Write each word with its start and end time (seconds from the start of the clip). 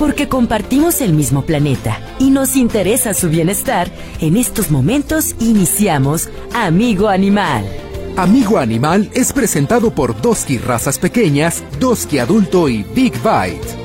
Porque 0.00 0.28
compartimos 0.28 1.02
el 1.02 1.12
mismo 1.12 1.42
planeta 1.42 2.00
y 2.18 2.30
nos 2.30 2.56
interesa 2.56 3.12
su 3.12 3.28
bienestar, 3.28 3.92
en 4.22 4.38
estos 4.38 4.70
momentos 4.70 5.36
iniciamos 5.40 6.30
Amigo 6.54 7.08
Animal. 7.08 7.66
Amigo 8.16 8.56
Animal 8.56 9.10
es 9.12 9.30
presentado 9.34 9.90
por 9.90 10.18
Doski 10.18 10.56
Razas 10.56 10.98
Pequeñas, 10.98 11.62
Doski 11.78 12.18
Adulto 12.18 12.70
y 12.70 12.82
Big 12.82 13.12
Bite. 13.16 13.79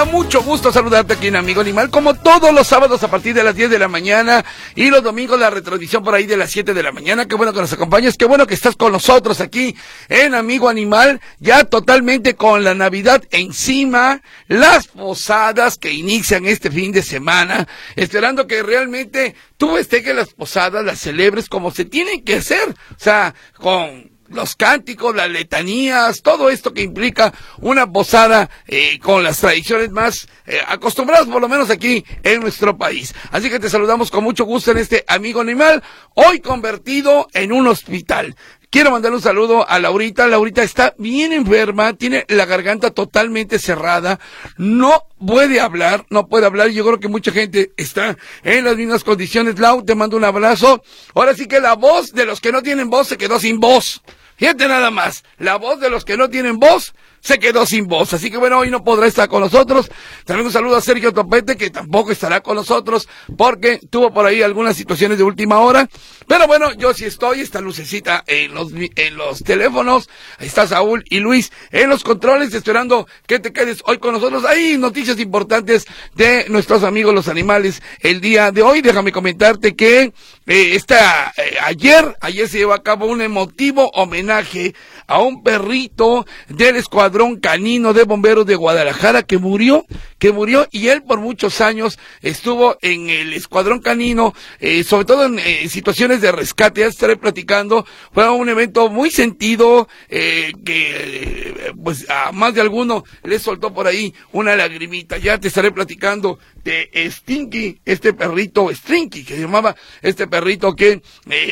Da 0.00 0.06
mucho 0.06 0.42
gusto 0.42 0.72
saludarte 0.72 1.12
aquí 1.12 1.26
en 1.26 1.36
Amigo 1.36 1.60
Animal, 1.60 1.90
como 1.90 2.14
todos 2.14 2.54
los 2.54 2.66
sábados 2.66 3.02
a 3.02 3.10
partir 3.10 3.34
de 3.34 3.42
las 3.42 3.54
10 3.54 3.68
de 3.68 3.78
la 3.78 3.86
mañana 3.86 4.42
y 4.74 4.88
los 4.88 5.02
domingos 5.02 5.38
la 5.38 5.50
retransmisión 5.50 6.02
por 6.02 6.14
ahí 6.14 6.24
de 6.24 6.38
las 6.38 6.50
7 6.50 6.72
de 6.72 6.82
la 6.82 6.90
mañana. 6.90 7.28
Qué 7.28 7.34
bueno 7.34 7.52
que 7.52 7.60
nos 7.60 7.72
acompañes, 7.74 8.16
qué 8.16 8.24
bueno 8.24 8.46
que 8.46 8.54
estás 8.54 8.76
con 8.76 8.92
nosotros 8.92 9.42
aquí 9.42 9.76
en 10.08 10.34
Amigo 10.34 10.70
Animal, 10.70 11.20
ya 11.38 11.64
totalmente 11.64 12.34
con 12.34 12.64
la 12.64 12.74
Navidad 12.74 13.22
encima, 13.30 14.22
las 14.48 14.86
posadas 14.86 15.76
que 15.76 15.92
inician 15.92 16.46
este 16.46 16.70
fin 16.70 16.92
de 16.92 17.02
semana, 17.02 17.68
esperando 17.94 18.46
que 18.46 18.62
realmente 18.62 19.34
tú 19.58 19.76
que 19.90 20.14
las 20.14 20.32
posadas, 20.32 20.82
las 20.82 20.98
celebres 20.98 21.50
como 21.50 21.72
se 21.72 21.84
tienen 21.84 22.24
que 22.24 22.36
hacer, 22.36 22.70
o 22.70 22.98
sea, 22.98 23.34
con 23.52 24.09
los 24.30 24.56
cánticos, 24.56 25.14
las 25.14 25.30
letanías, 25.30 26.22
todo 26.22 26.50
esto 26.50 26.72
que 26.72 26.82
implica 26.82 27.32
una 27.58 27.90
posada 27.90 28.48
eh, 28.66 28.98
con 29.00 29.22
las 29.22 29.38
tradiciones 29.38 29.90
más 29.90 30.28
eh, 30.46 30.60
acostumbradas, 30.66 31.26
por 31.26 31.40
lo 31.40 31.48
menos 31.48 31.70
aquí 31.70 32.04
en 32.22 32.40
nuestro 32.40 32.76
país. 32.76 33.14
Así 33.30 33.50
que 33.50 33.58
te 33.58 33.68
saludamos 33.70 34.10
con 34.10 34.24
mucho 34.24 34.44
gusto 34.44 34.70
en 34.70 34.78
este 34.78 35.04
amigo 35.08 35.40
animal, 35.40 35.82
hoy 36.14 36.40
convertido 36.40 37.28
en 37.34 37.52
un 37.52 37.66
hospital. 37.66 38.36
Quiero 38.70 38.92
mandar 38.92 39.12
un 39.12 39.20
saludo 39.20 39.68
a 39.68 39.80
Laurita. 39.80 40.28
Laurita 40.28 40.62
está 40.62 40.94
bien 40.96 41.32
enferma, 41.32 41.92
tiene 41.94 42.24
la 42.28 42.46
garganta 42.46 42.92
totalmente 42.92 43.58
cerrada, 43.58 44.20
no 44.58 45.08
puede 45.18 45.58
hablar, 45.58 46.06
no 46.08 46.28
puede 46.28 46.46
hablar. 46.46 46.68
Yo 46.68 46.84
creo 46.84 47.00
que 47.00 47.08
mucha 47.08 47.32
gente 47.32 47.72
está 47.76 48.16
en 48.44 48.64
las 48.64 48.76
mismas 48.76 49.02
condiciones. 49.02 49.58
Lau, 49.58 49.84
te 49.84 49.96
mando 49.96 50.16
un 50.16 50.22
abrazo. 50.22 50.84
Ahora 51.14 51.34
sí 51.34 51.48
que 51.48 51.58
la 51.58 51.74
voz 51.74 52.12
de 52.12 52.24
los 52.26 52.40
que 52.40 52.52
no 52.52 52.62
tienen 52.62 52.90
voz 52.90 53.08
se 53.08 53.18
quedó 53.18 53.40
sin 53.40 53.58
voz. 53.58 54.02
Fíjate 54.40 54.68
nada 54.68 54.90
más, 54.90 55.22
la 55.36 55.56
voz 55.56 55.80
de 55.80 55.90
los 55.90 56.06
que 56.06 56.16
no 56.16 56.30
tienen 56.30 56.58
voz 56.58 56.94
se 57.20 57.38
quedó 57.38 57.66
sin 57.66 57.86
voz. 57.86 58.12
Así 58.12 58.30
que 58.30 58.36
bueno, 58.36 58.58
hoy 58.58 58.70
no 58.70 58.82
podrá 58.82 59.06
estar 59.06 59.28
con 59.28 59.42
nosotros. 59.42 59.90
También 60.24 60.46
un 60.46 60.52
saludo 60.52 60.76
a 60.76 60.80
Sergio 60.80 61.12
Topete, 61.12 61.56
que 61.56 61.70
tampoco 61.70 62.12
estará 62.12 62.40
con 62.40 62.56
nosotros 62.56 63.08
porque 63.36 63.80
tuvo 63.90 64.12
por 64.12 64.26
ahí 64.26 64.42
algunas 64.42 64.76
situaciones 64.76 65.18
de 65.18 65.24
última 65.24 65.60
hora. 65.60 65.88
Pero 66.26 66.46
bueno, 66.46 66.72
yo 66.74 66.94
sí 66.94 67.04
estoy, 67.04 67.40
esta 67.40 67.60
lucecita 67.60 68.24
en 68.26 68.54
los, 68.54 68.72
en 68.72 69.16
los 69.16 69.42
teléfonos. 69.42 70.08
Ahí 70.38 70.46
está 70.46 70.66
Saúl 70.66 71.04
y 71.08 71.20
Luis 71.20 71.52
en 71.70 71.88
los 71.88 72.04
controles, 72.04 72.54
esperando 72.54 73.06
que 73.26 73.38
te 73.38 73.52
quedes 73.52 73.82
hoy 73.86 73.98
con 73.98 74.14
nosotros. 74.14 74.44
Hay 74.44 74.78
noticias 74.78 75.18
importantes 75.18 75.86
de 76.14 76.46
nuestros 76.48 76.84
amigos 76.84 77.14
los 77.14 77.28
animales 77.28 77.82
el 78.00 78.20
día 78.20 78.52
de 78.52 78.62
hoy. 78.62 78.80
Déjame 78.80 79.12
comentarte 79.12 79.74
que 79.74 80.02
eh, 80.02 80.12
esta, 80.46 81.32
eh, 81.36 81.56
ayer, 81.62 82.16
ayer 82.20 82.48
se 82.48 82.58
llevó 82.58 82.72
a 82.72 82.82
cabo 82.82 83.06
un 83.06 83.22
emotivo 83.22 83.90
homenaje 83.94 84.74
a 85.10 85.18
un 85.18 85.42
perrito 85.42 86.24
del 86.48 86.76
escuadrón 86.76 87.40
canino 87.40 87.92
de 87.92 88.04
bomberos 88.04 88.46
de 88.46 88.54
Guadalajara 88.54 89.24
que 89.24 89.38
murió, 89.38 89.84
que 90.20 90.30
murió 90.30 90.68
y 90.70 90.86
él 90.86 91.02
por 91.02 91.18
muchos 91.18 91.60
años 91.60 91.98
estuvo 92.22 92.78
en 92.80 93.10
el 93.10 93.32
escuadrón 93.32 93.80
canino, 93.80 94.32
eh, 94.60 94.84
sobre 94.84 95.04
todo 95.06 95.24
en 95.24 95.40
eh, 95.40 95.68
situaciones 95.68 96.20
de 96.20 96.30
rescate, 96.30 96.82
ya 96.82 96.86
estaré 96.86 97.16
platicando, 97.16 97.84
fue 98.12 98.30
un 98.30 98.48
evento 98.48 98.88
muy 98.88 99.10
sentido, 99.10 99.88
eh, 100.08 100.52
que 100.64 101.72
pues 101.82 102.08
a 102.08 102.30
más 102.30 102.54
de 102.54 102.60
alguno 102.60 103.02
le 103.24 103.40
soltó 103.40 103.74
por 103.74 103.88
ahí 103.88 104.14
una 104.30 104.54
lagrimita, 104.54 105.18
ya 105.18 105.38
te 105.38 105.48
estaré 105.48 105.72
platicando 105.72 106.38
de 106.64 106.90
Stinky, 107.10 107.80
este 107.84 108.12
perrito 108.12 108.70
Stinky, 108.74 109.24
que 109.24 109.34
se 109.34 109.42
llamaba 109.42 109.74
este 110.02 110.26
perrito 110.26 110.74
que 110.74 111.02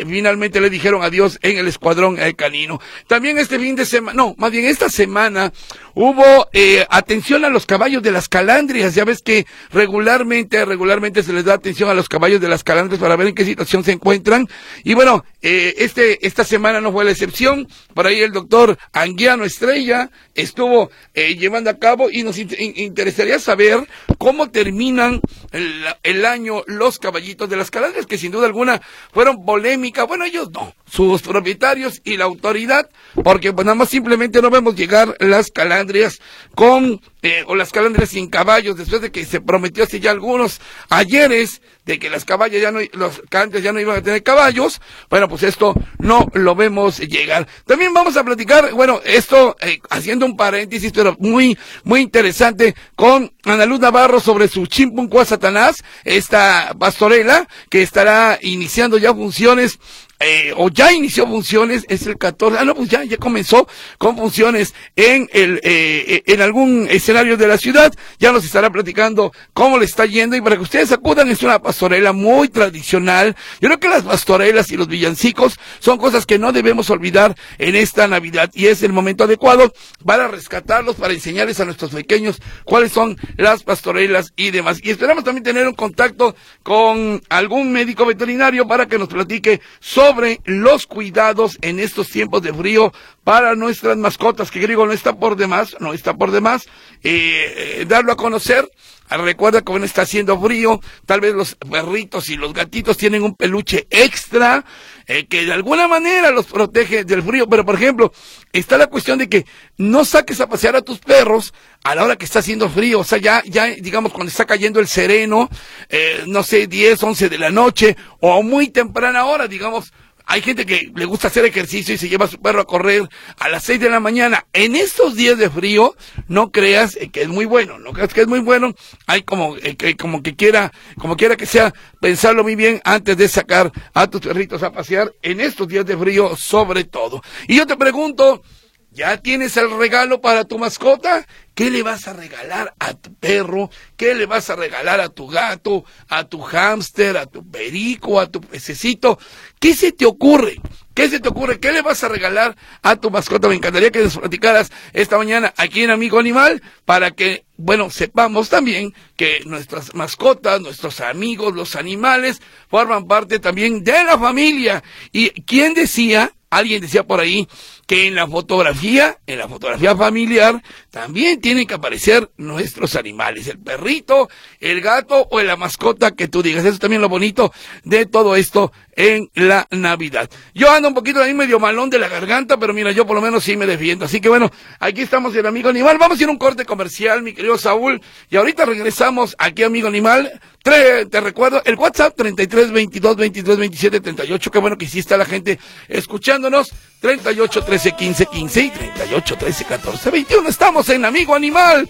finalmente 0.07 0.61
le 0.61 0.71
dijeron 0.71 1.03
adiós 1.03 1.39
en 1.43 1.59
el 1.59 1.69
escuadrón 1.69 2.19
canino. 2.37 2.81
También 3.07 3.39
este 3.39 3.59
fin 3.59 3.77
de 3.77 3.87
semana, 3.87 4.17
no, 4.17 4.35
más 4.39 4.51
bien 4.51 4.65
esta 4.67 4.89
semana 4.89 5.53
hubo 5.95 6.49
eh, 6.53 6.87
atención 6.91 7.45
a 7.45 7.49
los 7.49 7.67
caballos 7.67 8.03
de 8.03 8.13
las 8.13 8.29
calandrias. 8.29 8.95
Ya 8.95 9.05
ves 9.05 9.21
que 9.21 9.47
regularmente, 9.73 10.65
regularmente 10.65 11.23
se 11.23 11.33
les 11.33 11.45
da 11.45 11.55
atención 11.55 11.91
a 11.91 11.95
los 11.95 12.09
caballos 12.09 12.41
de 12.41 12.49
las 12.49 12.63
calandrias 12.63 13.01
para 13.01 13.17
ver 13.17 13.29
en 13.29 13.35
qué 13.35 13.45
situación 13.45 13.83
se 13.83 13.93
encuentran. 13.93 14.47
Y 14.85 14.95
bueno, 14.95 15.25
eh, 15.43 15.75
este, 15.79 16.25
esta 16.27 16.45
semana 16.45 16.81
no 16.81 16.93
fue 16.93 17.05
la 17.05 17.11
excepción. 17.11 17.67
Por 17.95 18.07
ahí 18.07 18.21
el 18.21 18.33
doctor 18.33 18.79
Anguiano 18.93 19.45
Estrella 19.45 20.11
estuvo 20.35 20.91
eh, 21.15 21.35
llevando 21.35 21.71
a 21.71 21.79
cabo 21.79 22.11
y 22.11 22.23
nos 22.23 22.39
interesaría 22.39 23.39
saber 23.41 23.87
cómo 24.19 24.51
el, 24.99 26.25
año 26.25 26.63
los 26.67 26.99
caballitos 26.99 27.49
de 27.49 27.57
las 27.57 27.71
calandrias, 27.71 28.07
que 28.07 28.19
sin 28.19 28.33
duda 28.33 28.47
alguna 28.47 28.81
fueron 29.13 29.45
polémica. 29.45 30.05
Bueno, 30.05 30.25
ellos 30.25 30.51
no, 30.51 30.75
sus 30.87 31.23
propietarios 31.23 32.01
y 32.05 32.17
la 32.17 32.25
autoridad, 32.25 32.89
porque 33.23 33.53
pues 33.53 33.65
nada 33.65 33.75
más 33.75 33.89
simplemente 33.89 34.43
no 34.43 34.51
vemos 34.51 34.75
llegar 34.75 35.17
las 35.21 35.51
calandrias 35.51 36.21
con, 36.55 37.01
eh, 37.23 37.45
o 37.47 37.55
las 37.55 37.73
calandrias 37.73 38.11
sin 38.11 38.29
caballos, 38.29 38.77
después 38.77 39.01
de 39.03 39.11
que 39.11 39.25
se 39.25 39.41
prometió 39.41 39.85
hace 39.85 40.01
ya 40.01 40.11
algunos 40.11 40.61
ayeres 40.89 41.63
de 41.89 41.99
que 41.99 42.11
las 42.11 42.27
caballas 42.27 42.61
ya 42.61 42.71
no, 42.71 42.81
los 42.93 43.23
calandrias 43.31 43.65
ya 43.65 43.73
no 43.73 43.81
iban 43.81 43.97
a 43.97 44.03
tener 44.03 44.23
caballos, 44.23 44.81
bueno, 45.09 45.27
pues 45.27 45.43
esto 45.43 45.75
no 45.99 46.27
lo 46.35 46.55
vemos 46.55 46.99
llegar. 46.99 47.49
También 47.65 47.95
vamos 47.95 48.17
a 48.19 48.25
platicar, 48.25 48.73
bueno, 48.75 49.01
esto, 49.05 49.57
eh, 49.61 49.81
haciendo 49.89 50.27
un 50.27 50.37
paréntesis, 50.37 50.93
pero 50.93 51.17
muy, 51.19 51.57
muy 51.85 52.01
interesante, 52.01 52.75
con 52.95 53.33
Ana 53.45 53.65
Luz 53.65 53.81
Navarro 53.81 54.21
sobre 54.21 54.49
su 54.49 54.67
Chimpuncua 54.89 55.25
Satanás, 55.25 55.85
esta 56.05 56.75
pastorela, 56.79 57.47
que 57.69 57.83
estará 57.83 58.39
iniciando 58.41 58.97
ya 58.97 59.15
funciones 59.15 59.79
eh, 60.21 60.53
o 60.57 60.69
ya 60.69 60.93
inició 60.93 61.29
funciones, 61.29 61.85
es 61.89 62.05
el 62.09 62.19
14, 62.19 62.59
ah, 62.59 62.65
no, 62.65 62.75
pues 62.75 62.89
ya, 62.89 63.05
ya 63.05 63.17
comenzó 63.19 63.69
con 63.99 64.17
funciones 64.17 64.75
en 64.97 65.29
el, 65.33 65.59
eh, 65.63 66.05
eh, 66.09 66.23
en 66.27 66.43
algún 66.43 66.89
escenario 66.91 67.37
de 67.37 67.47
la 67.47 67.57
ciudad, 67.57 67.93
ya 68.19 68.33
nos 68.33 68.45
estará 68.45 68.69
platicando 68.69 69.33
cómo 69.55 69.79
le 69.79 69.85
está 69.85 70.07
yendo 70.07 70.35
y 70.35 70.41
para 70.41 70.57
que 70.57 70.63
ustedes 70.63 70.91
acudan, 70.91 71.29
es 71.29 71.45
una 71.45 71.61
pastorela 71.61 72.13
muy 72.13 72.49
tradicional, 72.49 73.37
yo 73.61 73.69
creo 73.69 73.79
que 73.79 73.89
las 73.89 74.03
pastorelas 74.03 74.73
y 74.73 74.77
los 74.77 74.89
villancicos 74.89 75.57
son 75.79 75.99
cosas 75.99 76.27
que 76.27 76.39
no 76.39 76.51
debemos 76.51 76.91
olvidar 76.91 77.37
en 77.59 77.77
esta 77.77 78.09
Navidad 78.09 78.51
y 78.55 78.67
es 78.67 78.83
el 78.83 78.93
momento 78.93 79.23
adecuado 79.23 79.73
para 80.05 80.27
rescatarlos, 80.27 80.97
para 80.97 81.15
enseñarles 81.15 81.61
a 81.61 81.65
nuestros 81.65 81.93
pequeños 81.93 82.41
cuáles 82.65 82.91
son 82.91 83.17
las 83.37 83.63
pastorelas 83.63 84.33
y 84.35 84.51
demás. 84.51 84.81
Y 84.83 84.91
esperamos 84.91 85.23
también 85.23 85.45
tener 85.45 85.69
un 85.69 85.75
contacto 85.75 86.35
con 86.65 87.23
algún 87.29 87.71
médico 87.71 88.05
veterinario 88.05 88.67
para 88.67 88.87
que 88.87 88.99
nos 88.99 89.09
platique 89.09 89.61
sobre 89.79 90.08
sobre 90.09 90.41
los 90.47 90.87
cuidados 90.87 91.59
en 91.61 91.79
estos 91.79 92.09
tiempos 92.09 92.41
de 92.41 92.55
frío 92.55 92.95
para 93.25 93.55
nuestras 93.55 93.99
mascotas, 93.99 94.51
que 94.51 94.67
digo, 94.67 94.87
no 94.87 94.93
está 94.93 95.19
por 95.19 95.37
demás, 95.37 95.77
no 95.81 95.93
está 95.93 96.15
por 96.15 96.31
demás, 96.31 96.67
eh, 97.03 97.85
darlo 97.87 98.13
a 98.13 98.17
conocer. 98.17 98.67
Recuerda 99.11 99.63
que 99.63 99.85
está 99.85 100.03
haciendo 100.03 100.41
frío, 100.41 100.81
tal 101.05 101.21
vez 101.21 101.35
los 101.35 101.57
perritos 101.57 102.31
y 102.31 102.37
los 102.37 102.55
gatitos 102.55 102.97
tienen 102.97 103.23
un 103.23 103.35
peluche 103.35 103.87
extra 103.91 104.65
eh, 105.09 105.27
que 105.27 105.47
de 105.47 105.53
alguna 105.53 105.89
manera 105.89 106.31
los 106.31 106.47
protege 106.47 107.03
del 107.03 107.23
frío, 107.23 107.49
pero 107.49 107.65
por 107.65 107.75
ejemplo, 107.75 108.13
está 108.53 108.77
la 108.77 108.89
cuestión 108.89 109.19
de 109.19 109.29
que 109.29 109.47
no 109.79 110.05
saques 110.05 110.41
a 110.41 110.49
pasear 110.49 110.77
a 110.77 110.83
tus 110.83 110.99
perros 110.99 111.55
a 111.83 111.95
la 111.95 112.05
hora 112.05 112.17
que 112.17 112.27
está 112.27 112.41
haciendo 112.41 112.69
frío, 112.69 113.01
o 113.01 113.05
sea, 113.05 113.19
ya, 113.19 113.43
ya, 113.47 113.65
digamos, 113.67 114.13
cuando 114.13 114.31
está 114.31 114.45
cayendo 114.45 114.81
el 114.81 114.87
sereno, 114.87 115.49
eh, 115.89 116.25
no 116.27 116.43
sé, 116.43 116.67
10, 116.67 117.03
11 117.03 117.29
de 117.31 117.39
la 117.39 117.51
noche, 117.51 117.97
o 118.21 118.35
a 118.35 118.43
muy 118.43 118.69
temprana 118.69 119.25
hora, 119.25 119.49
digamos, 119.49 119.93
hay 120.31 120.43
gente 120.43 120.67
que 120.67 120.93
le 120.95 121.07
gusta 121.07 121.29
hacer 121.29 121.47
ejercicio 121.47 121.95
y 121.95 121.99
se 121.99 122.11
lleva 122.11 122.27
a 122.27 122.29
su 122.29 122.39
perro 122.39 122.61
a 122.61 122.67
correr 122.67 123.09
a 123.39 123.49
las 123.49 123.65
6 123.65 123.81
de 123.81 123.89
la 123.89 123.99
mañana. 123.99 124.45
En 124.53 124.77
estos 124.77 125.17
días 125.17 125.39
de 125.39 125.49
frío, 125.49 125.97
no 126.29 126.53
creas 126.53 126.97
eh, 126.97 127.09
que 127.11 127.23
es 127.23 127.29
muy 127.29 127.47
bueno, 127.47 127.79
no 127.79 127.95
creas 127.95 128.13
que 128.13 128.21
es 128.21 128.27
muy 128.27 128.41
bueno. 128.41 128.75
Hay 129.07 129.23
como, 129.23 129.55
que, 129.57 129.97
como 129.97 130.23
que 130.23 130.37
quiera, 130.37 130.71
como 130.99 131.17
quiera 131.17 131.35
que 131.35 131.47
sea, 131.47 131.73
pensarlo 132.03 132.43
muy 132.43 132.57
bien 132.57 132.83
antes 132.85 133.17
de 133.17 133.27
sacar 133.27 133.73
a 133.95 134.07
tus 134.07 134.21
perritos 134.21 134.63
a 134.63 134.71
pasear 134.71 135.15
en 135.23 135.41
estos 135.41 135.67
días 135.67 135.87
de 135.87 135.97
frío 135.97 136.37
sobre 136.37 136.85
todo. 136.85 137.23
Y 137.47 137.57
yo 137.57 137.67
te 137.67 137.79
pregunto, 137.79 138.43
¿Ya 138.91 139.19
tienes 139.19 139.57
el 139.59 139.71
regalo 139.79 140.21
para 140.21 140.45
tu 140.45 140.59
mascota? 140.59 141.27
¿Qué 141.55 141.71
le 141.71 141.83
vas 141.83 142.09
a 142.09 142.15
regalar 142.15 142.75
a 142.79 142.95
tu 142.95 143.15
perro? 143.15 143.71
¿Qué 143.97 144.15
le 144.15 144.25
vas 144.25 144.49
a 144.49 144.57
regalar 144.57 145.01
a 145.01 145.11
tu 145.11 145.27
gato, 145.27 145.85
a 146.09 146.25
tu 146.25 146.41
hámster, 146.41 147.17
a 147.19 147.27
tu 147.27 147.49
perico, 147.49 148.19
a 148.19 148.31
tu 148.31 148.41
pececito? 148.41 149.19
¿Qué 149.61 149.75
se 149.75 149.93
te 149.93 150.07
ocurre? 150.07 150.57
¿Qué 150.95 151.09
se 151.11 151.21
te 151.21 151.29
ocurre? 151.29 151.61
¿Qué 151.61 151.71
le 151.71 151.83
vas 151.83 152.03
a 152.03 152.09
regalar 152.09 152.57
a 152.83 152.97
tu 152.97 153.11
mascota? 153.11 153.47
Me 153.47 153.57
encantaría 153.57 153.91
que 153.91 154.03
nos 154.03 154.17
platicaras 154.17 154.73
esta 154.95 155.19
mañana 155.19 155.53
aquí 155.57 155.83
en 155.83 155.91
Amigo 155.91 156.19
Animal 156.19 156.63
para 156.87 157.11
que, 157.11 157.45
bueno, 157.57 157.91
sepamos 157.91 158.49
también 158.49 158.95
que 159.17 159.43
nuestras 159.45 159.95
mascotas, 159.95 160.61
nuestros 160.63 161.01
amigos, 161.01 161.55
los 161.55 161.77
animales, 161.77 162.41
forman 162.69 163.07
parte 163.07 163.39
también 163.39 163.85
de 163.85 164.03
la 164.05 164.19
familia. 164.19 164.83
¿Y 165.13 165.29
quién 165.43 165.75
decía? 165.75 166.33
Alguien 166.51 166.81
decía 166.81 167.07
por 167.07 167.21
ahí 167.21 167.47
que 167.89 168.07
en 168.07 168.15
la 168.15 168.29
fotografía, 168.29 169.19
en 169.27 169.39
la 169.39 169.49
fotografía 169.49 169.97
familiar, 169.97 170.63
también 170.91 171.41
tienen 171.41 171.67
que 171.67 171.73
aparecer 171.73 172.31
nuestros 172.37 172.95
animales, 172.97 173.47
el 173.47 173.59
perrito, 173.59 174.29
el 174.61 174.83
gato 174.83 175.27
o 175.31 175.41
la 175.41 175.57
mascota 175.57 176.11
que 176.11 176.29
tú 176.29 176.43
digas. 176.43 176.67
Eso 176.67 176.75
es 176.75 176.81
también 176.81 177.01
lo 177.01 177.09
bonito 177.09 177.51
de 177.85 178.05
todo 178.05 178.37
esto 178.37 178.73
en 178.95 179.31
la 179.33 179.67
Navidad. 179.71 180.29
Yo 180.55 180.71
ando 180.71 180.89
un 180.89 180.95
poquito 180.95 181.23
ahí 181.23 181.33
medio 181.33 181.59
malón 181.59 181.89
de 181.89 181.99
la 181.99 182.09
garganta, 182.09 182.59
pero 182.59 182.75
mira, 182.75 182.93
yo 182.93 183.07
por 183.07 183.17
lo 183.17 183.23
menos 183.23 183.43
sí 183.43 183.57
me 183.57 183.67
defiendo. 183.67 184.05
Así 184.05 184.21
que 184.21 184.29
bueno, 184.29 184.51
aquí 184.81 185.01
estamos 185.01 185.35
el 185.35 185.47
amigo 185.47 185.71
animal. 185.71 185.97
Vamos 185.97 186.21
a 186.21 186.23
ir 186.23 186.29
a 186.29 186.33
un 186.33 186.37
corte 186.39 186.67
comercial, 186.67 187.23
mi 187.23 187.33
querido 187.33 187.57
Saúl, 187.57 188.03
y 188.29 188.37
ahorita 188.37 188.67
regresamos 188.67 189.35
aquí, 189.39 189.63
amigo 189.63 189.89
animal. 189.89 190.39
te 190.63 191.21
recuerdo, 191.23 191.63
el 191.65 191.77
WhatsApp 191.77 192.15
33 192.15 192.71
22 192.71 193.17
23 193.17 193.57
27 193.57 194.01
38. 194.01 194.51
Qué 194.51 194.59
bueno 194.59 194.77
que 194.77 194.85
hiciste 194.85 195.15
a 195.15 195.17
la 195.17 195.25
gente 195.25 195.59
escuchándonos. 195.89 196.71
38 197.01 197.65
13 197.65 197.93
15 197.93 198.27
15 198.27 198.61
y 198.61 198.71
38 198.71 199.37
13 199.37 199.65
14 199.65 200.11
21. 200.11 200.49
Estamos 200.49 200.89
en 200.89 201.05
Amigo 201.05 201.35
Animal 201.35 201.89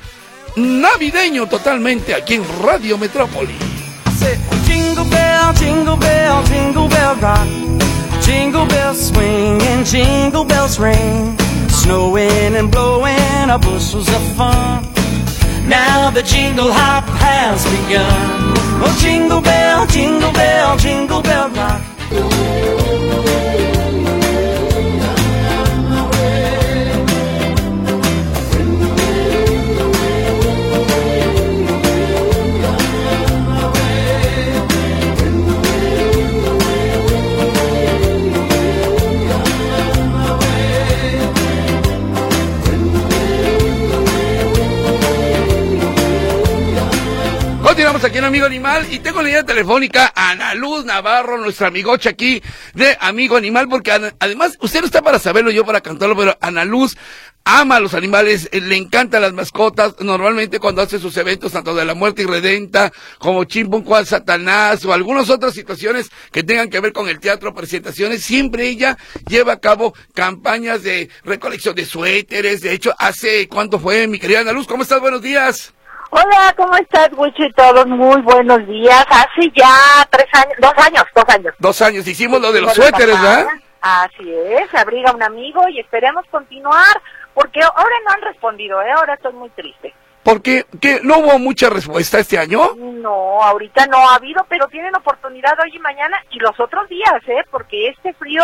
navideño 0.57 1.47
totalmente 1.47 2.15
aquí 2.15 2.35
en 2.35 2.45
Radio 2.63 2.99
Metrópoli. 2.99 3.55
Jingle 4.67 5.05
bell, 5.05 5.55
jingle 5.55 5.97
bell, 5.97 6.45
jingle 6.45 6.89
bell 6.89 7.17
rock. 7.21 7.47
Jingle 8.23 8.67
bells 8.67 9.09
swing 9.09 9.63
and 9.63 9.87
jingle 9.87 10.45
bells 10.45 10.79
ring. 10.79 11.37
Snowing 11.69 12.55
and 12.57 12.71
blowing 12.71 13.51
a 13.51 13.59
bushels 13.59 14.09
of 14.09 14.23
fun. 14.37 14.83
Now 15.67 16.11
the 16.11 16.23
jingle 16.23 16.71
hop 16.71 17.05
has 17.21 17.65
begun. 17.65 18.53
Oh, 18.83 18.95
jingle 19.01 19.41
bell, 19.41 19.87
jingle 19.87 20.33
bell, 20.33 20.77
jingle 20.77 21.23
bell 21.23 21.49
rock. 21.51 21.83
Amigo 48.29 48.45
Animal 48.45 48.87
y 48.93 48.99
tengo 48.99 49.23
la 49.23 49.29
línea 49.29 49.43
telefónica 49.43 50.13
a 50.15 50.33
Ana 50.33 50.55
Luz 50.55 50.85
Navarro, 50.85 51.39
nuestra 51.39 51.69
amigocha 51.69 52.11
aquí 52.11 52.43
de 52.75 52.95
Amigo 53.01 53.39
Animal, 53.39 53.69
porque 53.71 53.91
además, 53.91 54.59
usted 54.61 54.81
no 54.81 54.87
está 54.87 55.01
para 55.01 55.19
saberlo, 55.19 55.51
yo 55.51 55.65
para 55.65 55.81
cantarlo, 55.81 56.15
pero 56.15 56.37
Ana 56.43 56.67
Luz 56.67 56.95
ama 57.45 57.77
a 57.77 57.81
los 57.81 57.95
animales, 57.95 58.51
eh, 58.53 58.61
le 58.61 58.77
encantan 58.77 59.23
las 59.23 59.33
mascotas, 59.33 59.95
normalmente 60.01 60.61
cuando 60.61 60.83
hace 60.83 60.99
sus 60.99 61.17
eventos, 61.17 61.53
tanto 61.53 61.75
de 61.75 61.87
la 61.87 61.95
muerte 61.95 62.21
irredenta, 62.21 62.93
como 63.19 63.45
Chimpun 63.45 63.87
Satanás, 64.05 64.85
o 64.85 64.93
algunas 64.93 65.31
otras 65.31 65.55
situaciones 65.55 66.11
que 66.31 66.43
tengan 66.43 66.69
que 66.69 66.81
ver 66.81 66.93
con 66.93 67.09
el 67.09 67.21
teatro, 67.21 67.55
presentaciones, 67.55 68.23
siempre 68.23 68.69
ella 68.69 68.99
lleva 69.27 69.55
a 69.55 69.61
cabo 69.61 69.95
campañas 70.13 70.83
de 70.83 71.09
recolección 71.25 71.75
de 71.75 71.87
suéteres, 71.87 72.61
de 72.61 72.75
hecho, 72.75 72.95
hace, 72.99 73.49
¿cuánto 73.49 73.79
fue, 73.79 74.07
mi 74.07 74.19
querida 74.19 74.41
Ana 74.41 74.53
Luz? 74.53 74.67
¿Cómo 74.67 74.83
estás? 74.83 75.01
Buenos 75.01 75.23
días. 75.23 75.73
Hola, 76.11 76.55
¿cómo 76.57 76.75
estás, 76.77 77.11
Wicho 77.17 77.45
y 77.45 77.53
todos? 77.53 77.87
Muy 77.87 78.23
buenos 78.23 78.67
días. 78.67 79.05
Hace 79.11 79.51
ya 79.55 80.07
tres 80.09 80.27
años, 80.33 80.55
dos 80.59 80.73
años, 80.79 81.05
dos 81.15 81.25
años. 81.29 81.55
Dos 81.59 81.83
años, 81.83 82.07
hicimos 82.07 82.41
lo 82.41 82.51
de 82.51 82.63
los 82.63 82.73
suéteres, 82.73 83.21
¿verdad? 83.21 83.47
Así 83.81 84.33
es, 84.33 84.75
abriga 84.75 85.13
un 85.13 85.23
amigo 85.23 85.69
y 85.69 85.81
esperemos 85.81 86.25
continuar, 86.31 87.01
porque 87.35 87.61
ahora 87.63 87.95
no 88.07 88.13
han 88.13 88.23
respondido, 88.23 88.81
¿eh? 88.81 88.91
Ahora 88.91 89.15
estoy 89.15 89.35
muy 89.35 89.51
triste. 89.51 89.95
¿Por 90.23 90.43
qué? 90.43 90.67
¿No 91.03 91.19
hubo 91.19 91.39
mucha 91.39 91.69
respuesta 91.71 92.19
este 92.19 92.39
año? 92.39 92.75
No, 92.77 93.43
ahorita 93.43 93.87
no 93.87 94.09
ha 94.09 94.17
habido, 94.17 94.45
pero 94.49 94.67
tienen 94.69 94.95
oportunidad 94.97 95.59
hoy 95.63 95.77
y 95.77 95.79
mañana 95.79 96.17
y 96.31 96.39
los 96.39 96.59
otros 96.59 96.89
días, 96.89 97.23
¿eh? 97.27 97.45
Porque 97.51 97.89
este 97.89 98.15
frío 98.15 98.43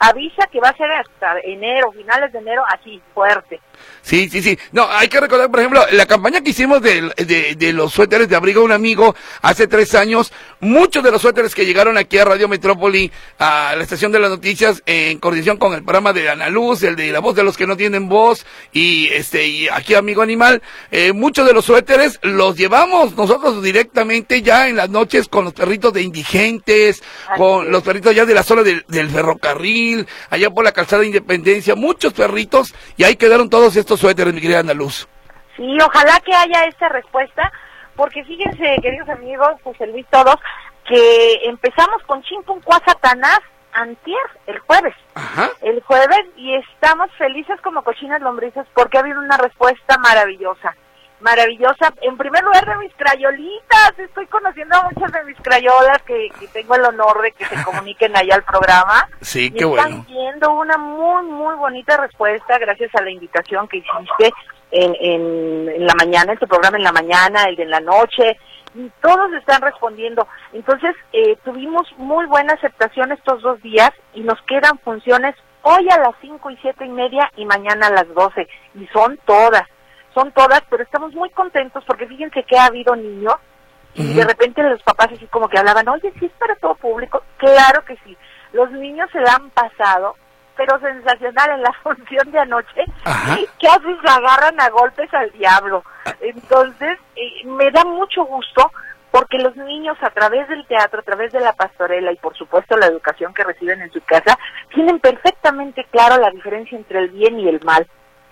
avisa 0.00 0.46
que 0.50 0.60
va 0.60 0.70
a 0.70 0.76
ser 0.76 0.90
hasta 0.90 1.38
enero, 1.44 1.92
finales 1.92 2.32
de 2.32 2.38
enero, 2.38 2.62
así, 2.68 3.00
fuerte. 3.14 3.60
Sí, 4.04 4.28
sí, 4.28 4.42
sí. 4.42 4.58
No, 4.72 4.86
hay 4.90 5.08
que 5.08 5.18
recordar, 5.18 5.50
por 5.50 5.60
ejemplo, 5.60 5.82
la 5.92 6.04
campaña 6.04 6.42
que 6.42 6.50
hicimos 6.50 6.82
de, 6.82 7.54
de, 7.58 7.72
los 7.72 7.90
suéteres 7.90 8.28
de 8.28 8.36
abrigo 8.36 8.60
a 8.60 8.64
un 8.64 8.72
amigo 8.72 9.16
hace 9.40 9.66
tres 9.66 9.94
años, 9.94 10.30
muchos 10.60 11.02
de 11.02 11.10
los 11.10 11.22
suéteres 11.22 11.54
que 11.54 11.64
llegaron 11.64 11.96
aquí 11.96 12.18
a 12.18 12.26
Radio 12.26 12.46
Metrópoli, 12.46 13.10
a 13.38 13.72
la 13.74 13.82
estación 13.82 14.12
de 14.12 14.18
las 14.18 14.28
noticias, 14.28 14.82
en 14.84 15.18
coordinación 15.18 15.56
con 15.56 15.72
el 15.72 15.82
programa 15.82 16.12
de 16.12 16.28
Ana 16.28 16.50
Luz, 16.50 16.82
el 16.82 16.96
de 16.96 17.12
La 17.12 17.20
Voz 17.20 17.34
de 17.34 17.44
los 17.44 17.56
que 17.56 17.66
no 17.66 17.78
tienen 17.78 18.10
voz, 18.10 18.44
y 18.74 19.08
este, 19.08 19.46
y 19.46 19.68
aquí 19.68 19.94
Amigo 19.94 20.20
Animal, 20.20 20.60
eh, 20.90 21.14
muchos 21.14 21.46
de 21.46 21.54
los 21.54 21.64
suéteres 21.64 22.20
los 22.20 22.58
llevamos 22.58 23.16
nosotros 23.16 23.62
directamente 23.62 24.42
ya 24.42 24.68
en 24.68 24.76
las 24.76 24.90
noches 24.90 25.28
con 25.28 25.46
los 25.46 25.54
perritos 25.54 25.94
de 25.94 26.02
indigentes, 26.02 27.02
con 27.38 27.70
los 27.70 27.82
perritos 27.82 28.14
ya 28.14 28.26
de 28.26 28.34
la 28.34 28.42
zona 28.42 28.62
del, 28.62 28.84
del 28.86 29.08
ferrocarril, 29.08 30.06
allá 30.28 30.50
por 30.50 30.62
la 30.62 30.72
calzada 30.72 31.00
de 31.00 31.06
Independencia, 31.06 31.74
muchos 31.74 32.12
perritos, 32.12 32.74
y 32.98 33.04
ahí 33.04 33.16
quedaron 33.16 33.48
todos 33.48 33.76
estos 33.76 33.93
suéteres, 34.00 34.34
mi 34.34 34.40
querida 34.40 34.60
Andaluz. 34.60 35.08
Sí, 35.56 35.78
ojalá 35.80 36.20
que 36.20 36.34
haya 36.34 36.64
esta 36.64 36.88
respuesta, 36.88 37.52
porque 37.96 38.24
fíjense, 38.24 38.76
queridos 38.82 39.08
amigos, 39.08 39.52
pues 39.62 39.78
Luis 39.88 40.06
todos, 40.10 40.36
que 40.86 41.40
empezamos 41.44 42.02
con 42.04 42.22
Chimpun 42.22 42.60
Satanás 42.84 43.40
antier, 43.72 44.18
el 44.46 44.58
jueves. 44.60 44.94
Ajá. 45.14 45.50
El 45.60 45.82
jueves, 45.82 46.24
y 46.36 46.54
estamos 46.54 47.10
felices 47.18 47.60
como 47.60 47.82
cochinas 47.82 48.20
lombrices 48.20 48.66
porque 48.74 48.98
ha 48.98 49.00
habido 49.00 49.20
una 49.20 49.36
respuesta 49.36 49.98
maravillosa. 49.98 50.74
Maravillosa. 51.24 51.94
En 52.02 52.18
primer 52.18 52.44
lugar, 52.44 52.66
de 52.66 52.76
mis 52.76 52.94
crayolitas. 52.96 53.98
Estoy 53.98 54.26
conociendo 54.26 54.76
a 54.76 54.90
muchas 54.90 55.10
de 55.10 55.24
mis 55.24 55.38
crayolas 55.40 56.02
que, 56.02 56.28
tengo 56.52 56.74
el 56.74 56.84
honor 56.84 57.22
de 57.22 57.32
que 57.32 57.46
se 57.46 57.54
comuniquen 57.64 58.14
allá 58.14 58.34
al 58.34 58.44
programa. 58.44 59.08
Sí, 59.22 59.50
qué 59.50 59.64
bueno. 59.64 59.88
Están 59.88 60.04
viendo 60.04 60.52
una 60.52 60.76
muy, 60.76 61.24
muy 61.24 61.54
bonita 61.54 61.96
respuesta 61.96 62.58
gracias 62.58 62.94
a 62.94 63.00
la 63.00 63.10
invitación 63.10 63.66
que 63.68 63.78
hiciste 63.78 64.34
en, 64.70 64.94
en, 65.00 65.86
la 65.86 65.94
mañana, 65.94 66.32
en 66.32 66.38
tu 66.38 66.46
programa 66.46 66.76
en 66.76 66.84
la 66.84 66.92
mañana, 66.92 67.44
el 67.44 67.56
de 67.56 67.64
la 67.64 67.80
noche. 67.80 68.36
Y 68.74 68.90
todos 69.00 69.32
están 69.32 69.62
respondiendo. 69.62 70.28
Entonces, 70.52 70.94
eh, 71.14 71.38
tuvimos 71.42 71.90
muy 71.96 72.26
buena 72.26 72.52
aceptación 72.52 73.12
estos 73.12 73.40
dos 73.40 73.62
días 73.62 73.92
y 74.12 74.20
nos 74.20 74.42
quedan 74.42 74.78
funciones 74.80 75.34
hoy 75.62 75.88
a 75.88 76.00
las 76.00 76.16
cinco 76.20 76.50
y 76.50 76.58
siete 76.58 76.84
y 76.84 76.90
media 76.90 77.32
y 77.34 77.46
mañana 77.46 77.86
a 77.86 77.92
las 77.92 78.12
doce. 78.12 78.46
Y 78.74 78.86
son 78.88 79.18
todas 79.24 79.64
son 80.14 80.32
todas, 80.32 80.62
pero 80.70 80.82
estamos 80.82 81.12
muy 81.14 81.30
contentos 81.30 81.84
porque 81.86 82.06
fíjense 82.06 82.44
que 82.44 82.56
ha 82.56 82.66
habido 82.66 82.94
niños 82.96 83.34
y 83.94 84.14
de 84.14 84.24
repente 84.24 84.62
los 84.62 84.82
papás 84.82 85.08
así 85.12 85.26
como 85.26 85.48
que 85.48 85.58
hablaban, 85.58 85.88
oye, 85.88 86.12
sí 86.18 86.26
es 86.26 86.32
para 86.32 86.56
todo 86.56 86.74
público. 86.74 87.22
Claro 87.36 87.84
que 87.84 87.96
sí. 88.04 88.16
Los 88.52 88.70
niños 88.72 89.08
se 89.12 89.20
la 89.20 89.34
han 89.34 89.50
pasado, 89.50 90.16
pero 90.56 90.78
sensacional 90.80 91.50
en 91.50 91.62
la 91.62 91.72
función 91.82 92.30
de 92.30 92.38
anoche. 92.40 92.84
Y 93.38 93.46
casi 93.64 93.96
se 94.02 94.10
agarran 94.10 94.60
a 94.60 94.70
golpes 94.70 95.12
al 95.14 95.30
diablo. 95.32 95.84
Entonces, 96.20 96.98
eh, 97.16 97.46
me 97.46 97.70
da 97.70 97.84
mucho 97.84 98.24
gusto 98.24 98.70
porque 99.12 99.38
los 99.38 99.54
niños 99.56 99.96
a 100.00 100.10
través 100.10 100.48
del 100.48 100.66
teatro, 100.66 100.98
a 100.98 101.04
través 101.04 101.32
de 101.32 101.38
la 101.38 101.52
pastorela 101.52 102.10
y 102.10 102.16
por 102.16 102.36
supuesto 102.36 102.76
la 102.76 102.86
educación 102.86 103.32
que 103.32 103.44
reciben 103.44 103.80
en 103.80 103.92
su 103.92 104.00
casa, 104.00 104.36
tienen 104.74 104.98
perfectamente 104.98 105.86
claro 105.92 106.20
la 106.20 106.32
diferencia 106.32 106.76
entre 106.76 106.98
el 106.98 107.10
bien 107.10 107.38
y 107.38 107.48
el 107.48 107.60
mal. 107.64 107.86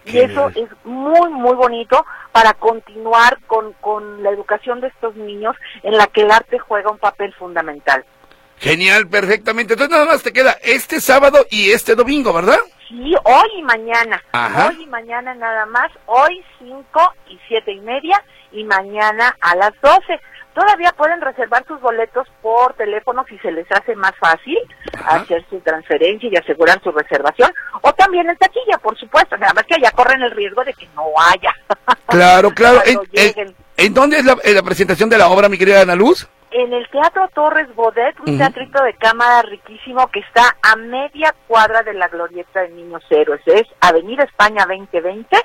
Y 0.04 0.18
eso 0.18 0.48
es 0.54 0.68
muy, 0.84 1.30
muy 1.30 1.54
bonito 1.54 2.04
para 2.32 2.54
continuar 2.54 3.38
con, 3.46 3.72
con 3.74 4.22
la 4.22 4.30
educación 4.30 4.80
de 4.80 4.88
estos 4.88 5.14
niños 5.16 5.56
en 5.82 5.96
la 5.96 6.06
que 6.06 6.22
el 6.22 6.30
arte 6.30 6.58
juega 6.58 6.90
un 6.90 6.98
papel 6.98 7.32
fundamental. 7.34 8.04
Genial, 8.58 9.08
perfectamente. 9.08 9.74
Entonces 9.74 9.96
nada 9.96 10.06
más 10.06 10.22
te 10.22 10.32
queda 10.32 10.56
este 10.62 11.00
sábado 11.00 11.44
y 11.50 11.72
este 11.72 11.94
domingo, 11.96 12.32
¿verdad? 12.32 12.58
Sí, 12.88 13.14
hoy 13.24 13.48
y 13.58 13.62
mañana. 13.62 14.22
Hoy 14.68 14.82
y 14.82 14.86
mañana 14.86 15.34
nada 15.34 15.66
más. 15.66 15.90
Hoy 16.06 16.44
cinco 16.58 17.12
y 17.28 17.40
siete 17.48 17.72
y 17.72 17.80
media 17.80 18.22
y 18.52 18.62
mañana 18.64 19.36
a 19.40 19.56
las 19.56 19.72
doce. 19.80 20.20
Todavía 20.54 20.92
pueden 20.92 21.20
reservar 21.20 21.64
sus 21.66 21.80
boletos 21.80 22.28
por 22.42 22.74
teléfono 22.74 23.24
si 23.28 23.38
se 23.38 23.50
les 23.50 23.70
hace 23.72 23.96
más 23.96 24.12
fácil 24.18 24.58
hacer 25.06 25.44
su 25.48 25.58
transferencia 25.60 26.28
y 26.30 26.36
asegurar 26.36 26.80
su 26.82 26.92
reservación. 26.92 27.50
O 27.80 27.92
también 27.94 28.28
en 28.28 28.36
taquilla, 28.36 28.76
por 28.82 28.98
supuesto. 28.98 29.36
Nada 29.38 29.54
más 29.54 29.64
que 29.64 29.74
allá 29.74 29.90
corren 29.92 30.22
el 30.22 30.30
riesgo 30.30 30.62
de 30.64 30.74
que 30.74 30.86
no 30.94 31.04
haya. 31.30 31.52
Claro, 32.06 32.50
claro. 32.50 32.82
¿En, 33.78 33.94
dónde 33.94 34.18
es 34.18 34.26
la, 34.26 34.62
presentación 34.62 35.08
de 35.08 35.16
la 35.16 35.28
obra, 35.28 35.48
mi 35.48 35.56
querida 35.56 35.80
Ana 35.80 35.94
Luz? 35.94 36.28
en 36.50 36.72
el 36.74 36.86
Teatro 36.90 37.28
Torres 37.34 37.74
Bodet, 37.74 38.14
un 38.26 38.36
teatrito 38.36 38.82
de 38.82 38.92
cámara 38.94 39.40
riquísimo 39.40 40.06
que 40.08 40.20
está 40.20 40.54
a 40.62 40.76
media 40.76 41.34
cuadra 41.48 41.82
de 41.82 41.94
la 41.94 42.08
glorieta 42.08 42.60
de 42.60 42.68
Niños 42.70 43.02
Héroes. 43.08 43.40
Es 43.46 43.62
Avenida 43.80 44.24
España 44.24 44.66
2020, 44.68 45.36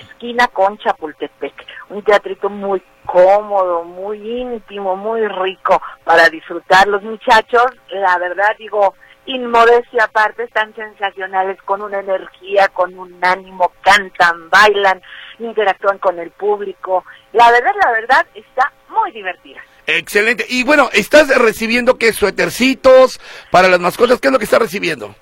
esquina 0.00 0.46
con 0.46 0.78
Chapultepec. 0.78 1.52
Un 1.88 2.02
teatrito 2.02 2.48
muy 2.48 2.80
cómodo, 3.10 3.82
muy 3.84 4.18
íntimo, 4.40 4.94
muy 4.94 5.26
rico 5.26 5.82
para 6.04 6.28
disfrutar. 6.28 6.86
Los 6.86 7.02
muchachos, 7.02 7.66
la 7.90 8.16
verdad 8.18 8.54
digo, 8.58 8.94
inmodestia 9.26 10.04
aparte, 10.04 10.44
están 10.44 10.74
sensacionales, 10.74 11.60
con 11.62 11.82
una 11.82 11.98
energía, 11.98 12.68
con 12.68 12.96
un 12.96 13.18
ánimo, 13.22 13.72
cantan, 13.82 14.48
bailan, 14.48 15.02
interactúan 15.40 15.98
con 15.98 16.18
el 16.20 16.30
público. 16.30 17.04
La 17.32 17.50
verdad, 17.50 17.72
la 17.84 17.90
verdad, 17.90 18.26
está 18.34 18.72
muy 18.88 19.10
divertida. 19.10 19.60
Excelente. 19.86 20.46
Y 20.48 20.62
bueno, 20.62 20.88
¿estás 20.92 21.36
recibiendo 21.36 21.98
qué? 21.98 22.12
¿Suetercitos 22.12 23.20
para 23.50 23.68
las 23.68 23.80
mascotas? 23.80 24.20
¿Qué 24.20 24.28
es 24.28 24.32
lo 24.32 24.38
que 24.38 24.44
estás 24.44 24.60
recibiendo? 24.60 25.14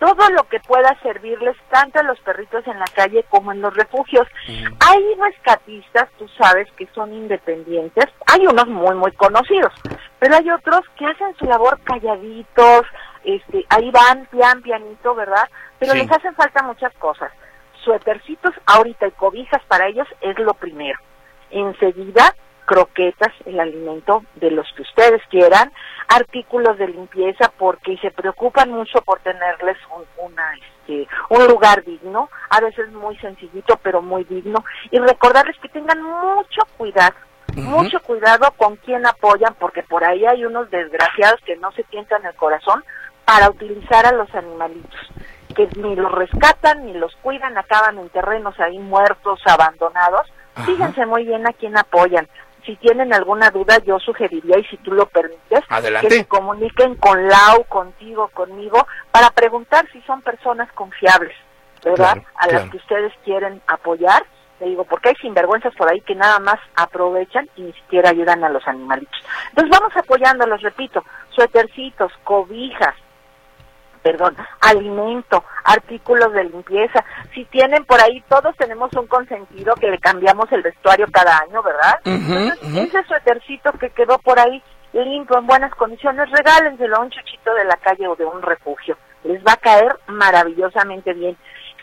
Todo 0.00 0.30
lo 0.30 0.42
que 0.48 0.58
pueda 0.60 0.98
servirles 1.02 1.56
tanto 1.70 2.00
a 2.00 2.02
los 2.02 2.18
perritos 2.20 2.66
en 2.66 2.80
la 2.80 2.86
calle 2.86 3.24
como 3.28 3.52
en 3.52 3.60
los 3.60 3.72
refugios. 3.76 4.26
Hay 4.48 5.14
rescatistas, 5.20 6.08
tú 6.18 6.26
sabes, 6.36 6.66
que 6.76 6.88
son 6.94 7.12
independientes. 7.12 8.06
Hay 8.26 8.46
unos 8.46 8.66
muy, 8.66 8.96
muy 8.96 9.12
conocidos, 9.12 9.72
pero 10.18 10.34
hay 10.34 10.50
otros 10.50 10.80
que 10.96 11.06
hacen 11.06 11.36
su 11.38 11.44
labor 11.44 11.78
calladitos, 11.84 12.86
este, 13.24 13.64
ahí 13.68 13.90
van 13.90 14.26
pian, 14.26 14.62
pianito, 14.62 15.14
¿verdad? 15.14 15.48
Pero 15.78 15.94
les 15.94 16.10
hacen 16.10 16.34
falta 16.34 16.62
muchas 16.62 16.92
cosas. 16.94 17.30
Suetercitos 17.84 18.54
ahorita 18.66 19.06
y 19.06 19.12
cobijas 19.12 19.62
para 19.68 19.86
ellos 19.86 20.08
es 20.20 20.38
lo 20.38 20.54
primero. 20.54 20.98
Enseguida, 21.50 22.34
croquetas, 22.66 23.32
el 23.46 23.58
alimento 23.60 24.24
de 24.36 24.50
los 24.50 24.66
que 24.74 24.82
ustedes 24.82 25.22
quieran, 25.30 25.72
artículos 26.10 26.76
de 26.76 26.88
limpieza 26.88 27.50
porque 27.56 27.96
se 27.98 28.10
preocupan 28.10 28.70
mucho 28.70 29.00
por 29.02 29.20
tenerles 29.20 29.78
un, 29.96 30.04
una, 30.26 30.54
este, 30.54 31.08
un 31.30 31.46
lugar 31.46 31.84
digno, 31.84 32.28
a 32.50 32.60
veces 32.60 32.92
muy 32.92 33.16
sencillito 33.18 33.78
pero 33.82 34.02
muy 34.02 34.24
digno, 34.24 34.64
y 34.90 34.98
recordarles 34.98 35.56
que 35.58 35.68
tengan 35.68 36.02
mucho 36.02 36.62
cuidado, 36.76 37.14
mucho 37.54 38.00
cuidado 38.00 38.50
con 38.56 38.76
quien 38.76 39.06
apoyan 39.06 39.54
porque 39.58 39.84
por 39.84 40.04
ahí 40.04 40.26
hay 40.26 40.44
unos 40.44 40.68
desgraciados 40.70 41.40
que 41.46 41.56
no 41.56 41.70
se 41.72 41.84
tientan 41.84 42.24
el 42.26 42.34
corazón 42.34 42.84
para 43.24 43.48
utilizar 43.48 44.04
a 44.06 44.12
los 44.12 44.32
animalitos 44.34 45.00
que 45.54 45.68
ni 45.76 45.96
los 45.96 46.12
rescatan 46.12 46.86
ni 46.86 46.94
los 46.94 47.14
cuidan, 47.16 47.58
acaban 47.58 47.98
en 47.98 48.08
terrenos 48.10 48.58
ahí 48.60 48.78
muertos, 48.78 49.40
abandonados. 49.46 50.28
Fíjense 50.64 51.06
muy 51.06 51.24
bien 51.24 51.44
a 51.44 51.52
quién 51.52 51.76
apoyan 51.76 52.28
si 52.64 52.76
tienen 52.76 53.12
alguna 53.12 53.50
duda, 53.50 53.78
yo 53.78 53.98
sugeriría, 53.98 54.58
y 54.58 54.64
si 54.64 54.76
tú 54.78 54.92
lo 54.92 55.06
permites, 55.06 55.64
que 56.00 56.10
se 56.10 56.24
comuniquen 56.26 56.96
con 56.96 57.28
Lau, 57.28 57.64
contigo, 57.64 58.28
conmigo, 58.28 58.86
para 59.10 59.30
preguntar 59.30 59.88
si 59.92 60.00
son 60.02 60.22
personas 60.22 60.70
confiables, 60.72 61.34
¿verdad? 61.84 62.22
a 62.36 62.46
las 62.48 62.70
que 62.70 62.76
ustedes 62.76 63.12
quieren 63.24 63.60
apoyar. 63.66 64.24
Te 64.58 64.66
digo, 64.66 64.84
porque 64.84 65.08
hay 65.08 65.14
sinvergüenzas 65.16 65.74
por 65.74 65.90
ahí 65.90 66.02
que 66.02 66.14
nada 66.14 66.38
más 66.38 66.58
aprovechan 66.76 67.48
y 67.56 67.62
ni 67.62 67.72
siquiera 67.72 68.10
ayudan 68.10 68.44
a 68.44 68.50
los 68.50 68.66
animalitos. 68.68 69.18
Entonces 69.48 69.70
vamos 69.70 69.96
apoyándolos, 69.96 70.60
repito, 70.60 71.02
suétercitos, 71.30 72.12
cobijas, 72.24 72.94
perdón, 74.02 74.36
alimento, 74.60 75.44
artículos 75.64 76.32
de 76.32 76.44
limpieza. 76.44 77.04
Si 77.34 77.44
tienen 77.46 77.84
por 77.84 78.00
ahí, 78.00 78.22
todos 78.28 78.56
tenemos 78.56 78.90
un 78.94 79.06
consentido 79.06 79.74
que 79.74 79.90
le 79.90 79.98
cambiamos 79.98 80.50
el 80.52 80.62
vestuario 80.62 81.06
cada 81.12 81.38
año, 81.38 81.62
¿verdad? 81.62 82.00
ese 82.04 83.02
suétercito 83.04 83.72
que 83.72 83.90
quedó 83.90 84.18
por 84.18 84.38
ahí 84.38 84.62
limpio, 84.92 85.38
en 85.38 85.46
buenas 85.46 85.74
condiciones, 85.74 86.30
regálenselo 86.30 86.96
a 86.96 87.00
un 87.00 87.10
chuchito 87.10 87.54
de 87.54 87.64
la 87.64 87.76
calle 87.76 88.08
o 88.08 88.16
de 88.16 88.24
un 88.24 88.42
refugio. 88.42 88.96
Les 89.24 89.40
va 89.44 89.52
a 89.52 89.56
caer 89.56 89.96
maravillosamente 90.08 91.12
bien. 91.12 91.36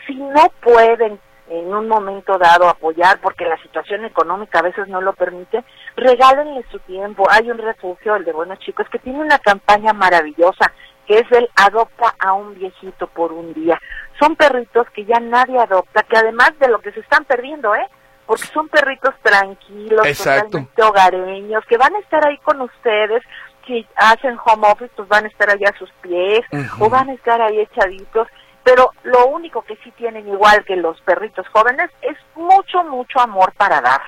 Si 0.06 0.16
no 0.16 0.52
pueden 0.62 1.20
en 1.50 1.74
un 1.74 1.88
momento 1.88 2.38
dado 2.38 2.68
apoyar 2.68 3.20
porque 3.22 3.46
la 3.46 3.58
situación 3.62 4.04
económica 4.04 4.60
a 4.60 4.64
veces 4.64 4.88
no 4.90 5.00
lo 5.00 5.14
permite, 5.14 5.64
regálenle 5.96 6.66
su 6.70 6.80
tiempo. 6.80 7.26
Hay 7.30 7.50
un 7.50 7.58
refugio, 7.58 8.16
el 8.16 8.26
de 8.26 8.34
Buenos 8.34 8.60
Chicos, 8.60 8.88
que 8.90 9.00
tiene 9.00 9.20
una 9.20 9.40
campaña 9.40 9.94
maravillosa 9.94 10.74
que 11.08 11.20
es 11.20 11.32
el 11.32 11.50
adopta 11.56 12.14
a 12.20 12.34
un 12.34 12.54
viejito 12.54 13.08
por 13.08 13.32
un 13.32 13.54
día. 13.54 13.80
Son 14.20 14.36
perritos 14.36 14.88
que 14.92 15.06
ya 15.06 15.20
nadie 15.20 15.58
adopta, 15.58 16.04
que 16.04 16.18
además 16.18 16.52
de 16.60 16.68
lo 16.68 16.80
que 16.80 16.92
se 16.92 17.00
están 17.00 17.24
perdiendo, 17.26 17.74
¿eh? 17.74 17.88
Porque 18.26 18.44
son 18.48 18.68
perritos 18.68 19.16
tranquilos, 19.22 20.06
totalmente 20.18 20.84
hogareños, 20.84 21.66
que 21.66 21.78
van 21.78 21.96
a 21.96 22.00
estar 22.00 22.28
ahí 22.28 22.38
con 22.40 22.60
ustedes, 22.60 23.24
si 23.66 23.88
hacen 23.96 24.38
home 24.44 24.68
office, 24.68 24.92
pues 24.96 25.08
van 25.08 25.26
a 25.26 25.28
estar 25.30 25.50
allá 25.50 25.70
a 25.74 25.78
sus 25.78 25.92
pies, 26.02 26.42
o 26.80 26.90
van 26.90 27.10
a 27.10 27.14
estar 27.14 27.42
ahí 27.42 27.60
echaditos, 27.60 28.28
pero 28.64 28.92
lo 29.04 29.28
único 29.28 29.62
que 29.62 29.78
sí 29.78 29.92
tienen 29.92 30.28
igual 30.28 30.66
que 30.66 30.76
los 30.76 31.00
perritos 31.02 31.48
jóvenes 31.50 31.90
es 32.02 32.18
mucho, 32.36 32.84
mucho 32.84 33.20
amor 33.22 33.54
para 33.54 33.80
dar. 33.80 34.02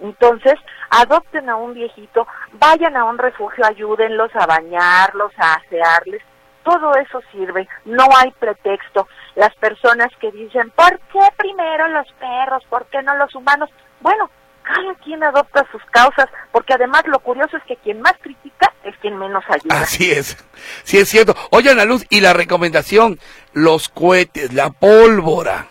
Entonces, 0.00 0.54
adopten 0.88 1.50
a 1.50 1.56
un 1.56 1.74
viejito, 1.74 2.26
vayan 2.52 2.96
a 2.96 3.04
un 3.04 3.18
refugio, 3.18 3.64
ayúdenlos 3.66 4.30
a 4.34 4.46
bañarlos, 4.46 5.32
a 5.36 5.54
asearles, 5.54 6.22
todo 6.62 6.94
eso 6.94 7.20
sirve, 7.32 7.68
no 7.84 8.04
hay 8.16 8.30
pretexto. 8.32 9.08
Las 9.34 9.54
personas 9.56 10.08
que 10.20 10.30
dicen, 10.32 10.70
¿por 10.70 10.98
qué 11.12 11.20
primero 11.36 11.88
los 11.88 12.06
perros? 12.12 12.64
¿Por 12.68 12.86
qué 12.86 13.02
no 13.02 13.16
los 13.16 13.34
humanos? 13.34 13.70
Bueno, 14.00 14.30
cada 14.62 14.94
quien 15.02 15.22
adopta 15.22 15.66
sus 15.70 15.82
causas, 15.86 16.28
porque 16.52 16.74
además 16.74 17.02
lo 17.06 17.18
curioso 17.20 17.56
es 17.56 17.62
que 17.64 17.76
quien 17.76 18.00
más 18.00 18.14
critica 18.20 18.72
es 18.84 18.96
quien 18.98 19.18
menos 19.18 19.44
ayuda. 19.48 19.80
Así 19.80 20.10
es, 20.10 20.36
sí 20.84 20.98
es 20.98 21.08
cierto. 21.08 21.34
Oye, 21.50 21.70
Ana 21.70 21.84
Luz, 21.84 22.04
y 22.10 22.20
la 22.20 22.32
recomendación, 22.32 23.18
los 23.52 23.88
cohetes, 23.88 24.52
la 24.52 24.70
pólvora. 24.70 25.66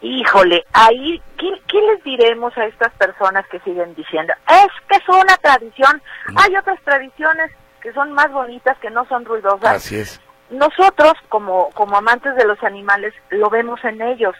Híjole, 0.00 0.64
ahí, 0.72 1.22
¿qué, 1.38 1.80
les 1.80 2.02
diremos 2.02 2.56
a 2.58 2.66
estas 2.66 2.92
personas 2.94 3.46
que 3.46 3.60
siguen 3.60 3.94
diciendo? 3.94 4.32
Es 4.48 4.68
que 4.88 4.96
es 4.96 5.08
una 5.08 5.36
tradición. 5.36 6.02
Mm. 6.28 6.38
Hay 6.38 6.56
otras 6.56 6.80
tradiciones 6.82 7.52
que 7.82 7.92
son 7.92 8.12
más 8.12 8.30
bonitas, 8.32 8.78
que 8.78 8.90
no 8.90 9.04
son 9.06 9.24
ruidosas. 9.24 9.76
Así 9.76 9.98
es. 9.98 10.20
Nosotros, 10.50 11.14
como, 11.28 11.70
como 11.70 11.96
amantes 11.96 12.36
de 12.36 12.44
los 12.46 12.62
animales, 12.62 13.12
lo 13.30 13.50
vemos 13.50 13.82
en 13.84 14.00
ellos. 14.02 14.34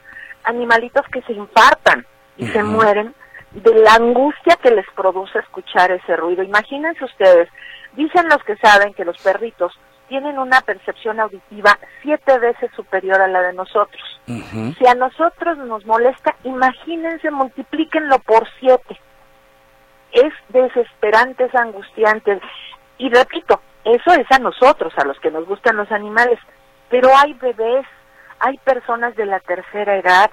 Animalitos 0.45 1.07
que 1.13 1.23
se 1.23 1.33
infartan 1.33 2.07
y 2.37 2.47
se 2.49 2.63
mueren 2.63 3.15
de 3.53 3.75
la 3.75 3.95
angustia 3.95 4.57
que 4.57 4.71
les 4.71 4.87
produce 4.95 5.39
escuchar 5.39 5.91
ese 5.91 6.17
ruido. 6.17 6.43
Imagínense 6.43 7.05
ustedes, 7.05 7.49
dicen 7.95 8.29
los 8.29 8.43
que 8.45 8.57
saben 8.57 8.95
que 8.95 9.05
los 9.05 9.19
perritos 9.19 9.73
tienen 10.09 10.39
una 10.39 10.61
percepción 10.61 11.21
auditiva 11.21 11.79
siete 12.03 12.39
veces 12.39 12.71
superior 12.77 13.21
a 13.21 13.29
la 13.29 13.41
de 13.43 13.55
nosotros. 13.55 14.03
Si 14.27 14.87
a 14.87 14.95
nosotros 14.95 15.59
nos 15.59 15.87
molesta, 15.87 16.37
imagínense, 16.45 17.31
multiplíquenlo 17.31 18.19
por 18.19 18.47
siete. 18.61 19.01
Es 20.13 20.33
desesperante, 20.51 21.45
es 21.45 21.55
angustiante. 21.55 22.41
Y 23.03 23.09
repito, 23.09 23.61
eso 23.85 24.13
es 24.13 24.31
a 24.31 24.39
nosotros, 24.39 24.93
a 24.97 25.05
los 25.05 25.19
que 25.19 25.33
nos 25.33 25.45
gustan 25.45 25.77
los 25.77 25.91
animales, 25.91 26.39
pero 26.89 27.09
hay 27.17 27.33
bebés, 27.33 27.85
hay 28.39 28.57
personas 28.59 29.17
de 29.17 29.27
la 29.27 29.41
tercera 29.41 29.97
edad, 29.97 30.31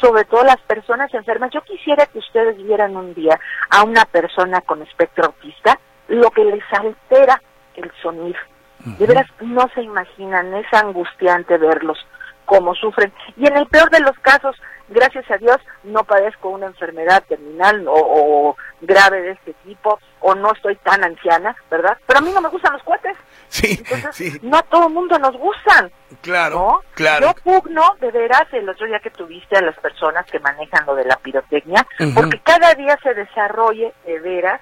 sobre 0.00 0.24
todo 0.24 0.44
las 0.44 0.60
personas 0.60 1.12
enfermas. 1.12 1.50
Yo 1.52 1.60
quisiera 1.62 2.06
que 2.06 2.20
ustedes 2.20 2.56
vieran 2.58 2.96
un 2.96 3.14
día 3.14 3.40
a 3.68 3.82
una 3.82 4.04
persona 4.04 4.60
con 4.60 4.80
espectro 4.82 5.24
autista 5.24 5.76
lo 6.06 6.30
que 6.30 6.44
les 6.44 6.62
altera 6.72 7.42
el 7.74 7.90
sonido. 8.00 8.38
De 8.78 9.06
veras, 9.08 9.26
no 9.40 9.68
se 9.74 9.82
imaginan, 9.82 10.54
es 10.54 10.72
angustiante 10.72 11.58
verlos 11.58 11.98
cómo 12.44 12.76
sufren. 12.76 13.12
Y 13.36 13.48
en 13.48 13.56
el 13.56 13.66
peor 13.66 13.90
de 13.90 14.02
los 14.02 14.16
casos, 14.20 14.54
gracias 14.88 15.30
a 15.30 15.38
Dios, 15.38 15.56
no 15.82 16.04
padezco 16.04 16.48
una 16.48 16.66
enfermedad 16.66 17.22
terminal 17.28 17.84
o, 17.88 18.56
grave 18.80 19.22
de 19.22 19.30
este 19.32 19.54
tipo, 19.64 19.98
o 20.20 20.34
no 20.34 20.52
estoy 20.52 20.76
tan 20.76 21.02
anciana, 21.02 21.56
¿verdad? 21.70 21.96
Pero 22.06 22.18
a 22.18 22.22
mí 22.22 22.30
no 22.32 22.40
me 22.42 22.48
gustan 22.50 22.74
los 22.74 22.82
cohetes. 22.82 23.16
Sí, 23.48 23.82
sí. 24.12 24.38
No 24.42 24.58
a 24.58 24.62
todo 24.62 24.88
el 24.88 24.92
mundo 24.92 25.18
nos 25.18 25.36
gustan. 25.38 25.90
Claro, 26.20 26.82
claro. 26.94 27.28
Yo 27.28 27.34
pugno, 27.42 27.96
de 28.00 28.10
veras, 28.10 28.46
el 28.52 28.68
otro 28.68 28.86
día 28.86 29.00
que 29.00 29.10
tuviste 29.10 29.56
a 29.56 29.62
las 29.62 29.78
personas 29.78 30.26
que 30.26 30.38
manejan 30.40 30.84
lo 30.86 30.94
de 30.94 31.04
la 31.04 31.16
pirotecnia, 31.16 31.86
porque 32.14 32.40
cada 32.40 32.74
día 32.74 32.98
se 33.02 33.14
desarrolle, 33.14 33.94
de 34.04 34.20
veras, 34.20 34.60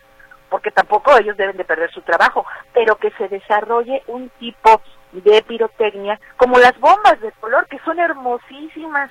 porque 0.53 0.71
tampoco 0.71 1.17
ellos 1.17 1.37
deben 1.37 1.57
de 1.57 1.65
perder 1.65 1.91
su 1.91 2.03
trabajo, 2.03 2.45
pero 2.75 2.97
que 2.97 3.11
se 3.13 3.27
desarrolle 3.29 4.03
un 4.07 4.29
tipo 4.39 4.83
de 5.13 5.43
pirotecnia, 5.43 6.19
como 6.37 6.59
las 6.59 6.79
bombas 6.81 7.21
de 7.21 7.31
color, 7.33 7.67
que 7.69 7.79
son 7.85 7.99
hermosísimas. 7.99 9.11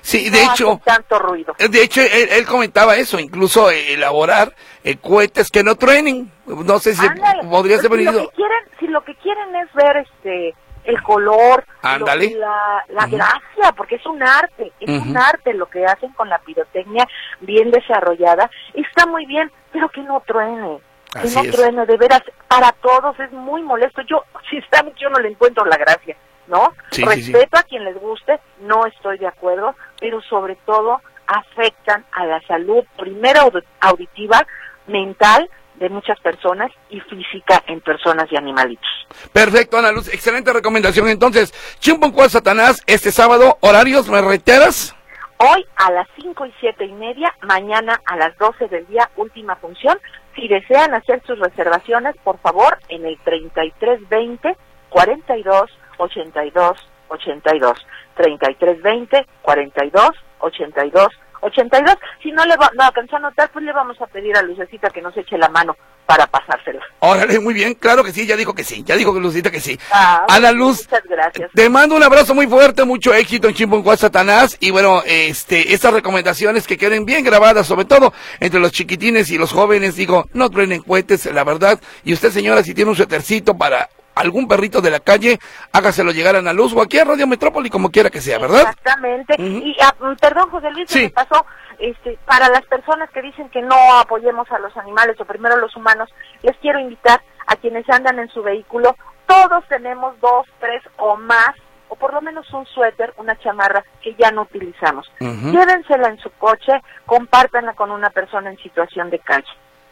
Sí, 0.00 0.30
de 0.30 0.44
hecho, 0.44 0.80
tanto 0.84 1.18
ruido. 1.18 1.54
De 1.58 1.82
hecho, 1.82 2.00
él, 2.00 2.46
comentaba 2.46 2.96
eso, 2.96 3.18
incluso 3.18 3.70
elaborar 3.70 4.54
eh, 4.84 4.96
cohetes 4.96 5.50
que 5.50 5.64
no 5.64 5.74
truenen. 5.76 6.30
No 6.46 6.78
sé 6.78 6.94
si 6.94 7.06
podría 7.48 7.78
ser 7.78 7.90
si 7.90 8.04
lo, 8.04 8.12
que 8.12 8.34
quieren, 8.34 8.64
si 8.78 8.86
lo 8.86 9.04
que 9.04 9.14
quieren 9.16 9.56
es 9.56 9.72
ver 9.74 9.96
este 9.98 10.54
el 10.84 11.02
color, 11.02 11.66
la, 11.82 12.84
la 12.88 13.06
gracia, 13.06 13.72
porque 13.76 13.96
es 13.96 14.06
un 14.06 14.22
arte, 14.22 14.72
es 14.80 14.88
un 14.88 15.14
arte 15.14 15.52
lo 15.52 15.68
que 15.68 15.84
hacen 15.84 16.10
con 16.12 16.30
la 16.30 16.38
pirotecnia 16.38 17.06
bien 17.40 17.70
desarrollada, 17.70 18.50
está 18.72 19.04
muy 19.04 19.26
bien, 19.26 19.52
pero 19.72 19.90
que 19.90 20.00
no 20.00 20.22
truene 20.26 20.80
que 21.12 21.28
no 21.30 21.42
truene, 21.52 21.86
de 21.86 21.96
veras, 21.96 22.22
para 22.48 22.72
todos 22.72 23.18
es 23.20 23.32
muy 23.32 23.62
molesto. 23.62 24.02
Yo, 24.02 24.24
sinceramente, 24.50 25.00
yo 25.00 25.10
no 25.10 25.18
le 25.18 25.28
encuentro 25.28 25.64
la 25.64 25.76
gracia, 25.76 26.16
¿no? 26.46 26.72
Respeto 26.90 27.58
a 27.58 27.62
quien 27.62 27.84
les 27.84 27.98
guste, 27.98 28.40
no 28.60 28.86
estoy 28.86 29.18
de 29.18 29.26
acuerdo, 29.26 29.74
pero 30.00 30.20
sobre 30.22 30.56
todo 30.66 31.00
afectan 31.26 32.04
a 32.12 32.26
la 32.26 32.40
salud, 32.42 32.84
primero 32.96 33.50
auditiva, 33.80 34.46
mental 34.86 35.48
de 35.76 35.88
muchas 35.88 36.20
personas 36.20 36.70
y 36.90 37.00
física 37.00 37.62
en 37.66 37.80
personas 37.80 38.30
y 38.30 38.36
animalitos. 38.36 38.88
Perfecto, 39.32 39.78
Ana 39.78 39.92
Luz, 39.92 40.08
excelente 40.08 40.52
recomendación. 40.52 41.08
Entonces, 41.08 41.54
Chimponcual 41.78 42.28
Satanás, 42.28 42.82
este 42.86 43.10
sábado, 43.10 43.56
horarios, 43.60 44.08
¿me 44.08 44.20
reiteras? 44.20 44.94
Hoy 45.38 45.66
a 45.76 45.90
las 45.90 46.06
cinco 46.20 46.44
y 46.44 46.52
siete 46.60 46.84
y 46.84 46.92
media, 46.92 47.34
mañana 47.40 47.98
a 48.04 48.16
las 48.16 48.36
12 48.36 48.68
del 48.68 48.86
día, 48.88 49.08
última 49.16 49.56
función. 49.56 49.98
Si 50.40 50.48
desean 50.48 50.94
hacer 50.94 51.22
sus 51.26 51.38
reservaciones, 51.38 52.16
por 52.24 52.38
favor, 52.38 52.78
en 52.88 53.04
el 53.04 53.18
3320 53.18 54.56
42 54.88 55.70
82 55.98 56.88
82. 57.08 57.86
3320 58.14 59.26
42 59.42 60.10
82 60.38 61.08
82. 61.42 61.94
Si 62.22 62.32
no 62.32 62.46
le 62.46 62.56
va, 62.56 62.70
no 62.74 62.84
alcanzó 62.84 63.16
a 63.16 63.20
notar, 63.20 63.50
pues 63.52 63.66
le 63.66 63.72
vamos 63.74 64.00
a 64.00 64.06
pedir 64.06 64.34
a 64.34 64.40
Lucecita 64.40 64.88
que 64.88 65.02
nos 65.02 65.14
eche 65.14 65.36
la 65.36 65.50
mano 65.50 65.76
para 66.10 66.26
pasársela. 66.26 66.80
Órale, 66.98 67.38
muy 67.38 67.54
bien, 67.54 67.74
claro 67.74 68.02
que 68.02 68.12
sí, 68.12 68.26
ya 68.26 68.34
dijo 68.36 68.52
que 68.52 68.64
sí, 68.64 68.82
ya 68.84 68.96
dijo 68.96 69.14
que 69.14 69.20
Lucecita 69.20 69.48
que 69.52 69.60
sí. 69.60 69.78
Ah, 69.92 70.26
a 70.28 70.50
Luz, 70.50 70.88
muchas 70.90 71.04
gracias. 71.08 71.50
Te 71.54 71.68
mando 71.68 71.94
un 71.94 72.02
abrazo 72.02 72.34
muy 72.34 72.48
fuerte, 72.48 72.82
mucho 72.84 73.14
éxito 73.14 73.46
en 73.46 73.54
Chimboncuá 73.54 73.96
Satanás 73.96 74.56
y 74.58 74.72
bueno, 74.72 75.04
este, 75.06 75.72
estas 75.72 75.92
recomendaciones 75.94 76.66
que 76.66 76.76
queden 76.76 77.04
bien 77.04 77.22
grabadas, 77.22 77.68
sobre 77.68 77.84
todo 77.84 78.12
entre 78.40 78.58
los 78.58 78.72
chiquitines 78.72 79.30
y 79.30 79.38
los 79.38 79.52
jóvenes, 79.52 79.94
digo, 79.94 80.26
no 80.32 80.50
truenen 80.50 80.82
cohetes, 80.82 81.26
la 81.26 81.44
verdad, 81.44 81.78
y 82.02 82.12
usted 82.12 82.32
señora, 82.32 82.64
si 82.64 82.74
tiene 82.74 82.90
un 82.90 82.96
suétercito 82.96 83.56
para 83.56 83.88
algún 84.14 84.48
perrito 84.48 84.80
de 84.80 84.90
la 84.90 85.00
calle, 85.00 85.38
hágaselo 85.72 86.12
llegar 86.12 86.36
a 86.36 86.42
la 86.42 86.52
luz 86.52 86.72
o 86.74 86.82
aquí 86.82 86.98
a 86.98 87.04
Radio 87.04 87.26
Metrópoli, 87.26 87.70
como 87.70 87.90
quiera 87.90 88.10
que 88.10 88.20
sea, 88.20 88.38
¿verdad? 88.38 88.60
Exactamente. 88.62 89.36
Y 89.38 89.76
ah, 89.80 89.94
mm, 89.98 90.16
perdón, 90.20 90.50
José 90.50 90.70
Luis, 90.70 90.94
me 90.94 91.10
pasó, 91.10 91.44
este, 91.78 92.18
para 92.26 92.48
las 92.48 92.62
personas 92.66 93.10
que 93.10 93.22
dicen 93.22 93.48
que 93.50 93.62
no 93.62 93.76
apoyemos 93.98 94.50
a 94.50 94.58
los 94.58 94.76
animales 94.76 95.20
o 95.20 95.24
primero 95.24 95.56
los 95.56 95.74
humanos, 95.76 96.10
les 96.42 96.56
quiero 96.58 96.78
invitar 96.78 97.22
a 97.46 97.56
quienes 97.56 97.88
andan 97.88 98.18
en 98.18 98.28
su 98.28 98.42
vehículo, 98.42 98.96
todos 99.26 99.64
tenemos 99.68 100.18
dos, 100.20 100.46
tres 100.58 100.82
o 100.96 101.16
más 101.16 101.54
o 101.88 101.96
por 101.96 102.14
lo 102.14 102.20
menos 102.20 102.48
un 102.52 102.64
suéter, 102.66 103.12
una 103.16 103.36
chamarra 103.40 103.84
que 104.00 104.14
ya 104.14 104.30
no 104.30 104.42
utilizamos. 104.42 105.10
Llévensela 105.18 106.08
en 106.08 106.18
su 106.18 106.30
coche, 106.30 106.72
compártanla 107.04 107.72
con 107.74 107.90
una 107.90 108.10
persona 108.10 108.48
en 108.48 108.58
situación 108.58 109.10
de 109.10 109.18
calle 109.18 109.48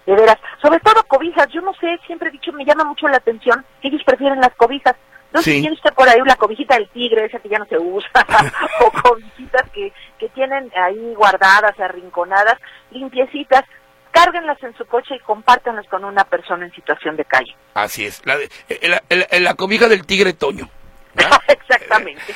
de 0.09 0.15
veras. 0.15 0.39
Sobre 0.63 0.81
todo 0.81 1.03
cobijas, 1.05 1.47
yo 1.53 1.61
no 1.61 1.75
sé, 1.75 1.99
siempre 2.07 2.31
he 2.31 2.33
dicho, 2.33 2.51
me 2.53 2.65
llama 2.65 2.85
mucho 2.85 3.07
la 3.09 3.19
atención 3.19 3.65
que 3.83 3.89
ellos 3.89 4.03
prefieren 4.05 4.41
las 4.41 4.55
cobijas. 4.55 4.97
No 5.33 5.43
sé 5.43 5.53
si 5.53 5.61
tiene 5.61 5.77
usted 5.77 5.93
por 5.93 6.09
ahí 6.09 6.19
la 6.25 6.37
cobijita 6.37 6.77
del 6.77 6.89
tigre, 6.89 7.27
esa 7.27 7.39
que 7.39 7.51
ya 7.51 7.59
no 7.59 7.67
se 7.67 7.77
usa, 7.77 8.09
o 8.81 8.91
cobijitas 8.91 9.69
que, 9.71 9.93
que 10.19 10.31
tienen 10.31 10.73
ahí 10.75 11.15
guardadas, 11.15 11.79
arrinconadas, 11.79 12.57
limpiecitas. 12.91 13.65
Cárguenlas 14.11 14.61
en 14.63 14.75
su 14.79 14.87
coche 14.87 15.17
y 15.17 15.21
compártanlas 15.21 15.87
con 15.89 16.03
una 16.03 16.25
persona 16.25 16.65
en 16.65 16.73
situación 16.73 17.15
de 17.17 17.27
calle. 17.27 17.55
Así 17.75 18.07
es, 18.07 18.23
la, 18.25 18.37
eh, 18.69 19.41
la 19.41 19.55
cobija 19.55 19.87
del 19.87 20.07
tigre 20.07 20.33
Toño. 20.33 20.67
Exactamente. 21.47 22.35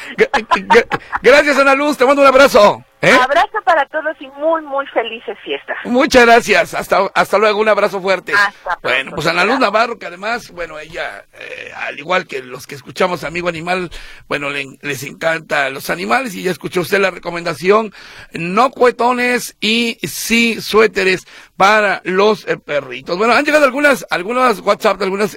Gracias, 1.23 1.59
Ana 1.59 1.75
Luz, 1.75 1.97
te 1.97 2.05
mando 2.05 2.21
un 2.21 2.29
abrazo. 2.29 2.85
¿Eh? 3.03 3.11
Abrazo 3.11 3.59
para 3.65 3.85
todos 3.87 4.15
y 4.21 4.29
muy, 4.29 4.63
muy 4.63 4.87
felices 4.87 5.37
fiestas. 5.43 5.77
Muchas 5.87 6.25
gracias. 6.25 6.73
Hasta, 6.73 7.11
hasta 7.13 7.37
luego. 7.37 7.59
Un 7.61 7.69
abrazo 7.69 8.01
fuerte. 8.01 8.33
bueno, 8.81 9.11
pues 9.11 9.27
Ana 9.27 9.45
Luz 9.45 9.59
Navarro, 9.59 9.99
que 9.99 10.07
además, 10.07 10.53
bueno, 10.53 10.79
ella, 10.79 11.25
eh, 11.33 11.73
al 11.75 11.99
igual 11.99 12.29
que 12.29 12.45
los 12.45 12.69
que 12.69 12.77
escuchamos 12.77 13.25
Amigo 13.25 13.49
Animal, 13.49 13.91
bueno, 14.29 14.51
les 14.51 15.03
encanta 15.03 15.69
los 15.71 15.91
animales 15.91 16.37
y 16.37 16.45
ya 16.45 16.53
escuchó 16.53 16.83
usted 16.83 17.01
la 17.01 17.11
recomendación. 17.11 17.93
No 18.35 18.71
cuetones 18.71 19.57
y 19.61 19.99
sí 20.07 20.61
suéteres 20.61 21.27
para 21.57 22.03
los 22.05 22.47
eh, 22.47 22.57
perritos. 22.57 23.19
Bueno, 23.19 23.33
han 23.33 23.45
llegado 23.45 23.65
algunas, 23.65 24.07
algunas 24.11 24.61
WhatsApp, 24.61 25.03
algunas 25.03 25.37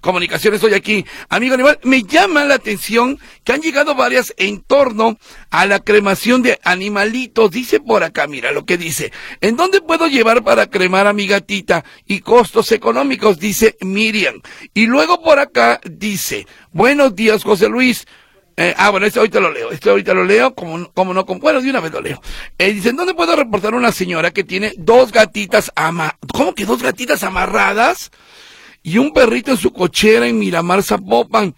comunicaciones 0.00 0.60
hoy 0.64 0.74
aquí. 0.74 1.06
Amigo 1.28 1.54
Animal, 1.54 1.78
me 1.84 2.02
llama 2.02 2.44
la 2.44 2.56
atención 2.56 3.20
que 3.44 3.52
han 3.52 3.60
llegado 3.60 3.94
varias 3.94 4.34
en 4.38 4.60
torno 4.60 5.18
a 5.50 5.66
la 5.66 5.78
cremación 5.78 6.42
de 6.42 6.58
animales 6.64 6.95
malitos, 6.96 7.50
Dice 7.50 7.78
por 7.78 8.02
acá, 8.02 8.26
mira 8.26 8.52
lo 8.52 8.64
que 8.64 8.78
dice. 8.78 9.12
¿En 9.42 9.54
dónde 9.54 9.82
puedo 9.82 10.08
llevar 10.08 10.42
para 10.42 10.66
cremar 10.70 11.06
a 11.06 11.12
mi 11.12 11.26
gatita? 11.26 11.84
Y 12.06 12.20
costos 12.20 12.72
económicos, 12.72 13.38
dice 13.38 13.76
Miriam. 13.82 14.40
Y 14.72 14.86
luego 14.86 15.22
por 15.22 15.38
acá 15.38 15.78
dice, 15.84 16.46
buenos 16.72 17.14
días, 17.14 17.44
José 17.44 17.68
Luis. 17.68 18.06
Eh, 18.56 18.72
ah, 18.78 18.88
bueno, 18.88 19.04
este 19.04 19.18
ahorita 19.18 19.40
lo 19.40 19.50
leo, 19.50 19.70
este 19.70 19.90
ahorita 19.90 20.14
lo 20.14 20.24
leo, 20.24 20.54
como, 20.54 20.90
como 20.94 21.12
no, 21.12 21.26
como, 21.26 21.40
bueno, 21.40 21.60
de 21.60 21.68
una 21.68 21.80
vez 21.80 21.92
lo 21.92 22.00
leo. 22.00 22.22
Eh, 22.56 22.72
dice, 22.72 22.92
¿dónde 22.92 23.12
puedo 23.12 23.36
reportar 23.36 23.74
una 23.74 23.92
señora 23.92 24.30
que 24.30 24.44
tiene 24.44 24.72
dos 24.78 25.12
gatitas 25.12 25.70
ama, 25.76 26.16
¿cómo 26.32 26.54
que 26.54 26.64
dos 26.64 26.82
gatitas 26.82 27.22
amarradas? 27.22 28.10
Y 28.82 28.96
un 28.96 29.12
perrito 29.12 29.50
en 29.50 29.58
su 29.58 29.70
cochera 29.70 30.26
en 30.26 30.38
Miramar 30.38 30.82
Zapopan. 30.82 31.54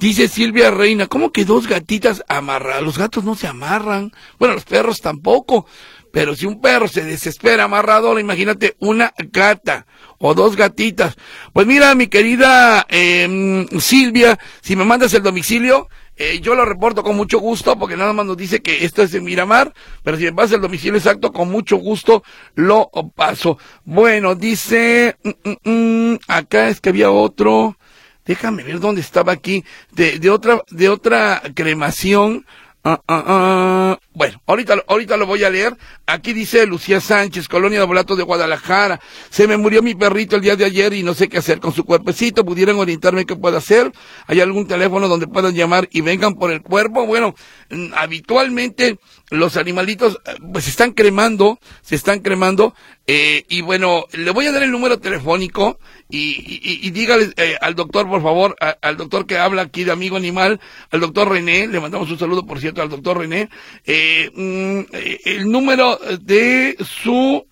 Dice 0.00 0.28
Silvia 0.28 0.70
Reina, 0.70 1.08
¿cómo 1.08 1.30
que 1.30 1.44
dos 1.44 1.66
gatitas 1.66 2.24
amarradas? 2.26 2.82
Los 2.82 2.96
gatos 2.96 3.22
no 3.22 3.34
se 3.34 3.46
amarran. 3.46 4.12
Bueno, 4.38 4.54
los 4.54 4.64
perros 4.64 5.02
tampoco. 5.02 5.66
Pero 6.10 6.34
si 6.34 6.46
un 6.46 6.58
perro 6.62 6.88
se 6.88 7.04
desespera 7.04 7.64
amarrado, 7.64 8.18
imagínate 8.18 8.76
una 8.78 9.12
gata 9.30 9.84
o 10.16 10.32
dos 10.32 10.56
gatitas. 10.56 11.16
Pues 11.52 11.66
mira, 11.66 11.94
mi 11.94 12.06
querida 12.06 12.86
eh, 12.88 13.66
Silvia, 13.78 14.38
si 14.62 14.74
me 14.74 14.86
mandas 14.86 15.12
el 15.12 15.22
domicilio, 15.22 15.90
eh, 16.16 16.40
yo 16.40 16.54
lo 16.54 16.64
reporto 16.64 17.02
con 17.02 17.14
mucho 17.14 17.38
gusto 17.38 17.78
porque 17.78 17.98
nada 17.98 18.14
más 18.14 18.24
nos 18.24 18.38
dice 18.38 18.62
que 18.62 18.86
esto 18.86 19.02
es 19.02 19.12
en 19.12 19.24
Miramar, 19.24 19.74
pero 20.02 20.16
si 20.16 20.24
me 20.24 20.32
pasa 20.32 20.54
el 20.54 20.62
domicilio 20.62 20.96
exacto, 20.96 21.30
con 21.30 21.50
mucho 21.50 21.76
gusto 21.76 22.24
lo 22.54 22.90
paso. 23.14 23.58
Bueno, 23.84 24.34
dice, 24.34 25.18
mm, 25.22 25.30
mm, 25.44 26.12
mm, 26.12 26.18
acá 26.26 26.70
es 26.70 26.80
que 26.80 26.88
había 26.88 27.10
otro 27.10 27.76
déjame 28.24 28.62
ver 28.62 28.80
dónde 28.80 29.00
estaba 29.00 29.32
aquí, 29.32 29.64
de, 29.92 30.18
de 30.18 30.30
otra, 30.30 30.62
de 30.70 30.88
otra 30.88 31.42
cremación, 31.54 32.46
ah, 32.84 33.00
ah, 33.06 33.24
ah. 33.26 33.98
Bueno, 34.12 34.42
ahorita, 34.46 34.82
ahorita 34.88 35.16
lo 35.16 35.24
voy 35.24 35.44
a 35.44 35.50
leer. 35.50 35.76
Aquí 36.04 36.32
dice 36.32 36.66
Lucía 36.66 37.00
Sánchez, 37.00 37.46
Colonia 37.46 37.78
de 37.78 37.86
Volato 37.86 38.16
de 38.16 38.24
Guadalajara. 38.24 39.00
Se 39.30 39.46
me 39.46 39.56
murió 39.56 39.82
mi 39.82 39.94
perrito 39.94 40.34
el 40.34 40.42
día 40.42 40.56
de 40.56 40.64
ayer 40.64 40.92
y 40.94 41.04
no 41.04 41.14
sé 41.14 41.28
qué 41.28 41.38
hacer 41.38 41.60
con 41.60 41.72
su 41.72 41.84
cuerpecito. 41.84 42.44
¿Pudieran 42.44 42.76
orientarme 42.76 43.24
qué 43.24 43.36
puedo 43.36 43.56
hacer? 43.56 43.92
¿Hay 44.26 44.40
algún 44.40 44.66
teléfono 44.66 45.06
donde 45.06 45.28
puedan 45.28 45.54
llamar 45.54 45.88
y 45.92 46.00
vengan 46.00 46.34
por 46.34 46.50
el 46.50 46.60
cuerpo? 46.60 47.06
Bueno, 47.06 47.36
mm, 47.70 47.92
habitualmente 47.94 48.98
los 49.30 49.56
animalitos 49.56 50.18
eh, 50.26 50.34
pues 50.52 50.64
se 50.64 50.70
están 50.70 50.90
cremando, 50.90 51.60
se 51.80 51.94
están 51.94 52.18
cremando. 52.18 52.74
Eh, 53.06 53.44
y 53.48 53.60
bueno, 53.60 54.06
le 54.12 54.30
voy 54.30 54.46
a 54.46 54.52
dar 54.52 54.62
el 54.62 54.70
número 54.70 54.98
telefónico 54.98 55.78
y, 56.08 56.60
y, 56.86 56.90
dígale 56.90 57.32
eh, 57.36 57.56
al 57.60 57.74
doctor, 57.74 58.08
por 58.08 58.22
favor, 58.22 58.56
al 58.80 58.96
doctor 58.96 59.26
que 59.26 59.38
habla 59.38 59.62
aquí 59.62 59.82
de 59.82 59.90
Amigo 59.90 60.16
Animal, 60.16 60.60
al 60.90 61.00
doctor 61.00 61.28
René, 61.28 61.66
le 61.66 61.80
mandamos 61.80 62.10
un 62.10 62.18
saludo, 62.18 62.46
por 62.46 62.60
cierto, 62.60 62.82
al 62.82 62.88
doctor 62.88 63.18
René. 63.18 63.48
Eh, 63.84 63.99
mm, 64.34 64.80
el 65.24 65.50
número 65.50 65.98
de 66.20 66.76
su 66.80 67.46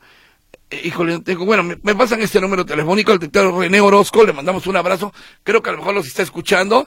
híjole, 0.71 1.21
tengo, 1.21 1.45
bueno, 1.45 1.63
me, 1.63 1.77
pasan 1.95 2.21
este 2.21 2.41
número 2.41 2.65
telefónico, 2.65 3.13
el 3.13 3.19
doctor 3.19 3.55
René 3.55 3.81
Orozco, 3.81 4.25
le 4.25 4.33
mandamos 4.33 4.67
un 4.67 4.77
abrazo, 4.77 5.13
creo 5.43 5.63
que 5.63 5.71
a 5.71 5.73
lo 5.73 5.79
mejor 5.79 5.95
los 5.95 6.07
está 6.07 6.23
escuchando. 6.23 6.87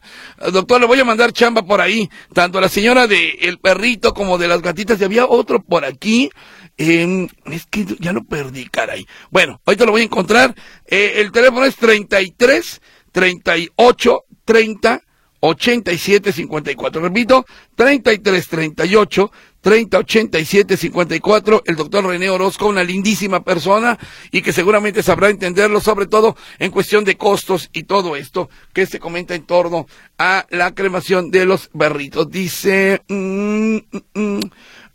Doctor, 0.51 0.81
le 0.81 0.87
voy 0.87 0.99
a 0.99 1.05
mandar 1.05 1.33
chamba 1.33 1.63
por 1.63 1.81
ahí, 1.81 2.09
tanto 2.33 2.59
a 2.59 2.61
la 2.61 2.69
señora 2.69 3.07
de 3.07 3.31
el 3.41 3.59
perrito 3.59 4.13
como 4.13 4.37
de 4.37 4.47
las 4.47 4.61
gatitas, 4.61 4.99
y 5.01 5.03
había 5.03 5.25
otro 5.25 5.61
por 5.61 5.83
aquí, 5.83 6.29
eh, 6.77 7.27
es 7.45 7.65
que 7.65 7.85
ya 7.99 8.13
lo 8.13 8.23
perdí, 8.23 8.65
caray. 8.65 9.05
Bueno, 9.31 9.61
ahorita 9.65 9.85
lo 9.85 9.91
voy 9.91 10.01
a 10.01 10.05
encontrar, 10.05 10.55
eh, 10.85 11.13
el 11.17 11.31
teléfono 11.31 11.65
es 11.65 11.75
33 11.75 12.81
38 13.11 14.23
30 14.45 15.01
87 15.41 16.31
54. 16.31 17.01
Repito, 17.01 17.45
33 17.75 18.47
38 18.47 19.31
30 19.61 19.97
87 19.97 20.77
54. 20.77 21.63
El 21.65 21.75
doctor 21.75 22.05
René 22.05 22.29
Orozco, 22.29 22.67
una 22.67 22.83
lindísima 22.83 23.43
persona 23.43 23.97
y 24.31 24.41
que 24.41 24.53
seguramente 24.53 25.03
sabrá 25.03 25.29
entenderlo, 25.29 25.79
sobre 25.79 26.07
todo 26.07 26.35
en 26.59 26.71
cuestión 26.71 27.03
de 27.03 27.17
costos 27.17 27.69
y 27.73 27.83
todo 27.83 28.15
esto 28.15 28.49
que 28.73 28.85
se 28.85 28.99
comenta 28.99 29.35
en 29.35 29.45
torno 29.45 29.87
a 30.17 30.45
la 30.49 30.73
cremación 30.73 31.31
de 31.31 31.45
los 31.45 31.69
berritos. 31.73 32.29
Dice, 32.29 33.01
mm, 33.07 33.75
mm, 33.75 33.81
mm, 34.13 34.39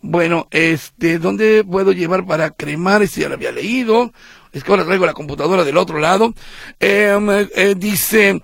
bueno, 0.03 0.47
este, 0.51 1.19
¿dónde 1.19 1.65
puedo 1.65 1.93
llevar 1.93 2.27
para 2.27 2.51
cremar? 2.51 3.03
Este 3.03 3.23
ya 3.23 3.29
lo 3.29 3.35
había 3.35 3.53
leído. 3.53 4.13
Es 4.53 4.65
que 4.65 4.71
ahora 4.71 4.87
traigo 4.87 5.05
la 5.05 5.13
computadora 5.13 5.65
del 5.65 5.77
otro 5.77 5.99
lado. 5.99 6.33
Em, 6.81 7.29
eh, 7.31 7.75
dice, 7.77 8.41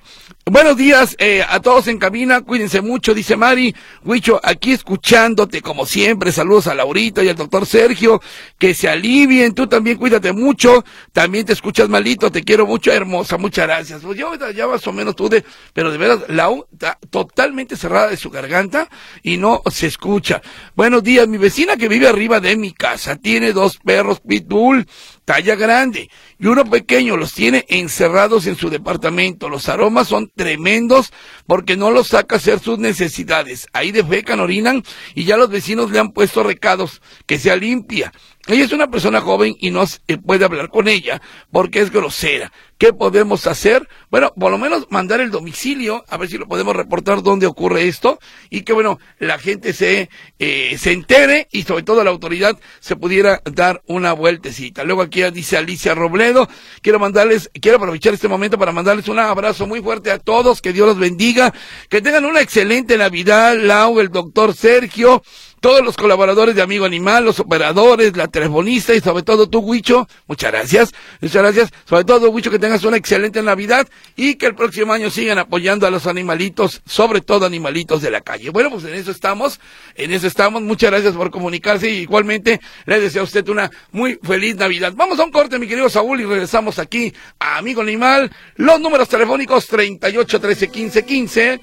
Buenos 0.51 0.77
días 0.77 1.15
eh, 1.21 1.45
a 1.49 1.61
todos 1.61 1.87
en 1.87 1.99
cabina, 1.99 2.41
cuídense 2.41 2.81
mucho, 2.81 3.15
dice 3.15 3.37
Mari. 3.37 3.77
Huicho, 4.05 4.41
aquí 4.43 4.73
escuchándote 4.73 5.63
como 5.63 5.87
siempre. 5.87 6.33
Saludos 6.33 6.67
a 6.67 6.75
Laurita 6.75 7.23
y 7.23 7.29
al 7.29 7.37
doctor 7.37 7.65
Sergio. 7.65 8.21
Que 8.59 8.75
se 8.75 8.89
alivien, 8.89 9.55
tú 9.55 9.69
también 9.69 9.99
cuídate 9.99 10.33
mucho. 10.33 10.85
También 11.13 11.47
te 11.47 11.53
escuchas 11.53 11.89
malito, 11.89 12.33
te 12.33 12.43
quiero 12.43 12.67
mucho, 12.67 12.91
hermosa, 12.91 13.39
muchas 13.39 13.69
gracias. 13.69 14.03
Pues 14.03 14.19
yo 14.19 14.35
ya 14.51 14.67
más 14.67 14.85
o 14.85 14.93
menos 14.93 15.15
tuve, 15.15 15.45
pero 15.73 15.93
de 15.93 15.99
verdad, 15.99 16.25
Lau 16.27 16.67
está 16.73 16.99
totalmente 17.09 17.77
cerrada 17.77 18.09
de 18.09 18.17
su 18.17 18.29
garganta 18.29 18.89
y 19.23 19.37
no 19.37 19.63
se 19.71 19.87
escucha. 19.87 20.43
Buenos 20.75 21.05
días, 21.05 21.29
mi 21.29 21.39
vecina 21.39 21.77
que 21.77 21.87
vive 21.87 22.09
arriba 22.09 22.41
de 22.41 22.57
mi 22.57 22.73
casa 22.73 23.15
tiene 23.15 23.53
dos 23.53 23.79
perros 23.79 24.19
pitbull 24.19 24.89
talla 25.25 25.55
grande 25.55 26.11
y 26.39 26.47
uno 26.47 26.65
pequeño 26.65 27.17
los 27.17 27.33
tiene 27.33 27.65
encerrados 27.69 28.47
en 28.47 28.57
su 28.57 28.71
departamento. 28.71 29.49
Los 29.49 29.69
aromas 29.69 30.09
son 30.09 30.31
tremendos 30.35 31.13
porque 31.47 31.77
no 31.77 31.91
los 31.91 32.09
saca 32.09 32.37
a 32.37 32.39
hacer 32.39 32.59
sus 32.59 32.79
necesidades. 32.79 33.67
Ahí 33.73 33.93
defecan, 33.93 34.41
orinan 34.41 34.83
y 35.15 35.25
ya 35.25 35.37
los 35.37 35.51
vecinos 35.51 35.91
le 35.91 35.99
han 35.99 36.13
puesto 36.13 36.43
recados 36.43 37.01
que 37.27 37.39
sea 37.39 37.57
limpia. 37.57 38.13
Ella 38.49 38.65
es 38.65 38.73
una 38.73 38.91
persona 38.91 39.21
joven 39.21 39.55
y 39.61 39.71
no 39.71 39.87
se 39.87 40.01
puede 40.19 40.45
hablar 40.45 40.69
con 40.69 40.89
ella 40.89 41.23
porque 41.53 41.81
es 41.81 41.93
grosera. 41.93 42.51
¿Qué 42.77 42.93
podemos 42.93 43.47
hacer? 43.47 43.89
Bueno, 44.11 44.33
por 44.37 44.51
lo 44.51 44.59
menos 44.59 44.89
mandar 44.91 45.21
el 45.21 45.31
domicilio, 45.31 46.05
a 46.09 46.17
ver 46.17 46.29
si 46.29 46.39
lo 46.39 46.49
podemos 46.49 46.75
reportar 46.75 47.23
dónde 47.23 47.47
ocurre 47.47 47.87
esto 47.87 48.19
y 48.51 48.63
que, 48.63 48.73
bueno, 48.73 48.99
la 49.21 49.39
gente 49.39 49.73
se, 49.73 50.11
eh, 50.41 50.77
se 50.77 50.91
entere 50.91 51.47
y 51.53 51.63
sobre 51.63 51.85
todo 51.85 52.03
la 52.03 52.11
autoridad 52.11 52.59
se 52.81 52.97
pudiera 52.97 53.41
dar 53.45 53.81
una 53.87 54.13
vueltecita. 54.13 54.83
Luego 54.83 55.03
aquí 55.03 55.23
dice 55.31 55.57
Alicia 55.57 55.95
Robledo, 55.95 56.49
quiero 56.81 56.99
mandarles, 56.99 57.49
quiero 57.61 57.77
aprovechar 57.77 58.15
este 58.15 58.27
momento 58.27 58.59
para 58.59 58.73
mandarles 58.73 59.07
un 59.07 59.21
abrazo 59.21 59.69
muy 59.69 59.81
fuerte 59.81 60.11
a 60.11 60.19
todos, 60.19 60.61
que 60.61 60.73
Dios 60.73 60.89
los 60.89 60.99
bendiga, 60.99 61.55
que 61.89 62.03
tengan 62.03 62.25
una 62.25 62.41
excelente 62.41 62.99
Navidad, 62.99 63.57
Lau, 63.57 64.01
el 64.01 64.09
doctor 64.09 64.55
Sergio, 64.55 65.23
todos 65.63 65.85
los 65.85 65.97
colaboradores 65.97 66.57
de 66.57 66.61
Amigo 66.61 66.85
Animal, 66.85 67.25
los 67.25 67.39
operadores, 67.39 68.17
la 68.17 68.27
telefonista 68.27 68.95
y 68.95 69.01
sobre 69.01 69.23
todo 69.23 69.49
tú, 69.49 69.61
Huicho. 69.61 70.09
Muchas 70.27 70.51
gracias. 70.51 70.93
Muchas 71.21 71.41
gracias. 71.41 71.71
Sobre 71.89 72.03
todo, 72.03 72.31
Huicho, 72.31 72.51
que 72.51 72.59
tengas 72.59 72.83
una 72.83 72.97
excelente 72.97 73.41
Navidad 73.45 73.87
y 74.17 74.35
que 74.35 74.47
el 74.47 74.57
próximo 74.57 74.93
año 74.93 75.09
sigan 75.09 75.39
apoyando 75.39 75.87
a 75.87 75.91
los 75.91 76.09
animalitos, 76.09 76.83
sobre 76.85 77.21
todo 77.21 77.47
animalitos 77.47 78.03
de 78.03 78.11
la 78.11 78.23
calle. 78.23 78.51
Bueno, 78.51 78.71
pues 78.71 78.85
en 78.87 78.95
eso 78.95 79.13
estamos. 79.13 79.61
En 79.95 80.13
eso 80.13 80.27
estamos. 80.27 80.63
Muchas 80.63 80.91
gracias 80.91 81.15
por 81.15 81.31
comunicarse 81.31 81.89
y 81.89 81.99
igualmente 81.99 82.61
le 82.87 82.99
deseo 82.99 83.21
a 83.23 83.25
usted 83.25 83.49
una 83.49 83.71
muy 83.93 84.19
feliz 84.21 84.57
Navidad. 84.57 84.93
Vamos 84.97 85.21
a 85.21 85.25
un 85.25 85.31
corte, 85.31 85.61
mi 85.61 85.69
querido 85.69 85.89
Saúl, 85.89 86.21
y 86.21 86.25
regresamos 86.25 86.81
aquí 86.81 87.15
a 87.39 87.59
Amigo 87.59 87.83
Animal. 87.83 88.33
Los 88.57 88.81
números 88.81 89.09
telefónicos 89.09 89.69
38 89.69 90.41
13 90.41 90.69
15 90.69 91.05
15. 91.05 91.61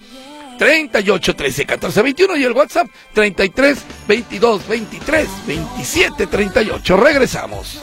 38 0.60 1.36
13 1.36 1.66
14 1.66 2.02
21 2.04 2.38
y 2.38 2.44
el 2.44 2.52
WhatsApp 2.52 2.88
33 3.14 3.80
22 4.08 4.68
23 4.68 5.28
27 5.48 6.28
38. 6.28 6.98
Regresamos. 6.98 7.82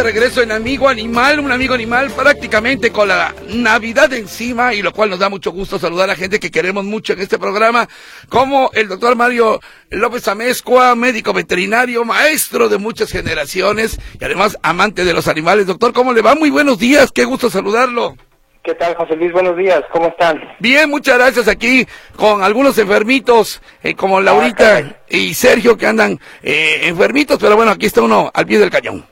De 0.00 0.04
regreso 0.04 0.40
en 0.40 0.50
Amigo 0.50 0.88
Animal, 0.88 1.40
un 1.40 1.52
amigo 1.52 1.74
animal 1.74 2.10
prácticamente 2.10 2.90
con 2.90 3.08
la 3.08 3.34
Navidad 3.48 4.10
encima 4.14 4.72
y 4.72 4.80
lo 4.80 4.92
cual 4.92 5.10
nos 5.10 5.18
da 5.18 5.28
mucho 5.28 5.50
gusto 5.52 5.78
saludar 5.78 6.08
a 6.08 6.16
gente 6.16 6.40
que 6.40 6.50
queremos 6.50 6.86
mucho 6.86 7.12
en 7.12 7.20
este 7.20 7.38
programa, 7.38 7.86
como 8.30 8.70
el 8.72 8.88
doctor 8.88 9.14
Mario 9.14 9.60
López 9.90 10.26
Amezcua, 10.26 10.94
médico 10.94 11.34
veterinario, 11.34 12.06
maestro 12.06 12.70
de 12.70 12.78
muchas 12.78 13.10
generaciones 13.10 14.00
y 14.18 14.24
además 14.24 14.56
amante 14.62 15.04
de 15.04 15.12
los 15.12 15.28
animales. 15.28 15.66
Doctor, 15.66 15.92
¿cómo 15.92 16.14
le 16.14 16.22
va? 16.22 16.34
Muy 16.34 16.48
buenos 16.48 16.78
días, 16.78 17.12
qué 17.12 17.26
gusto 17.26 17.50
saludarlo. 17.50 18.16
¿Qué 18.62 18.74
tal, 18.76 18.94
José 18.94 19.16
Luis? 19.16 19.32
Buenos 19.32 19.54
días, 19.58 19.82
¿cómo 19.92 20.08
están? 20.08 20.40
Bien, 20.60 20.88
muchas 20.88 21.18
gracias 21.18 21.46
aquí 21.46 21.86
con 22.16 22.42
algunos 22.42 22.78
enfermitos, 22.78 23.60
eh, 23.82 23.94
como 23.94 24.16
Ah, 24.16 24.22
Laurita 24.22 25.02
y 25.10 25.34
Sergio 25.34 25.76
que 25.76 25.86
andan 25.86 26.18
eh, 26.42 26.80
enfermitos, 26.84 27.38
pero 27.38 27.54
bueno, 27.54 27.72
aquí 27.72 27.84
está 27.84 28.00
uno 28.00 28.30
al 28.32 28.46
pie 28.46 28.58
del 28.58 28.70
cañón. 28.70 29.04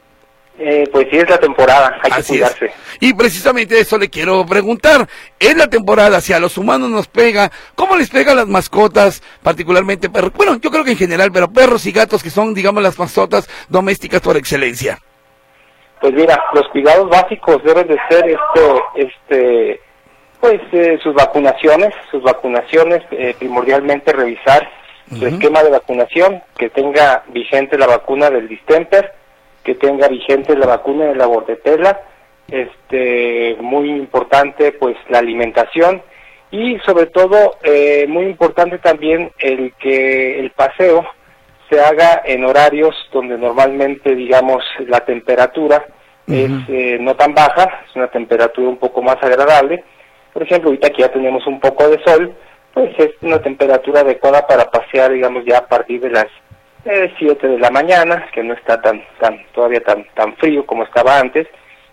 Eh, 0.60 0.88
pues 0.90 1.06
sí, 1.10 1.16
es 1.16 1.30
la 1.30 1.38
temporada, 1.38 2.00
hay 2.02 2.10
que 2.10 2.20
es. 2.20 2.26
cuidarse. 2.26 2.72
Y 3.00 3.14
precisamente 3.14 3.78
eso 3.78 3.96
le 3.96 4.10
quiero 4.10 4.44
preguntar. 4.44 5.08
Es 5.38 5.56
la 5.56 5.68
temporada, 5.68 6.20
si 6.20 6.32
a 6.32 6.40
los 6.40 6.58
humanos 6.58 6.90
nos 6.90 7.06
pega, 7.06 7.50
¿cómo 7.76 7.96
les 7.96 8.10
pega 8.10 8.32
a 8.32 8.34
las 8.34 8.48
mascotas, 8.48 9.22
particularmente 9.42 10.10
perros? 10.10 10.32
Bueno, 10.34 10.56
yo 10.60 10.70
creo 10.70 10.82
que 10.82 10.92
en 10.92 10.96
general, 10.96 11.30
pero 11.32 11.52
perros 11.52 11.86
y 11.86 11.92
gatos 11.92 12.22
que 12.22 12.30
son, 12.30 12.54
digamos, 12.54 12.82
las 12.82 12.98
mascotas 12.98 13.48
domésticas 13.68 14.20
por 14.20 14.36
excelencia. 14.36 14.98
Pues 16.00 16.12
mira, 16.12 16.42
los 16.52 16.66
cuidados 16.68 17.08
básicos 17.08 17.62
deben 17.62 17.86
de 17.86 17.98
ser 18.08 18.24
este, 18.28 19.06
este, 19.06 19.80
pues 20.40 20.60
eh, 20.72 20.98
sus 21.02 21.14
vacunaciones, 21.14 21.92
sus 22.10 22.22
vacunaciones, 22.22 23.02
eh, 23.12 23.34
primordialmente 23.38 24.12
revisar 24.12 24.68
su 25.16 25.26
esquema 25.26 25.62
de 25.62 25.70
vacunación, 25.70 26.42
que 26.58 26.68
tenga 26.68 27.24
vigente 27.28 27.78
la 27.78 27.86
vacuna 27.86 28.28
del 28.28 28.46
distemper, 28.46 29.14
que 29.68 29.74
tenga 29.74 30.08
vigente 30.08 30.56
la 30.56 30.64
vacuna 30.64 31.04
de 31.04 31.14
la 31.14 31.26
bordetela, 31.26 32.00
este, 32.50 33.54
muy 33.60 33.90
importante 33.90 34.72
pues 34.72 34.96
la 35.10 35.18
alimentación 35.18 36.00
y 36.50 36.78
sobre 36.86 37.04
todo 37.04 37.58
eh, 37.62 38.06
muy 38.08 38.24
importante 38.24 38.78
también 38.78 39.30
el 39.38 39.74
que 39.74 40.40
el 40.40 40.52
paseo 40.52 41.04
se 41.68 41.78
haga 41.78 42.22
en 42.24 42.46
horarios 42.46 42.96
donde 43.12 43.36
normalmente 43.36 44.14
digamos 44.14 44.64
la 44.86 45.00
temperatura 45.00 45.84
es 46.26 46.50
eh, 46.68 46.96
no 46.98 47.14
tan 47.14 47.34
baja, 47.34 47.82
es 47.86 47.94
una 47.94 48.08
temperatura 48.08 48.68
un 48.70 48.78
poco 48.78 49.02
más 49.02 49.16
agradable. 49.22 49.84
Por 50.32 50.44
ejemplo, 50.44 50.70
ahorita 50.70 50.90
que 50.90 51.02
ya 51.02 51.12
tenemos 51.12 51.46
un 51.46 51.60
poco 51.60 51.88
de 51.88 52.02
sol, 52.04 52.34
pues 52.72 52.90
es 52.98 53.10
una 53.20 53.40
temperatura 53.42 54.00
adecuada 54.00 54.46
para 54.46 54.70
pasear, 54.70 55.12
digamos, 55.12 55.44
ya 55.46 55.58
a 55.58 55.66
partir 55.66 56.00
de 56.00 56.10
las 56.10 56.26
eh, 56.84 57.12
7 57.18 57.46
de 57.46 57.58
la 57.58 57.70
mañana, 57.70 58.26
que 58.32 58.42
no 58.42 58.54
está 58.54 58.80
tan, 58.80 59.02
tan, 59.20 59.44
todavía 59.52 59.80
tan, 59.80 60.04
tan 60.14 60.34
frío 60.36 60.64
como 60.66 60.84
estaba 60.84 61.18
antes, 61.18 61.46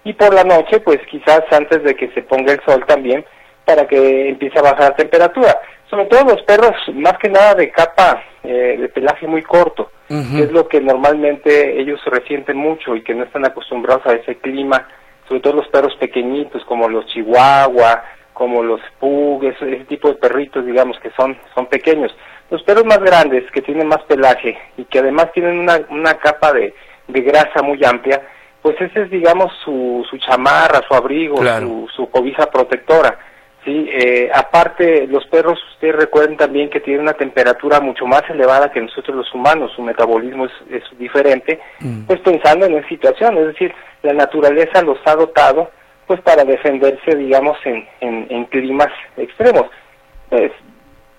y 0.04 0.14
por 0.14 0.34
la 0.34 0.44
noche, 0.44 0.80
pues 0.80 1.00
quizás 1.10 1.42
antes 1.52 1.84
de 1.84 1.96
que 1.96 2.10
se 2.12 2.22
ponga 2.22 2.54
el 2.54 2.62
sol 2.66 2.86
también, 2.86 3.26
para 3.66 3.88
que 3.88 4.30
empiece 4.30 4.60
a 4.60 4.62
bajar 4.62 4.92
la 4.92 4.96
temperatura. 4.96 5.58
Sobre 5.90 6.06
todo 6.06 6.36
los 6.36 6.42
perros, 6.44 6.76
más 6.94 7.18
que 7.18 7.30
nada 7.30 7.56
de 7.56 7.72
capa 7.72 8.24
eh, 8.44 8.78
de 8.80 8.90
pelaje 8.90 9.28
muy 9.28 9.42
corto, 9.42 9.92
que 10.08 10.44
es 10.44 10.52
lo 10.52 10.68
que 10.68 10.80
normalmente 10.80 11.80
ellos 11.80 12.00
resienten 12.06 12.58
mucho 12.58 12.96
y 12.96 13.04
que 13.04 13.16
no 13.16 13.24
están 13.24 13.46
acostumbrados 13.46 14.06
a 14.06 14.14
ese 14.14 14.36
clima, 14.38 14.88
sobre 15.28 15.42
todo 15.42 15.54
los 15.54 15.68
perros 15.70 15.96
pequeñitos 16.00 16.64
como 16.66 16.88
los 16.88 17.08
chihuahua, 17.08 18.04
como 18.34 18.62
los 18.62 18.82
pug, 19.00 19.44
ese, 19.46 19.76
ese 19.76 19.86
tipo 19.86 20.10
de 20.10 20.16
perritos, 20.16 20.66
digamos, 20.66 21.00
que 21.00 21.10
son, 21.12 21.38
son 21.56 21.66
pequeños. 21.68 22.16
Los 22.50 22.62
perros 22.64 22.86
más 22.86 23.00
grandes, 23.00 23.50
que 23.52 23.62
tienen 23.62 23.88
más 23.88 24.02
pelaje 24.04 24.58
y 24.78 24.86
que 24.86 25.00
además 25.00 25.32
tienen 25.34 25.60
una, 25.60 25.80
una 25.90 26.14
capa 26.16 26.54
de, 26.54 26.74
de 27.08 27.22
grasa 27.22 27.62
muy 27.64 27.84
amplia, 27.84 28.22
pues 28.62 28.80
ese 28.82 29.04
es, 29.04 29.10
digamos, 29.10 29.52
su, 29.64 30.06
su 30.10 30.18
chamarra, 30.18 30.82
su 30.88 30.94
abrigo, 30.94 31.36
Claro. 31.38 31.68
su, 31.68 31.88
su 31.96 32.10
cobija 32.10 32.46
protectora. 32.48 33.18
Sí, 33.64 33.90
eh, 33.92 34.30
aparte 34.32 35.08
los 35.08 35.26
perros, 35.26 35.60
ustedes 35.74 35.96
recuerden 35.96 36.38
también 36.38 36.70
que 36.70 36.80
tienen 36.82 37.02
una 37.02 37.14
temperatura 37.14 37.80
mucho 37.80 38.06
más 38.06 38.22
elevada 38.30 38.72
que 38.72 38.80
nosotros 38.80 39.18
los 39.18 39.34
humanos, 39.34 39.72
su 39.76 39.82
metabolismo 39.82 40.46
es, 40.46 40.52
es 40.70 40.84
diferente, 41.00 41.60
pues 42.06 42.20
pensando 42.20 42.68
en 42.68 42.76
esa 42.78 42.88
situación, 42.90 43.38
es 43.40 43.48
decir, 43.48 43.74
la 44.04 44.14
naturaleza 44.14 44.84
los 44.84 45.00
ha 45.06 45.16
dotado 45.16 45.72
pues 46.06 46.22
para 46.22 46.44
defenderse, 46.44 47.16
digamos, 47.16 47.58
en, 47.66 47.88
en, 48.02 48.28
en 48.30 48.46
climas 48.46 48.90
extremos. 49.18 49.66
Pues, 50.30 50.52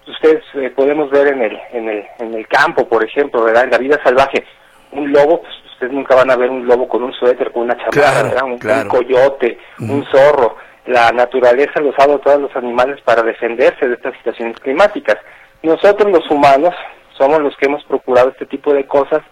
ustedes 0.07 0.43
eh, 0.55 0.71
podemos 0.71 1.11
ver 1.11 1.29
en 1.29 1.43
el, 1.43 1.59
en 1.73 1.89
el, 1.89 2.05
en 2.19 2.35
el 2.35 2.47
campo, 2.49 2.89
por 2.89 3.05
ejemplo, 3.05 3.45
¿verdad? 3.45 3.65
En 3.65 3.71
la 3.71 3.79
vida 3.79 4.01
salvaje, 4.03 4.45
un 4.93 5.13
lobo, 5.13 5.43
pues 5.43 5.53
ustedes 5.73 5.93
nunca 5.93 6.15
van 6.15 6.31
a 6.31 6.37
ver 6.37 6.51
un 6.51 6.67
lobo 6.67 6.89
con 6.89 7.03
un 7.03 7.13
suéter, 7.13 7.53
con 7.53 7.63
una 7.63 7.77
chamarra. 7.77 8.45
Un, 8.45 8.59
coyote, 8.89 9.59
un 9.81 10.05
zorro. 10.11 10.57
La 10.87 11.11
naturaleza 11.11 11.81
los 11.81 11.95
ha 11.99 12.07
dotado 12.07 12.37
a 12.37 12.41
los 12.41 12.57
animales 12.57 13.01
para 13.03 13.23
defenderse 13.23 13.89
de 13.89 13.95
estas 13.95 14.17
situaciones 14.17 14.59
climáticas. 14.61 15.17
Nosotros 15.63 16.11
los 16.13 16.31
humanos 16.31 16.75
somos 17.19 17.41
los 17.41 17.57
que 17.57 17.67
hemos 17.67 17.83
procurado 17.85 18.31
este 18.31 18.47
tipo 18.47 18.73
de 18.73 18.87
cosas 18.87 19.23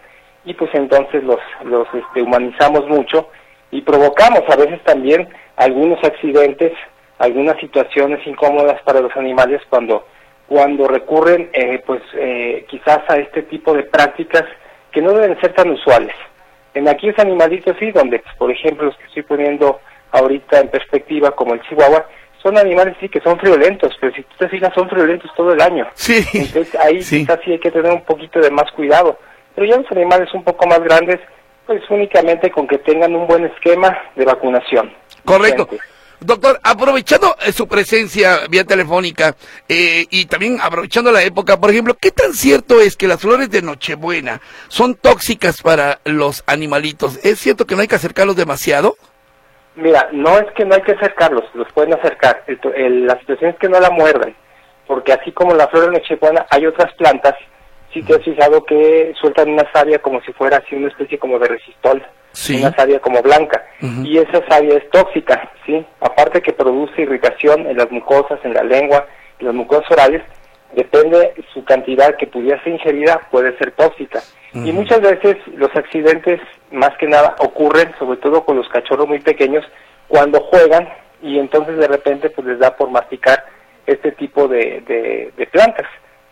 y 0.43 0.53
pues 0.53 0.69
entonces 0.73 1.23
los, 1.23 1.39
los 1.63 1.87
este, 1.93 2.21
humanizamos 2.21 2.87
mucho 2.87 3.29
y 3.71 3.81
provocamos 3.81 4.41
a 4.49 4.55
veces 4.55 4.83
también 4.83 5.27
algunos 5.55 6.03
accidentes, 6.03 6.73
algunas 7.19 7.57
situaciones 7.59 8.25
incómodas 8.27 8.81
para 8.83 9.01
los 9.01 9.15
animales 9.15 9.61
cuando, 9.69 10.05
cuando 10.47 10.87
recurren 10.87 11.49
eh, 11.53 11.81
pues 11.85 12.01
eh, 12.13 12.65
quizás 12.69 12.99
a 13.09 13.17
este 13.17 13.43
tipo 13.43 13.73
de 13.73 13.83
prácticas 13.83 14.43
que 14.91 15.01
no 15.01 15.11
deben 15.13 15.39
ser 15.41 15.53
tan 15.53 15.69
usuales. 15.71 16.15
En 16.73 16.87
aquellos 16.87 17.17
animalitos 17.19 17.75
sí, 17.79 17.91
donde 17.91 18.19
pues, 18.19 18.35
por 18.35 18.51
ejemplo 18.51 18.85
los 18.87 18.97
que 18.97 19.05
estoy 19.05 19.23
poniendo 19.23 19.79
ahorita 20.11 20.59
en 20.59 20.69
perspectiva 20.69 21.31
como 21.31 21.53
el 21.53 21.61
chihuahua, 21.63 22.05
son 22.41 22.57
animales 22.57 22.95
sí 22.99 23.09
que 23.09 23.21
son 23.21 23.39
friolentos, 23.39 23.95
pero 23.99 24.13
si 24.13 24.21
tú 24.21 24.35
te 24.37 24.49
fijas 24.49 24.71
son 24.75 24.87
friolentos 24.89 25.31
todo 25.35 25.51
el 25.51 25.61
año. 25.61 25.87
Sí. 25.95 26.23
Entonces 26.33 26.75
ahí 26.75 27.01
Sí. 27.01 27.19
quizás 27.21 27.39
sí 27.43 27.51
hay 27.53 27.59
que 27.59 27.71
tener 27.71 27.91
un 27.91 28.03
poquito 28.03 28.39
de 28.39 28.51
más 28.51 28.71
cuidado. 28.71 29.17
Pero 29.55 29.67
ya 29.67 29.77
los 29.77 29.91
animales 29.91 30.31
un 30.33 30.43
poco 30.43 30.67
más 30.67 30.79
grandes, 30.83 31.19
pues 31.65 31.81
únicamente 31.89 32.51
con 32.51 32.67
que 32.67 32.77
tengan 32.77 33.15
un 33.15 33.25
buen 33.25 33.45
esquema 33.45 33.97
de 34.15 34.25
vacunación. 34.25 34.93
Correcto. 35.23 35.67
Doctor, 36.19 36.59
aprovechando 36.63 37.35
eh, 37.45 37.51
su 37.51 37.67
presencia 37.67 38.41
vía 38.49 38.63
telefónica 38.63 39.35
eh, 39.67 40.05
y 40.09 40.25
también 40.25 40.59
aprovechando 40.61 41.11
la 41.11 41.23
época, 41.23 41.59
por 41.59 41.69
ejemplo, 41.71 41.95
¿qué 41.99 42.11
tan 42.11 42.33
cierto 42.33 42.79
es 42.81 42.95
que 42.95 43.07
las 43.07 43.19
flores 43.21 43.49
de 43.49 43.61
Nochebuena 43.61 44.41
son 44.69 44.95
tóxicas 44.95 45.61
para 45.61 45.99
los 46.05 46.43
animalitos? 46.47 47.19
¿Es 47.23 47.39
cierto 47.39 47.65
que 47.65 47.75
no 47.75 47.81
hay 47.81 47.87
que 47.87 47.95
acercarlos 47.95 48.35
demasiado? 48.35 48.95
Mira, 49.75 50.07
no 50.13 50.39
es 50.39 50.45
que 50.53 50.63
no 50.65 50.75
hay 50.75 50.81
que 50.83 50.93
acercarlos, 50.93 51.43
los 51.53 51.71
pueden 51.73 51.93
acercar. 51.93 52.43
El- 52.47 52.59
el- 52.75 53.05
la 53.07 53.19
situación 53.19 53.51
es 53.51 53.57
que 53.57 53.67
no 53.69 53.79
la 53.79 53.89
muerdan, 53.89 54.33
porque 54.87 55.11
así 55.11 55.31
como 55.33 55.53
la 55.53 55.67
flor 55.67 55.87
de 55.91 55.99
Nochebuena, 55.99 56.45
hay 56.49 56.65
otras 56.65 56.93
plantas, 56.93 57.35
si 57.93 58.01
te 58.03 58.15
has 58.15 58.23
fijado 58.23 58.63
que 58.65 59.13
sueltan 59.19 59.49
una 59.49 59.69
savia 59.73 59.99
como 59.99 60.21
si 60.21 60.31
fuera 60.33 60.57
así 60.57 60.75
una 60.75 60.87
especie 60.87 61.19
como 61.19 61.39
de 61.39 61.47
resistol, 61.49 62.05
Sí. 62.35 62.57
una 62.57 62.75
savia 62.75 62.99
como 62.99 63.21
blanca, 63.21 63.63
y 64.03 64.17
esa 64.17 64.45
savia 64.47 64.77
es 64.77 64.89
tóxica, 64.89 65.51
¿sí? 65.65 65.85
Aparte 66.01 66.41
que 66.41 66.53
produce 66.53 67.01
irritación 67.01 67.65
en 67.65 67.77
las 67.77 67.89
mucosas, 67.91 68.39
en 68.43 68.53
la 68.53 68.63
lengua, 68.63 69.07
en 69.39 69.47
las 69.47 69.55
mucosas 69.55 69.89
orales, 69.91 70.21
depende 70.75 71.33
su 71.53 71.63
cantidad 71.63 72.15
que 72.17 72.27
pudiera 72.27 72.61
ser 72.63 72.73
ingerida, 72.73 73.21
puede 73.31 73.57
ser 73.57 73.71
tóxica. 73.71 74.21
Y 74.53 74.71
muchas 74.71 75.01
veces 75.01 75.35
los 75.55 75.73
accidentes, 75.75 76.39
más 76.71 76.91
que 76.97 77.07
nada, 77.07 77.35
ocurren, 77.39 77.93
sobre 77.99 78.17
todo 78.19 78.45
con 78.45 78.55
los 78.55 78.67
cachorros 78.69 79.07
muy 79.07 79.19
pequeños, 79.19 79.65
cuando 80.07 80.39
juegan 80.41 80.87
y 81.21 81.39
entonces 81.39 81.77
de 81.77 81.87
repente 81.87 82.29
pues 82.29 82.47
les 82.47 82.59
da 82.59 82.75
por 82.75 82.89
masticar 82.89 83.45
este 83.85 84.11
tipo 84.13 84.47
de, 84.47 84.81
de, 84.87 85.33
de 85.35 85.47
plantas. 85.47 85.87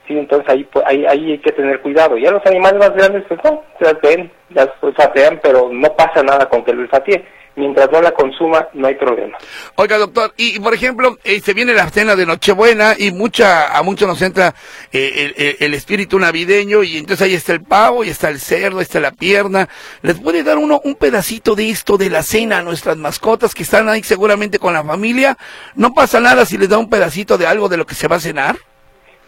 Sí, 0.08 0.18
entonces 0.18 0.50
ahí, 0.50 0.64
pues, 0.66 0.86
ahí, 0.86 1.06
ahí 1.06 1.32
hay 1.32 1.40
que 1.40 1.52
tener 1.54 1.82
cuidado. 1.82 2.18
Ya 2.18 2.32
los 2.32 2.46
animales 2.46 2.80
más 2.80 2.94
grandes, 2.94 3.24
pues 3.28 3.40
no, 3.44 3.64
las 3.80 4.02
ven, 4.02 4.32
las 4.50 4.68
olfatean, 4.82 5.40
pero 5.42 5.70
no 5.72 5.96
pasa 5.96 6.22
nada 6.24 6.50
con 6.50 6.64
que 6.64 6.74
lo 6.74 6.82
olfatee. 6.82 7.26
Mientras 7.56 7.92
no 7.92 8.02
la 8.02 8.12
consuma, 8.12 8.68
no 8.74 8.88
hay 8.88 8.96
problema. 8.96 9.38
Oiga, 9.76 10.00
doctor, 10.00 10.34
y 10.38 10.60
por 10.60 10.74
ejemplo, 10.74 11.20
eh, 11.24 11.40
se 11.40 11.54
viene 11.54 11.76
la 11.76 11.88
cena 11.88 12.16
de 12.16 12.26
Nochebuena 12.26 12.96
y 12.98 13.12
mucha, 13.12 13.78
a 13.78 13.84
muchos 13.84 14.08
nos 14.08 14.20
entra 14.24 14.56
eh, 14.92 15.56
el, 15.60 15.76
espíritu 15.76 16.18
navideño 16.18 16.82
y 16.82 16.98
entonces 16.98 17.28
ahí 17.28 17.36
está 17.36 17.54
el 17.54 17.62
pavo, 17.62 18.04
y 18.04 18.10
está 18.10 18.30
el 18.30 18.40
cerdo, 18.40 18.82
está 18.82 19.00
la 19.00 19.12
pierna. 19.12 19.70
¿Les 20.02 20.20
puede 20.20 20.42
dar 20.42 20.58
uno 20.58 20.82
un 20.84 20.96
pedacito 20.96 21.54
de 21.54 21.70
esto 21.70 21.96
de 21.96 22.10
la 22.10 22.24
cena 22.24 22.58
a 22.58 22.64
nuestras 22.64 22.98
mascotas 22.98 23.54
que 23.54 23.62
están 23.62 23.88
ahí 23.88 24.02
seguramente 24.02 24.58
con 24.58 24.74
la 24.74 24.84
familia? 24.84 25.38
¿No 25.76 25.94
pasa 25.94 26.20
nada 26.20 26.48
si 26.48 26.58
les 26.58 26.70
da 26.70 26.80
un 26.80 26.90
pedacito 26.90 27.38
de 27.38 27.46
algo 27.46 27.70
de 27.70 27.78
lo 27.78 27.86
que 27.86 27.94
se 27.94 28.08
va 28.08 28.16
a 28.16 28.20
cenar? 28.20 28.56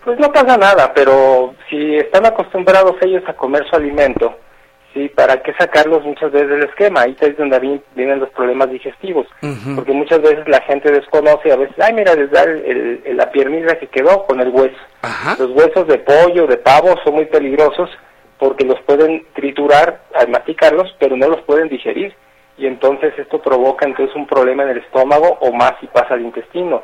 Pues 0.06 0.20
no 0.20 0.32
pasa 0.32 0.56
nada, 0.58 0.94
pero 0.94 1.54
si 1.70 1.98
están 1.98 2.26
acostumbrados 2.26 2.96
ellos 3.02 3.24
a 3.28 3.34
comer 3.34 3.68
su 3.70 3.76
alimento, 3.76 4.36
sí, 4.94 5.10
¿para 5.10 5.42
qué 5.42 5.52
sacarlos 5.60 6.04
muchas 6.06 6.32
veces 6.32 6.50
del 6.50 6.64
esquema? 6.64 7.02
Ahí 7.02 7.16
es 7.20 7.36
donde 7.38 7.60
vi- 7.60 7.82
vienen 7.96 8.20
los 8.20 8.30
problemas 8.30 8.70
digestivos, 8.70 9.26
porque 9.76 9.92
muchas 9.92 10.22
veces 10.22 10.48
la 10.48 10.62
gente 10.62 10.92
desconoce, 10.92 11.52
a 11.52 11.56
veces, 11.58 11.76
ay, 11.80 11.94
mira, 11.94 12.14
les 12.16 12.30
da 12.32 12.44
el, 12.44 12.64
el- 12.66 13.02
el- 13.04 13.18
la 13.18 13.32
piernita 13.32 13.78
que 13.80 13.88
quedó 13.88 14.26
con 14.28 14.40
el 14.40 14.50
hueso. 14.50 14.78
Ajá. 15.02 15.36
Los 15.40 15.50
huesos 15.52 15.88
de 15.88 15.98
pollo, 15.98 16.46
de 16.48 16.58
pavo, 16.58 16.96
son 17.04 17.16
muy 17.16 17.26
peligrosos 17.26 17.90
porque 18.38 18.64
los 18.66 18.80
pueden 18.82 19.26
triturar 19.34 20.02
al 20.14 20.30
masticarlos, 20.30 20.94
pero 21.00 21.18
no 21.18 21.28
los 21.30 21.42
pueden 21.42 21.68
digerir. 21.70 22.14
Y 22.58 22.68
entonces 22.68 23.14
esto 23.18 23.42
provoca 23.42 23.86
entonces 23.86 24.16
un 24.16 24.28
problema 24.28 24.64
en 24.64 24.70
el 24.70 24.78
estómago 24.78 25.38
o 25.42 25.52
más 25.52 25.74
si 25.82 25.88
pasa 25.88 26.14
al 26.14 26.22
intestino. 26.22 26.84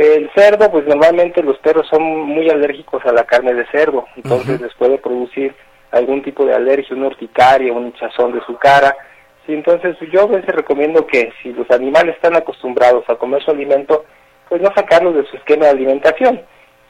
El 0.00 0.30
cerdo, 0.34 0.70
pues 0.70 0.86
normalmente 0.86 1.42
los 1.42 1.58
perros 1.58 1.86
son 1.90 2.02
muy 2.02 2.48
alérgicos 2.48 3.04
a 3.04 3.12
la 3.12 3.24
carne 3.24 3.52
de 3.52 3.66
cerdo, 3.66 4.06
entonces 4.16 4.58
les 4.58 4.72
puede 4.72 4.96
producir 4.96 5.54
algún 5.90 6.22
tipo 6.22 6.46
de 6.46 6.54
alergia, 6.54 6.96
una 6.96 7.08
urticaria, 7.08 7.70
un 7.70 7.88
hinchazón 7.88 8.32
de 8.32 8.40
su 8.46 8.56
cara. 8.56 8.96
Sí, 9.44 9.52
entonces 9.52 9.98
yo 10.10 10.22
a 10.22 10.26
veces 10.28 10.54
recomiendo 10.54 11.06
que 11.06 11.30
si 11.42 11.52
los 11.52 11.70
animales 11.70 12.14
están 12.14 12.34
acostumbrados 12.34 13.04
a 13.10 13.16
comer 13.16 13.44
su 13.44 13.50
alimento, 13.50 14.06
pues 14.48 14.62
no 14.62 14.72
sacarlos 14.74 15.16
de 15.16 15.26
su 15.26 15.36
esquema 15.36 15.66
de 15.66 15.72
alimentación. 15.72 16.40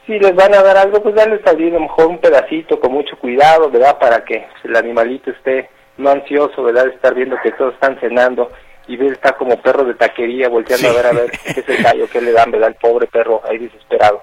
Si 0.05 0.17
les 0.17 0.33
van 0.33 0.53
a 0.53 0.63
dar 0.63 0.77
algo, 0.77 1.03
pues 1.03 1.13
darles 1.13 1.43
también 1.43 1.71
a 1.71 1.79
lo 1.79 1.81
mejor 1.81 2.07
un 2.07 2.19
pedacito 2.19 2.79
con 2.79 2.93
mucho 2.93 3.17
cuidado, 3.17 3.69
¿verdad? 3.69 3.99
Para 3.99 4.23
que 4.23 4.47
el 4.63 4.73
animalito 4.73 5.31
esté 5.31 5.69
no 5.97 6.11
ansioso, 6.11 6.63
¿verdad? 6.63 6.85
De 6.85 6.91
estar 6.91 7.13
viendo 7.13 7.35
que 7.43 7.51
todos 7.51 7.73
están 7.73 7.99
cenando 7.99 8.49
y 8.91 8.97
ver 8.97 9.13
está 9.13 9.37
como 9.37 9.61
perro 9.61 9.85
de 9.85 9.93
taquería 9.93 10.49
volteando 10.49 10.89
Sí. 10.89 10.93
a 10.93 11.01
ver 11.01 11.05
a 11.05 11.11
ver 11.13 11.31
qué 11.31 11.63
se 11.63 11.81
cae 11.81 12.03
o 12.03 12.09
qué 12.09 12.21
le 12.21 12.31
dan, 12.33 12.51
¿verdad? 12.51 12.69
El 12.69 12.75
pobre 12.75 13.07
perro 13.07 13.41
ahí 13.49 13.57
desesperado. 13.57 14.21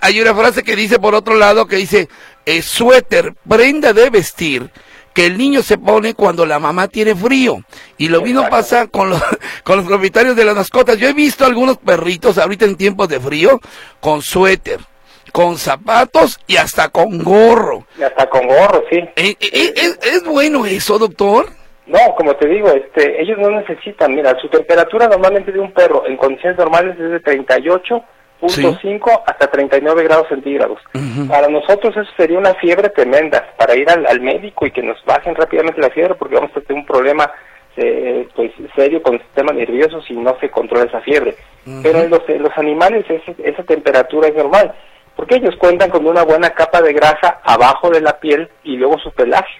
Hay 0.00 0.20
una 0.20 0.34
frase 0.34 0.62
que 0.62 0.76
dice 0.76 0.98
por 0.98 1.14
otro 1.14 1.34
lado 1.34 1.66
que 1.66 1.76
dice, 1.76 2.08
eh, 2.46 2.62
suéter, 2.62 3.34
prenda 3.46 3.92
de 3.92 4.08
vestir, 4.08 4.70
que 5.12 5.26
el 5.26 5.36
niño 5.36 5.62
se 5.62 5.76
pone 5.78 6.14
cuando 6.14 6.46
la 6.46 6.58
mamá 6.58 6.88
tiene 6.88 7.14
frío. 7.14 7.58
Y 7.98 8.08
lo 8.08 8.22
mismo 8.22 8.48
pasa 8.48 8.86
con 8.86 9.10
los, 9.10 9.20
con 9.64 9.78
los 9.78 9.86
propietarios 9.86 10.36
de 10.36 10.44
las 10.44 10.54
mascotas. 10.54 10.96
Yo 10.96 11.08
he 11.08 11.12
visto 11.12 11.44
algunos 11.44 11.76
perritos 11.76 12.38
ahorita 12.38 12.64
en 12.64 12.76
tiempos 12.76 13.08
de 13.08 13.20
frío 13.20 13.60
con 14.00 14.22
suéter, 14.22 14.78
con 15.32 15.58
zapatos 15.58 16.38
y 16.46 16.56
hasta 16.56 16.88
con 16.88 17.22
gorro. 17.22 17.84
Y 17.98 18.04
hasta 18.04 18.30
con 18.30 18.46
gorro, 18.46 18.84
sí. 18.88 18.98
Eh, 19.16 19.36
eh, 19.40 19.72
¿Es, 19.76 19.98
es 20.02 20.24
bueno 20.24 20.64
eso, 20.64 20.98
doctor? 20.98 21.57
No, 21.88 22.14
como 22.16 22.34
te 22.36 22.46
digo, 22.48 22.68
este, 22.68 23.20
ellos 23.22 23.38
no 23.38 23.48
necesitan, 23.50 24.14
mira, 24.14 24.38
su 24.40 24.48
temperatura 24.48 25.08
normalmente 25.08 25.50
de 25.52 25.58
un 25.58 25.72
perro 25.72 26.06
en 26.06 26.16
condiciones 26.18 26.58
normales 26.58 26.98
es 27.00 27.10
de 27.10 27.22
38.5 27.22 28.02
hasta 29.26 29.46
39 29.50 30.02
grados 30.04 30.28
centígrados. 30.28 30.78
Para 31.28 31.48
nosotros 31.48 31.96
eso 31.96 32.10
sería 32.16 32.38
una 32.38 32.54
fiebre 32.54 32.88
tremenda, 32.90 33.52
para 33.56 33.74
ir 33.74 33.88
al, 33.90 34.06
al 34.06 34.20
médico 34.20 34.66
y 34.66 34.70
que 34.70 34.82
nos 34.82 35.02
bajen 35.04 35.34
rápidamente 35.34 35.80
la 35.80 35.90
fiebre 35.90 36.14
porque 36.14 36.34
vamos 36.36 36.50
a 36.56 36.60
tener 36.60 36.80
un 36.80 36.86
problema 36.86 37.30
eh, 37.76 38.26
pues 38.34 38.50
serio 38.74 39.00
con 39.02 39.14
el 39.14 39.20
sistema 39.22 39.52
nervioso 39.52 40.02
si 40.02 40.14
no 40.14 40.36
se 40.40 40.50
controla 40.50 40.84
esa 40.84 41.00
fiebre. 41.00 41.36
Pero 41.82 42.00
en 42.00 42.10
los, 42.10 42.28
en 42.28 42.42
los 42.42 42.56
animales 42.58 43.04
ese- 43.08 43.36
esa 43.44 43.62
temperatura 43.62 44.28
es 44.28 44.34
normal, 44.34 44.74
porque 45.16 45.36
ellos 45.36 45.54
cuentan 45.56 45.90
con 45.90 46.04
una 46.06 46.24
buena 46.24 46.50
capa 46.50 46.80
de 46.82 46.92
grasa 46.92 47.40
abajo 47.44 47.90
de 47.90 48.00
la 48.00 48.18
piel 48.18 48.48
y 48.64 48.76
luego 48.76 48.98
su 48.98 49.10
pelaje. 49.12 49.52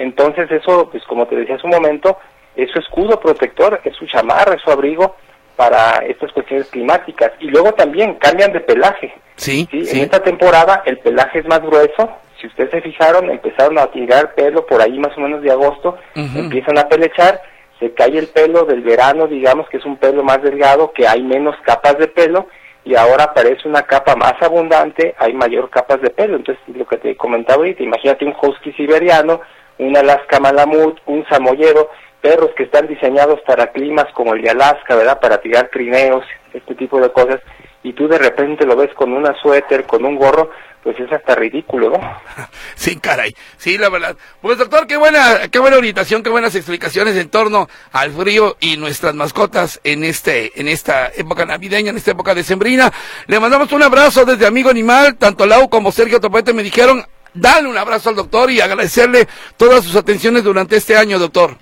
Entonces 0.00 0.50
eso, 0.50 0.88
pues 0.90 1.04
como 1.04 1.26
te 1.26 1.36
decía 1.36 1.56
hace 1.56 1.66
un 1.66 1.74
momento, 1.74 2.16
es 2.56 2.70
su 2.70 2.78
escudo 2.78 3.20
protector, 3.20 3.80
es 3.84 3.94
su 3.96 4.06
chamarra, 4.06 4.54
es 4.54 4.62
su 4.62 4.70
abrigo 4.70 5.14
para 5.56 5.98
estas 6.06 6.32
cuestiones 6.32 6.70
climáticas. 6.70 7.32
Y 7.38 7.48
luego 7.48 7.72
también 7.74 8.14
cambian 8.14 8.50
de 8.50 8.60
pelaje. 8.60 9.12
Sí, 9.36 9.68
¿sí? 9.70 9.98
En 9.98 10.04
esta 10.04 10.22
temporada 10.22 10.82
el 10.86 10.98
pelaje 11.00 11.40
es 11.40 11.46
más 11.46 11.60
grueso. 11.60 12.10
Si 12.40 12.46
ustedes 12.46 12.70
se 12.70 12.80
fijaron, 12.80 13.28
empezaron 13.28 13.78
a 13.78 13.88
tirar 13.88 14.34
pelo 14.34 14.64
por 14.64 14.80
ahí 14.80 14.98
más 14.98 15.14
o 15.18 15.20
menos 15.20 15.42
de 15.42 15.50
agosto, 15.50 15.98
empiezan 16.14 16.78
a 16.78 16.88
pelechar, 16.88 17.38
se 17.78 17.92
cae 17.92 18.16
el 18.16 18.28
pelo 18.28 18.64
del 18.64 18.80
verano, 18.80 19.26
digamos 19.26 19.68
que 19.68 19.76
es 19.76 19.84
un 19.84 19.98
pelo 19.98 20.22
más 20.22 20.42
delgado, 20.42 20.92
que 20.92 21.06
hay 21.06 21.22
menos 21.22 21.54
capas 21.62 21.98
de 21.98 22.08
pelo, 22.08 22.46
y 22.82 22.94
ahora 22.94 23.24
aparece 23.24 23.68
una 23.68 23.82
capa 23.82 24.16
más 24.16 24.40
abundante, 24.40 25.14
hay 25.18 25.34
mayor 25.34 25.68
capas 25.68 26.00
de 26.00 26.08
pelo. 26.08 26.36
Entonces, 26.36 26.64
lo 26.74 26.86
que 26.86 26.96
te 26.96 27.14
comentaba 27.16 27.58
ahorita, 27.58 27.82
imagínate 27.82 28.24
un 28.24 28.34
husky 28.40 28.72
siberiano, 28.72 29.42
un 29.80 29.96
Alaska 29.96 30.38
Malamut, 30.38 30.98
un 31.06 31.26
samoyedo, 31.28 31.90
perros 32.20 32.50
que 32.56 32.64
están 32.64 32.86
diseñados 32.86 33.40
para 33.46 33.72
climas 33.72 34.06
como 34.14 34.34
el 34.34 34.42
de 34.42 34.50
Alaska, 34.50 34.94
¿verdad? 34.94 35.20
Para 35.20 35.40
tirar 35.40 35.70
trineos, 35.72 36.24
este 36.52 36.74
tipo 36.74 37.00
de 37.00 37.10
cosas, 37.10 37.40
y 37.82 37.94
tú 37.94 38.06
de 38.06 38.18
repente 38.18 38.66
lo 38.66 38.76
ves 38.76 38.92
con 38.94 39.12
una 39.12 39.34
suéter, 39.40 39.86
con 39.86 40.04
un 40.04 40.16
gorro, 40.16 40.50
pues 40.82 41.00
es 41.00 41.10
hasta 41.10 41.34
ridículo, 41.34 41.90
¿no? 41.90 41.98
Sí, 42.74 42.96
caray. 42.96 43.34
Sí, 43.56 43.78
la 43.78 43.88
verdad. 43.88 44.16
Pues 44.42 44.58
doctor, 44.58 44.86
qué 44.86 44.98
buena, 44.98 45.48
qué 45.50 45.58
buena 45.58 45.78
orientación, 45.78 46.22
qué 46.22 46.30
buenas 46.30 46.54
explicaciones 46.54 47.16
en 47.16 47.30
torno 47.30 47.68
al 47.92 48.10
frío 48.10 48.56
y 48.60 48.76
nuestras 48.76 49.14
mascotas 49.14 49.80
en 49.84 50.04
este, 50.04 50.60
en 50.60 50.68
esta 50.68 51.10
época 51.14 51.46
navideña, 51.46 51.90
en 51.90 51.96
esta 51.96 52.10
época 52.10 52.34
decembrina. 52.34 52.92
Le 53.26 53.40
mandamos 53.40 53.72
un 53.72 53.82
abrazo 53.82 54.26
desde 54.26 54.46
Amigo 54.46 54.68
Animal, 54.68 55.16
tanto 55.16 55.46
Lau 55.46 55.70
como 55.70 55.92
Sergio 55.92 56.20
Topete 56.20 56.52
me 56.52 56.62
dijeron, 56.62 57.04
dale 57.34 57.68
un 57.68 57.76
abrazo 57.76 58.10
al 58.10 58.16
doctor 58.16 58.50
y 58.50 58.60
agradecerle 58.60 59.26
todas 59.56 59.84
sus 59.84 59.96
atenciones 59.96 60.44
durante 60.44 60.76
este 60.76 60.96
año, 60.96 61.18
doctor. 61.18 61.52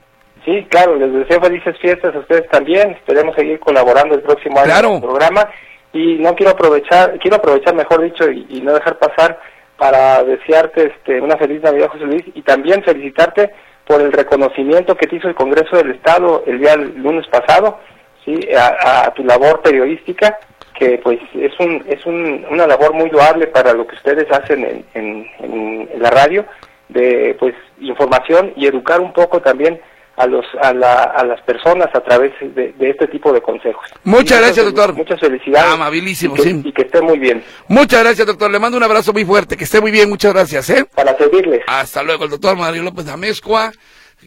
Sí, 0.45 0.67
claro, 0.71 0.97
les 0.97 1.13
deseo 1.13 1.41
felices 1.43 1.77
fiestas 1.81 2.15
a 2.15 2.19
ustedes 2.21 2.49
también. 2.49 2.93
Esperemos 2.93 3.35
seguir 3.37 3.59
colaborando 3.61 4.15
el 4.15 4.23
próximo 4.23 4.57
año 4.59 4.65
Claro. 4.67 4.89
en 4.89 4.95
el 4.95 5.03
programa. 5.03 5.49
Y 5.93 6.15
no 6.19 6.35
quiero 6.35 6.53
aprovechar, 6.53 7.19
quiero 7.19 7.37
aprovechar, 7.37 7.75
mejor 7.75 8.03
dicho, 8.03 8.31
y, 8.31 8.47
y 8.51 8.61
no 8.61 8.73
dejar 8.75 8.99
pasar 8.99 9.41
para 9.77 10.23
desearte 10.25 10.87
este, 10.89 11.21
una 11.21 11.37
feliz 11.37 11.63
Navidad, 11.63 11.89
José 11.89 12.05
Luis, 12.05 12.23
y 12.35 12.43
también 12.43 12.83
felicitarte 12.83 13.51
por 13.87 14.01
el 14.03 14.13
reconocimiento 14.13 14.97
que 14.97 15.07
te 15.07 15.17
hizo 15.17 15.29
el 15.29 15.35
Congreso 15.35 15.77
del 15.77 15.93
Estado 15.93 16.43
el 16.47 16.59
día 16.59 16.77
lunes 16.77 17.27
pasado, 17.29 17.79
sí, 18.25 18.39
a, 18.57 19.11
tu 19.15 19.25
labor 19.25 19.63
periodística, 19.63 20.39
que 20.79 20.99
pues 21.03 21.19
es 21.35 21.53
un 21.59 21.85
es 21.89 22.05
un, 22.07 22.47
una 22.51 22.67
labor 22.67 22.95
muy 22.95 23.11
loable 23.11 23.49
para 23.49 23.73
lo 23.73 23.87
que 23.87 23.97
ustedes 23.97 24.31
hacen 24.31 24.85
en, 24.95 25.27
en, 25.41 25.89
la 26.01 26.11
radio, 26.11 26.45
de 26.89 27.37
pues 27.39 27.55
información 27.81 28.53
y 28.57 28.67
educar 28.67 29.01
un 29.01 29.13
poco 29.13 29.41
también 29.41 29.81
a 30.17 30.27
los 30.27 30.45
a, 30.61 30.73
la, 30.73 31.03
a 31.03 31.25
las 31.25 31.41
personas 31.43 31.89
a 31.95 32.01
través 32.01 32.33
de, 32.41 32.75
este 32.79 33.09
tipo 33.09 33.33
de 33.33 33.41
consejos. 33.41 33.85
Muchas 34.05 34.41
gracias, 34.41 34.65
doctor. 34.65 34.95
Muchas 34.95 35.21
felicidades. 35.21 35.73
Amabilísimo, 35.73 36.35
y 36.35 36.37
que, 36.37 36.43
sí. 36.43 36.63
Y 36.65 36.73
que 36.73 36.83
esté 36.83 37.01
muy 37.01 37.19
bien. 37.19 37.43
Muchas 37.69 38.03
gracias, 38.03 38.27
doctor. 38.27 38.51
Le 38.51 38.59
mando 38.59 38.77
un 38.77 38.83
abrazo 38.85 39.13
muy 39.13 39.25
fuerte. 39.25 39.57
Que 39.57 39.65
esté 39.65 39.81
muy 39.81 39.91
bien. 39.91 40.09
Muchas 40.09 40.33
gracias, 40.33 40.71
¿eh? 40.71 40.85
Para 40.95 41.17
servirles. 41.17 41.63
Hasta 41.67 42.03
luego, 42.03 42.25
el 42.25 42.31
doctor 42.31 42.57
Mario 42.57 42.83
López 42.83 43.09
Amezcua 43.09 43.71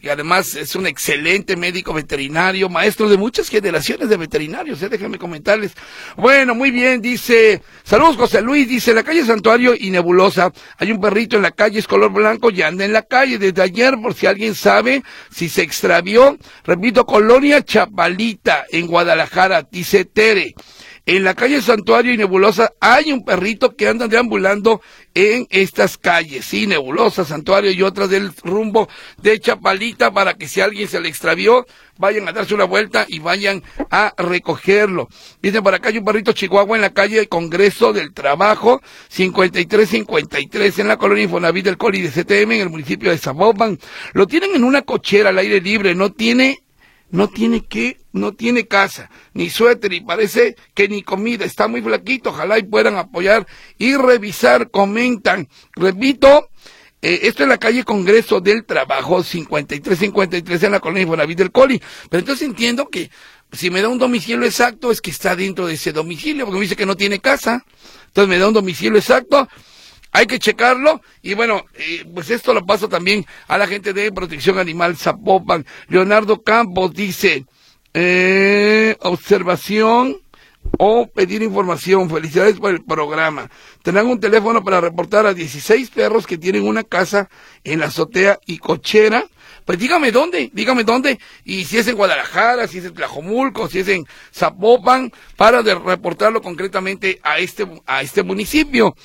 que 0.00 0.10
además 0.10 0.54
es 0.54 0.74
un 0.74 0.86
excelente 0.86 1.56
médico 1.56 1.92
veterinario, 1.92 2.68
maestro 2.68 3.08
de 3.08 3.16
muchas 3.16 3.48
generaciones 3.48 4.08
de 4.08 4.16
veterinarios, 4.16 4.82
¿eh? 4.82 4.88
déjenme 4.88 5.18
comentarles. 5.18 5.72
Bueno, 6.16 6.54
muy 6.54 6.70
bien, 6.70 7.02
dice, 7.02 7.62
saludos 7.82 8.16
José 8.16 8.40
Luis, 8.40 8.68
dice, 8.68 8.94
la 8.94 9.02
calle 9.02 9.24
Santuario 9.24 9.74
y 9.78 9.90
Nebulosa, 9.90 10.52
hay 10.78 10.92
un 10.92 11.00
perrito 11.00 11.36
en 11.36 11.42
la 11.42 11.50
calle, 11.50 11.78
es 11.78 11.86
color 11.86 12.12
blanco 12.12 12.50
y 12.50 12.62
anda 12.62 12.84
en 12.84 12.92
la 12.92 13.02
calle 13.02 13.38
desde 13.38 13.62
ayer, 13.62 13.94
por 14.00 14.14
si 14.14 14.26
alguien 14.26 14.54
sabe 14.54 15.02
si 15.30 15.48
se 15.48 15.62
extravió, 15.62 16.38
repito, 16.64 17.04
Colonia 17.04 17.62
Chapalita, 17.62 18.64
en 18.70 18.86
Guadalajara, 18.86 19.68
dice 19.70 20.04
Tere. 20.04 20.54
En 21.04 21.24
la 21.24 21.34
calle 21.34 21.60
Santuario 21.60 22.14
y 22.14 22.16
Nebulosa 22.16 22.74
hay 22.78 23.12
un 23.12 23.24
perrito 23.24 23.74
que 23.74 23.88
anda 23.88 24.06
deambulando 24.06 24.80
en 25.14 25.46
estas 25.50 25.98
calles, 25.98 26.44
sí, 26.44 26.66
Nebulosa, 26.66 27.24
Santuario 27.24 27.70
y 27.70 27.82
otras 27.82 28.10
del 28.10 28.32
rumbo 28.42 28.88
de 29.18 29.38
Chapalita 29.38 30.10
para 30.12 30.34
que 30.34 30.48
si 30.48 30.60
alguien 30.60 30.88
se 30.88 31.00
le 31.00 31.08
extravió, 31.08 31.66
vayan 31.98 32.28
a 32.28 32.32
darse 32.32 32.54
una 32.54 32.64
vuelta 32.64 33.04
y 33.08 33.18
vayan 33.18 33.62
a 33.90 34.14
recogerlo. 34.16 35.08
Dicen 35.40 35.62
por 35.62 35.74
acá 35.74 35.88
hay 35.88 35.98
un 35.98 36.04
perrito 36.04 36.32
chihuahua 36.32 36.76
en 36.76 36.82
la 36.82 36.94
calle 36.94 37.28
Congreso 37.28 37.92
del 37.92 38.12
Trabajo, 38.12 38.80
5353 39.08 40.78
en 40.78 40.88
la 40.88 40.96
colonia 40.96 41.24
Infonavit 41.24 41.64
del 41.64 41.78
Coli 41.78 42.00
de 42.00 42.10
CTM 42.10 42.52
en 42.52 42.60
el 42.62 42.70
municipio 42.70 43.10
de 43.10 43.18
Zapopan. 43.18 43.78
Lo 44.14 44.26
tienen 44.26 44.54
en 44.54 44.64
una 44.64 44.82
cochera 44.82 45.28
al 45.28 45.38
aire 45.38 45.60
libre, 45.60 45.94
no 45.94 46.12
tiene 46.12 46.62
no 47.12 47.28
tiene 47.28 47.60
que, 47.60 47.98
no 48.12 48.32
tiene 48.32 48.66
casa, 48.66 49.10
ni 49.34 49.50
suéter 49.50 49.92
y 49.92 50.00
parece 50.00 50.56
que 50.74 50.88
ni 50.88 51.02
comida, 51.02 51.44
está 51.44 51.68
muy 51.68 51.82
flaquito, 51.82 52.30
ojalá 52.30 52.58
y 52.58 52.64
puedan 52.64 52.96
apoyar 52.96 53.46
y 53.78 53.94
revisar, 53.96 54.70
comentan. 54.70 55.46
Repito, 55.76 56.48
eh, 57.02 57.20
esto 57.22 57.42
es 57.42 57.48
la 57.50 57.58
calle 57.58 57.84
Congreso 57.84 58.40
del 58.40 58.64
Trabajo 58.64 59.22
5353 59.22 60.62
en 60.62 60.72
la 60.72 60.80
colonia 60.80 61.02
Infonavit 61.02 61.38
del 61.38 61.52
Coli. 61.52 61.80
Pero 62.08 62.20
entonces 62.20 62.48
entiendo 62.48 62.88
que 62.88 63.10
si 63.52 63.70
me 63.70 63.82
da 63.82 63.88
un 63.88 63.98
domicilio 63.98 64.46
exacto 64.46 64.90
es 64.90 65.02
que 65.02 65.10
está 65.10 65.36
dentro 65.36 65.66
de 65.66 65.74
ese 65.74 65.92
domicilio, 65.92 66.46
porque 66.46 66.58
me 66.58 66.62
dice 66.62 66.76
que 66.76 66.86
no 66.86 66.96
tiene 66.96 67.20
casa. 67.20 67.62
Entonces 68.06 68.28
me 68.28 68.38
da 68.38 68.48
un 68.48 68.54
domicilio 68.54 68.98
exacto 68.98 69.48
hay 70.12 70.26
que 70.26 70.38
checarlo 70.38 71.00
y 71.22 71.34
bueno, 71.34 71.64
eh, 71.74 72.04
pues 72.14 72.30
esto 72.30 72.54
lo 72.54 72.64
paso 72.64 72.88
también 72.88 73.26
a 73.48 73.58
la 73.58 73.66
gente 73.66 73.92
de 73.92 74.12
Protección 74.12 74.58
Animal 74.58 74.96
Zapopan. 74.96 75.66
Leonardo 75.88 76.42
Campos 76.42 76.92
dice, 76.94 77.46
eh, 77.94 78.96
observación 79.00 80.18
o 80.78 81.06
pedir 81.06 81.42
información. 81.42 82.08
Felicidades 82.08 82.58
por 82.58 82.70
el 82.70 82.84
programa. 82.84 83.50
Tendrán 83.82 84.06
un 84.06 84.20
teléfono 84.20 84.62
para 84.62 84.80
reportar 84.80 85.26
a 85.26 85.34
16 85.34 85.90
perros 85.90 86.26
que 86.26 86.38
tienen 86.38 86.66
una 86.66 86.84
casa 86.84 87.28
en 87.64 87.80
la 87.80 87.86
azotea 87.86 88.38
y 88.46 88.58
cochera. 88.58 89.24
Pues 89.64 89.78
dígame 89.78 90.10
dónde, 90.10 90.50
dígame 90.52 90.82
dónde, 90.82 91.20
y 91.44 91.64
si 91.66 91.78
es 91.78 91.86
en 91.86 91.94
Guadalajara, 91.94 92.66
si 92.66 92.78
es 92.78 92.84
en 92.84 92.94
Tlajomulco, 92.94 93.68
si 93.68 93.78
es 93.78 93.88
en 93.88 94.04
Zapopan, 94.34 95.12
para 95.36 95.62
de 95.62 95.76
reportarlo 95.76 96.42
concretamente 96.42 97.20
a 97.22 97.38
este, 97.38 97.68
a 97.86 98.02
este 98.02 98.24
municipio. 98.24 98.96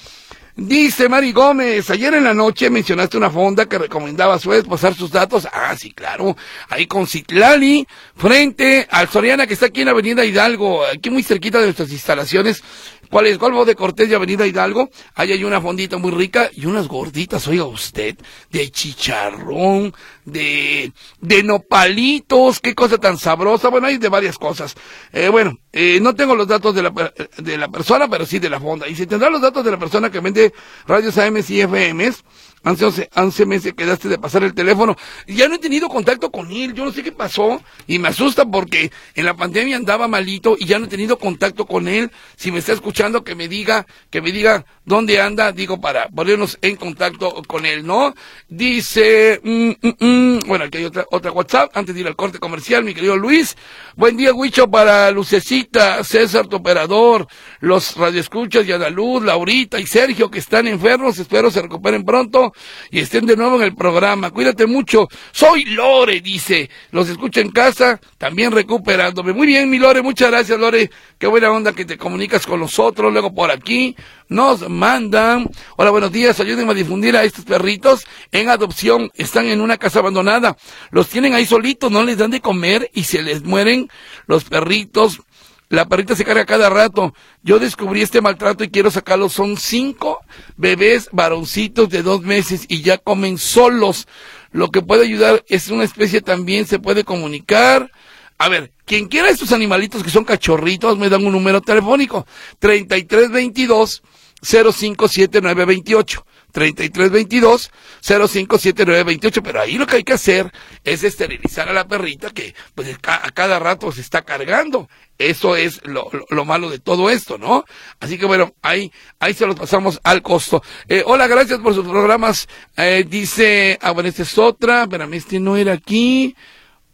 Dice 0.60 1.08
Mari 1.08 1.34
Gómez, 1.34 1.88
ayer 1.92 2.16
en 2.16 2.24
la 2.24 2.34
noche 2.34 2.72
mencionaste 2.72 3.16
una 3.16 3.30
fonda 3.30 3.68
que 3.68 3.78
recomendaba 3.78 4.34
a 4.34 4.40
su 4.40 4.50
vez 4.50 4.64
pasar 4.64 4.96
sus 4.96 5.12
datos. 5.12 5.48
Ah, 5.54 5.76
sí, 5.78 5.92
claro. 5.92 6.36
Ahí 6.70 6.88
con 6.88 7.06
Citlali, 7.06 7.88
frente 8.16 8.88
al 8.90 9.08
Soriana 9.08 9.46
que 9.46 9.54
está 9.54 9.68
aquí 9.68 9.82
en 9.82 9.90
Avenida 9.90 10.26
Hidalgo, 10.26 10.84
aquí 10.84 11.12
muy 11.12 11.22
cerquita 11.22 11.60
de 11.60 11.66
nuestras 11.66 11.92
instalaciones. 11.92 12.64
¿Cuál 13.10 13.28
es? 13.28 13.38
Golfo 13.38 13.66
de 13.66 13.76
Cortés 13.76 14.10
y 14.10 14.14
Avenida 14.14 14.46
Hidalgo. 14.46 14.90
Ahí 15.16 15.32
hay 15.32 15.44
una 15.44 15.62
fondita 15.62 15.98
muy 15.98 16.12
rica 16.12 16.50
y 16.54 16.66
unas 16.66 16.88
gorditas, 16.88 17.48
oiga 17.48 17.66
usted, 17.66 18.18
de 18.52 18.72
chicharrón, 18.72 19.94
de, 20.26 20.92
de 21.22 21.44
nopalitos, 21.44 22.60
qué 22.60 22.76
cosa 22.76 22.98
tan 22.98 23.18
sabrosa. 23.18 23.70
Bueno, 23.70 23.88
hay 23.88 23.98
de 23.98 24.10
varias 24.10 24.38
cosas. 24.38 24.76
Eh, 25.14 25.30
bueno, 25.30 25.58
eh, 25.72 26.00
no 26.02 26.16
tengo 26.16 26.36
los 26.36 26.48
datos 26.48 26.74
de 26.76 26.84
la, 26.84 27.14
de 27.38 27.58
la 27.58 27.70
persona, 27.70 28.08
pero 28.08 28.26
sí 28.26 28.40
de 28.40 28.50
la 28.50 28.60
fonda. 28.60 28.88
Y 28.88 28.96
si 28.96 29.06
tendrá 29.06 29.30
los 29.30 29.42
datos 29.42 29.64
de 29.64 29.72
la 29.72 29.78
persona 29.78 30.10
que 30.10 30.20
vende 30.20 30.54
radios 30.86 31.18
AM 31.18 31.38
y 31.38 31.62
FMs, 31.62 32.24
Hace 32.64 33.10
11, 33.16 33.46
meses 33.46 33.74
quedaste 33.74 34.10
de 34.10 34.18
pasar 34.18 34.44
el 34.44 34.54
teléfono. 34.54 34.96
Ya 35.28 35.48
no 35.48 35.56
he 35.56 35.60
tenido 35.60 35.88
contacto 35.88 36.32
con 36.32 36.52
él. 36.52 36.74
Yo 36.74 36.84
no 36.84 36.92
sé 36.92 37.04
qué 37.04 37.12
pasó. 37.12 37.62
Y 37.88 38.00
me 38.00 38.10
asusta 38.10 38.46
porque 38.46 38.92
en 39.16 39.26
la 39.26 39.36
pandemia 39.36 39.78
andaba 39.78 40.08
malito 40.08 40.56
y 40.60 40.66
ya 40.66 40.80
no 40.80 40.86
he 40.86 40.90
tenido 40.90 41.18
contacto 41.18 41.66
con 41.66 41.88
él. 41.88 42.12
Si 42.36 42.52
me 42.52 42.60
está 42.60 42.74
escuchando, 42.74 43.24
que 43.24 43.36
me 43.36 43.48
diga, 43.48 43.86
que 44.10 44.22
me 44.22 44.32
diga 44.32 44.66
dónde 44.86 45.22
anda, 45.22 45.52
digo, 45.52 45.80
para 45.80 46.08
ponernos 46.10 46.58
en 46.62 46.76
contacto 46.76 47.42
con 47.48 47.66
él, 47.66 47.86
¿no? 47.86 48.14
Dice, 48.48 49.40
mm, 49.44 49.72
mm, 49.82 50.06
mm, 50.06 50.40
bueno, 50.48 50.66
aquí 50.66 50.78
hay 50.80 50.86
otra, 50.86 51.06
otra 51.12 51.32
WhatsApp, 51.32 51.72
antes 51.76 51.94
de 51.94 52.02
ir 52.02 52.08
al 52.08 52.16
corte 52.16 52.40
comercial, 52.40 52.84
mi 52.84 52.94
querido 52.94 53.18
Luis. 53.18 53.56
Buen 53.96 54.18
día, 54.18 54.34
Huicho, 54.34 54.70
para 54.70 55.12
Lucecita, 55.12 56.04
César, 56.04 56.48
tu 56.48 56.58
operador, 56.58 57.28
los 57.60 57.96
radioescuchas, 57.96 58.66
Luz, 58.92 59.24
Laurita 59.24 59.80
y 59.80 59.86
Sergio, 59.86 60.30
que 60.30 60.40
están 60.40 60.68
enfermos. 60.68 61.18
Espero 61.18 61.52
se 61.52 61.62
recuperen 61.62 62.04
pronto 62.04 62.54
y 62.92 63.00
estén 63.00 63.26
de 63.26 63.36
nuevo 63.36 63.58
en 63.58 63.64
el 63.64 63.76
programa. 63.76 64.32
Cuídate 64.32 64.66
mucho. 64.66 65.08
Soy 65.32 65.66
Lore, 65.66 66.22
dice. 66.22 66.70
Los 66.92 67.10
escucho 67.10 67.40
en 67.40 67.52
casa, 67.52 68.00
también 68.18 68.52
recuperándome. 68.52 69.34
Muy 69.34 69.48
bien, 69.48 69.70
mi 69.70 69.80
Lore, 69.80 70.02
muchas 70.02 70.30
gracias, 70.30 70.60
Lore. 70.60 70.90
Qué 71.18 71.28
buena 71.28 71.52
onda 71.52 71.74
que 71.74 71.86
te 71.86 71.98
comunicas 71.98 72.46
con 72.46 72.60
nosotros. 72.60 73.12
Luego 73.12 73.34
por 73.34 73.52
aquí 73.52 73.96
nos 74.30 74.68
mandan. 74.70 75.50
Hola, 75.78 75.92
buenos 75.92 76.12
días. 76.12 76.40
Ayúdenme 76.40 76.72
a 76.72 76.76
difundir 76.76 77.16
a 77.16 77.24
estos 77.24 77.46
perritos 77.46 78.06
en 78.32 78.50
adopción. 78.50 79.12
Están 79.16 79.48
en 79.48 79.62
una 79.62 79.78
casa 79.78 80.00
abandonada. 80.00 80.58
Los 80.92 81.08
tienen 81.10 81.34
ahí 81.34 81.46
solitos, 81.46 81.92
no 81.92 82.04
les 82.04 82.18
dan 82.18 82.32
de 82.32 82.42
comer 82.42 82.90
y 82.94 83.04
se 83.04 83.22
les 83.22 83.44
mueren 83.44 83.90
los 84.28 84.44
perritos 84.44 85.22
la 85.70 85.86
perrita 85.88 86.16
se 86.16 86.24
carga 86.24 86.46
cada 86.46 86.70
rato. 86.70 87.14
Yo 87.44 87.60
descubrí 87.60 88.02
este 88.02 88.22
maltrato 88.22 88.64
y 88.64 88.70
quiero 88.70 88.90
sacarlos. 88.90 89.34
Son 89.34 89.58
cinco 89.58 90.20
bebés 90.56 91.10
varoncitos 91.12 91.90
de 91.90 92.04
dos 92.04 92.22
meses 92.22 92.66
y 92.70 92.82
ya 92.82 92.98
comen 92.98 93.38
solos. 93.38 94.08
Lo 94.52 94.70
que 94.70 94.82
puede 94.82 95.04
ayudar 95.04 95.44
es 95.50 95.70
una 95.70 95.84
especie 95.84 96.22
también, 96.22 96.66
se 96.66 96.80
puede 96.80 97.04
comunicar. 97.04 97.92
A 98.38 98.50
ver, 98.50 98.72
quien 98.86 99.08
quiera 99.08 99.30
estos 99.30 99.52
animalitos 99.52 100.04
que 100.04 100.10
son 100.10 100.24
cachorritos, 100.24 100.98
me 100.98 101.10
dan 101.10 101.26
un 101.26 101.34
número 101.34 101.60
telefónico. 101.60 102.26
3322 102.60 104.04
057928. 104.42 106.26
3322 106.52 107.72
057928, 108.02 109.44
pero 109.44 109.62
ahí 109.62 109.78
lo 109.78 109.86
que 109.86 109.98
hay 109.98 110.04
que 110.04 110.14
hacer 110.14 110.52
es 110.84 111.04
esterilizar 111.04 111.70
a 111.70 111.74
la 111.74 111.88
perrita 111.88 112.30
que 112.32 112.56
pues 112.74 112.98
a 113.04 113.32
cada 113.32 113.60
rato 113.60 113.92
se 113.92 114.02
está 114.02 114.24
cargando. 114.24 114.90
Eso 115.18 115.56
es 115.56 115.82
lo, 115.84 116.10
lo, 116.30 116.46
malo 116.46 116.70
de 116.70 116.78
todo 116.80 117.10
esto, 117.10 117.38
¿no? 117.38 117.66
Así 118.00 118.20
que 118.20 118.26
bueno, 118.28 118.54
ahí, 118.62 118.92
ahí 119.20 119.34
se 119.34 119.48
los 119.48 119.56
pasamos 119.56 120.00
al 120.04 120.22
costo. 120.22 120.62
Eh, 120.88 121.04
hola, 121.06 121.26
gracias 121.28 121.60
por 121.60 121.74
sus 121.74 121.88
programas. 121.88 122.48
Eh, 122.76 123.04
dice, 123.08 123.80
ah, 123.82 123.92
bueno, 123.92 124.10
esta 124.10 124.22
es 124.22 124.38
otra, 124.38 124.84
espérame, 124.84 125.14
este 125.16 125.40
no 125.40 125.58
era 125.58 125.74
aquí. 125.74 126.36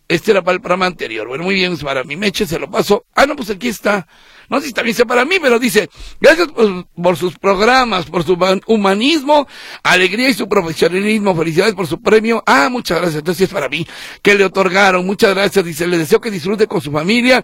Este 0.07 0.31
era 0.31 0.41
para 0.41 0.55
el 0.55 0.61
programa 0.61 0.85
anterior. 0.85 1.27
Bueno, 1.27 1.43
muy 1.43 1.55
bien, 1.55 1.77
para 1.77 2.03
mi 2.03 2.15
meche 2.15 2.45
se 2.45 2.59
lo 2.59 2.69
paso. 2.69 3.05
Ah, 3.13 3.25
no, 3.25 3.35
pues 3.35 3.49
aquí 3.49 3.67
está 3.67 4.07
no 4.49 4.59
sé 4.59 4.67
si 4.67 4.73
también 4.73 4.95
sea 4.95 5.05
para 5.05 5.25
mí, 5.25 5.37
pero 5.41 5.59
dice, 5.59 5.89
gracias 6.19 6.49
por, 6.95 7.17
sus 7.17 7.37
programas, 7.37 8.05
por 8.05 8.23
su 8.23 8.37
humanismo, 8.67 9.47
alegría 9.83 10.29
y 10.29 10.33
su 10.33 10.47
profesionalismo, 10.47 11.35
felicidades 11.35 11.73
por 11.75 11.87
su 11.87 12.01
premio. 12.01 12.43
Ah, 12.45 12.69
muchas 12.69 12.99
gracias, 12.99 13.19
entonces 13.19 13.47
es 13.47 13.53
para 13.53 13.69
mí, 13.69 13.87
que 14.21 14.35
le 14.35 14.45
otorgaron, 14.45 15.05
muchas 15.05 15.33
gracias, 15.33 15.63
dice, 15.65 15.87
le 15.87 15.97
deseo 15.97 16.19
que 16.19 16.31
disfrute 16.31 16.67
con 16.67 16.81
su 16.81 16.91
familia, 16.91 17.43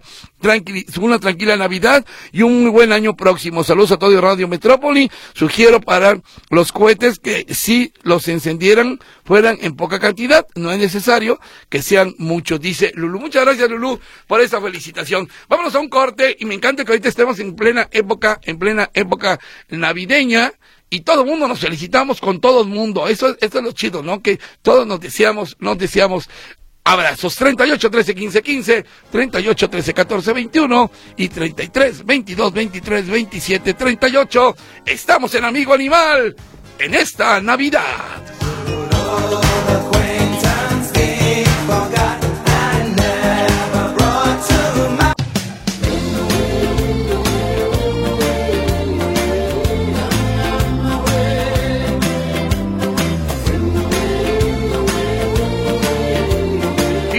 una 1.00 1.18
tranquila 1.18 1.56
Navidad 1.56 2.04
y 2.32 2.42
un 2.42 2.62
muy 2.62 2.70
buen 2.70 2.92
año 2.92 3.16
próximo. 3.16 3.64
Saludos 3.64 3.92
a 3.92 3.98
todo 3.98 4.20
Radio 4.20 4.48
Metrópoli, 4.48 5.10
sugiero 5.34 5.80
para 5.80 6.20
los 6.50 6.72
cohetes 6.72 7.18
que 7.18 7.46
si 7.50 7.92
los 8.02 8.28
encendieran 8.28 8.98
fueran 9.24 9.58
en 9.60 9.76
poca 9.76 9.98
cantidad, 9.98 10.46
no 10.56 10.72
es 10.72 10.78
necesario 10.78 11.38
que 11.68 11.82
sean 11.82 12.14
muchos, 12.18 12.60
dice 12.60 12.92
Lulu. 12.94 13.20
Muchas 13.20 13.44
gracias 13.44 13.70
Lulu 13.70 14.00
por 14.26 14.40
esta 14.40 14.60
felicitación. 14.60 15.28
Vámonos 15.48 15.74
a 15.74 15.78
un 15.78 15.88
corte 15.88 16.36
y 16.38 16.44
me 16.44 16.54
encanta 16.54 16.84
que 16.90 16.94
ahorita 16.94 17.08
estemos 17.08 17.38
en 17.38 17.54
plena 17.54 17.88
época, 17.92 18.40
en 18.42 18.58
plena 18.58 18.90
época 18.94 19.38
navideña 19.68 20.52
y 20.90 21.02
todo 21.02 21.22
el 21.22 21.28
mundo 21.28 21.46
nos 21.46 21.60
felicitamos 21.60 22.20
con 22.20 22.40
todo 22.40 22.62
el 22.62 22.68
mundo. 22.68 23.06
Eso, 23.06 23.36
eso 23.40 23.58
es 23.58 23.64
lo 23.64 23.70
chido, 23.70 24.02
¿no? 24.02 24.20
Que 24.20 24.40
todos 24.60 24.86
nos 24.88 24.98
decíamos, 24.98 25.56
nos 25.60 25.78
decíamos 25.78 26.28
abrazos. 26.82 27.36
38 27.36 27.90
13 27.90 28.14
15 28.14 28.42
15, 28.42 28.84
38 29.12 29.70
13 29.70 29.94
14 29.94 30.32
21 30.32 30.90
y 31.16 31.28
33 31.28 32.04
22 32.04 32.52
23 32.52 33.08
27 33.08 33.74
38. 33.74 34.56
Estamos 34.86 35.32
en 35.36 35.44
Amigo 35.44 35.72
Animal 35.72 36.34
en 36.80 36.94
esta 36.94 37.40
Navidad. 37.40 38.20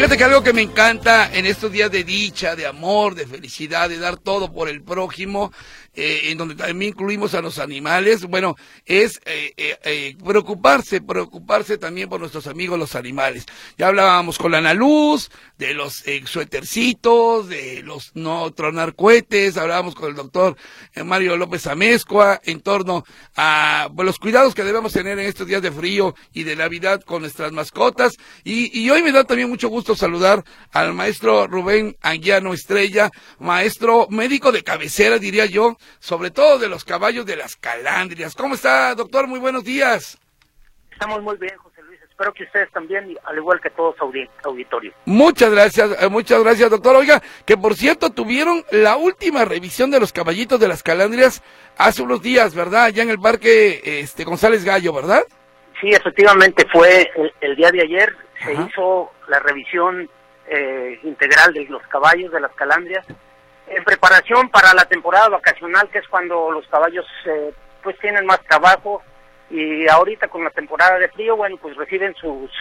Fíjate 0.01 0.17
que 0.17 0.23
algo 0.23 0.41
que 0.41 0.51
me 0.51 0.63
encanta 0.63 1.31
en 1.31 1.45
estos 1.45 1.71
días 1.71 1.91
de 1.91 2.03
dicha, 2.03 2.55
de 2.55 2.65
amor, 2.65 3.13
de 3.13 3.27
felicidad, 3.27 3.87
de 3.87 3.99
dar 3.99 4.17
todo 4.17 4.51
por 4.51 4.67
el 4.67 4.81
prójimo, 4.81 5.53
eh, 5.93 6.31
en 6.31 6.37
donde 6.37 6.55
también 6.55 6.93
incluimos 6.93 7.33
a 7.33 7.41
los 7.41 7.59
animales, 7.59 8.23
bueno, 8.23 8.55
es 8.85 9.19
eh, 9.25 9.53
eh, 9.57 10.15
preocuparse, 10.25 11.01
preocuparse 11.01 11.77
también 11.77 12.07
por 12.07 12.21
nuestros 12.21 12.47
amigos 12.47 12.79
los 12.79 12.95
animales. 12.95 13.45
Ya 13.77 13.87
hablábamos 13.87 14.37
con 14.37 14.51
la 14.51 14.59
Ana 14.59 14.73
Luz, 14.73 15.29
de 15.57 15.73
los 15.73 16.03
suétercitos, 16.25 17.49
de 17.49 17.83
los 17.83 18.15
no 18.15 18.51
tronar 18.51 18.95
cohetes, 18.95 19.57
hablábamos 19.57 19.93
con 19.93 20.09
el 20.09 20.15
doctor 20.15 20.55
Mario 21.03 21.35
López 21.35 21.67
Amezcua 21.67 22.39
en 22.45 22.61
torno 22.61 23.03
a 23.35 23.89
pues, 23.93 24.05
los 24.05 24.17
cuidados 24.17 24.55
que 24.55 24.63
debemos 24.63 24.93
tener 24.93 25.19
en 25.19 25.25
estos 25.25 25.45
días 25.45 25.61
de 25.61 25.71
frío 25.71 26.15
y 26.31 26.43
de 26.43 26.55
Navidad 26.55 27.01
con 27.01 27.21
nuestras 27.21 27.51
mascotas. 27.51 28.15
Y, 28.45 28.79
y 28.79 28.89
hoy 28.89 29.03
me 29.03 29.11
da 29.11 29.25
también 29.25 29.49
mucho 29.49 29.67
gusto 29.67 29.95
saludar 29.95 30.43
al 30.71 30.93
maestro 30.93 31.47
Rubén 31.47 31.97
Anguiano 32.01 32.53
Estrella, 32.53 33.11
maestro 33.39 34.07
médico 34.09 34.51
de 34.51 34.63
cabecera, 34.63 35.19
diría 35.19 35.45
yo, 35.45 35.77
sobre 35.99 36.31
todo 36.31 36.59
de 36.59 36.67
los 36.67 36.85
caballos 36.85 37.25
de 37.25 37.35
las 37.35 37.55
calandrias. 37.55 38.35
¿Cómo 38.35 38.55
está, 38.55 38.93
doctor? 38.95 39.27
Muy 39.27 39.39
buenos 39.39 39.63
días. 39.63 40.17
Estamos 40.91 41.21
muy 41.23 41.37
bien, 41.37 41.57
José 41.57 41.81
Luis. 41.83 41.99
Espero 42.03 42.31
que 42.33 42.43
ustedes 42.43 42.69
también, 42.71 43.17
al 43.23 43.37
igual 43.37 43.59
que 43.59 43.71
todos 43.71 43.95
auditorios. 44.43 44.93
Muchas 45.05 45.51
gracias, 45.51 45.97
eh, 45.99 46.09
muchas 46.09 46.43
gracias, 46.43 46.69
doctor. 46.69 46.95
Oiga, 46.95 47.19
que 47.45 47.57
por 47.57 47.73
cierto 47.73 48.11
tuvieron 48.11 48.63
la 48.69 48.97
última 48.97 49.43
revisión 49.43 49.89
de 49.89 49.99
los 49.99 50.13
caballitos 50.13 50.59
de 50.59 50.67
las 50.67 50.83
calandrias 50.83 51.41
hace 51.77 52.03
unos 52.03 52.21
días, 52.21 52.53
¿verdad? 52.53 52.83
Allá 52.83 53.01
en 53.01 53.09
el 53.09 53.19
parque 53.19 53.81
este, 53.83 54.23
González 54.23 54.63
Gallo, 54.63 54.93
¿verdad? 54.93 55.23
Sí, 55.79 55.89
efectivamente 55.89 56.67
fue 56.71 57.09
el, 57.41 57.55
día 57.55 57.71
de 57.71 57.81
ayer, 57.81 58.15
se 58.43 58.53
hizo 58.53 59.11
la 59.27 59.39
revisión 59.39 60.07
eh, 60.47 60.99
integral 61.01 61.53
de 61.53 61.65
los 61.65 61.81
caballos 61.87 62.31
de 62.31 62.39
las 62.39 62.51
calandrias 62.53 63.07
en 63.75 63.83
preparación 63.83 64.49
para 64.49 64.73
la 64.73 64.85
temporada 64.85 65.29
vacacional, 65.29 65.89
que 65.89 65.99
es 65.99 66.07
cuando 66.07 66.51
los 66.51 66.67
caballos 66.67 67.05
eh, 67.25 67.53
pues 67.83 67.97
tienen 67.99 68.25
más 68.25 68.41
trabajo 68.47 69.01
y 69.49 69.87
ahorita 69.87 70.27
con 70.27 70.43
la 70.43 70.49
temporada 70.49 70.97
de 70.97 71.09
frío, 71.09 71.35
bueno, 71.35 71.57
pues 71.57 71.75
reciben 71.75 72.13
sus, 72.15 72.51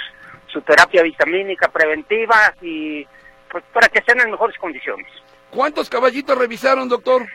su 0.46 0.60
terapia 0.62 1.02
vitamínica 1.02 1.68
preventiva 1.68 2.54
y 2.60 3.06
pues 3.50 3.64
para 3.72 3.88
que 3.88 4.00
estén 4.00 4.20
en 4.20 4.30
mejores 4.30 4.56
condiciones. 4.58 5.06
¿Cuántos 5.50 5.88
caballitos 5.90 6.36
revisaron, 6.38 6.88
doctor? 6.88 7.26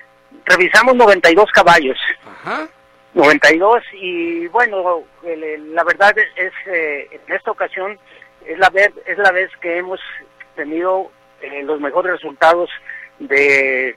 Revisamos 0.45 0.95
92 0.95 1.51
caballos. 1.51 1.97
Ajá. 2.25 2.67
92 3.13 3.81
y 3.93 4.47
bueno, 4.47 5.03
la 5.23 5.83
verdad 5.85 6.13
es, 6.17 6.51
eh, 6.67 7.07
en 7.11 7.33
esta 7.33 7.51
ocasión 7.51 7.97
es 8.45 8.59
la 8.59 8.69
vez 8.69 8.91
es 9.05 9.17
la 9.17 9.31
vez 9.31 9.49
que 9.61 9.77
hemos 9.77 10.01
tenido 10.55 11.09
eh, 11.41 11.63
los 11.63 11.79
mejores 11.79 12.11
resultados 12.11 12.69
de, 13.19 13.95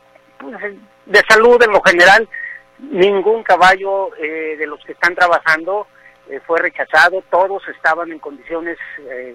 de 1.07 1.23
salud 1.29 1.63
en 1.63 1.73
lo 1.73 1.83
general. 1.83 2.29
Ningún 2.79 3.43
caballo 3.43 4.15
eh, 4.17 4.57
de 4.57 4.67
los 4.67 4.83
que 4.85 4.93
están 4.93 5.15
trabajando 5.15 5.87
eh, 6.29 6.41
fue 6.47 6.61
rechazado, 6.61 7.23
todos 7.31 7.67
estaban 7.69 8.13
en 8.13 8.19
condiciones 8.19 8.79
eh, 9.01 9.35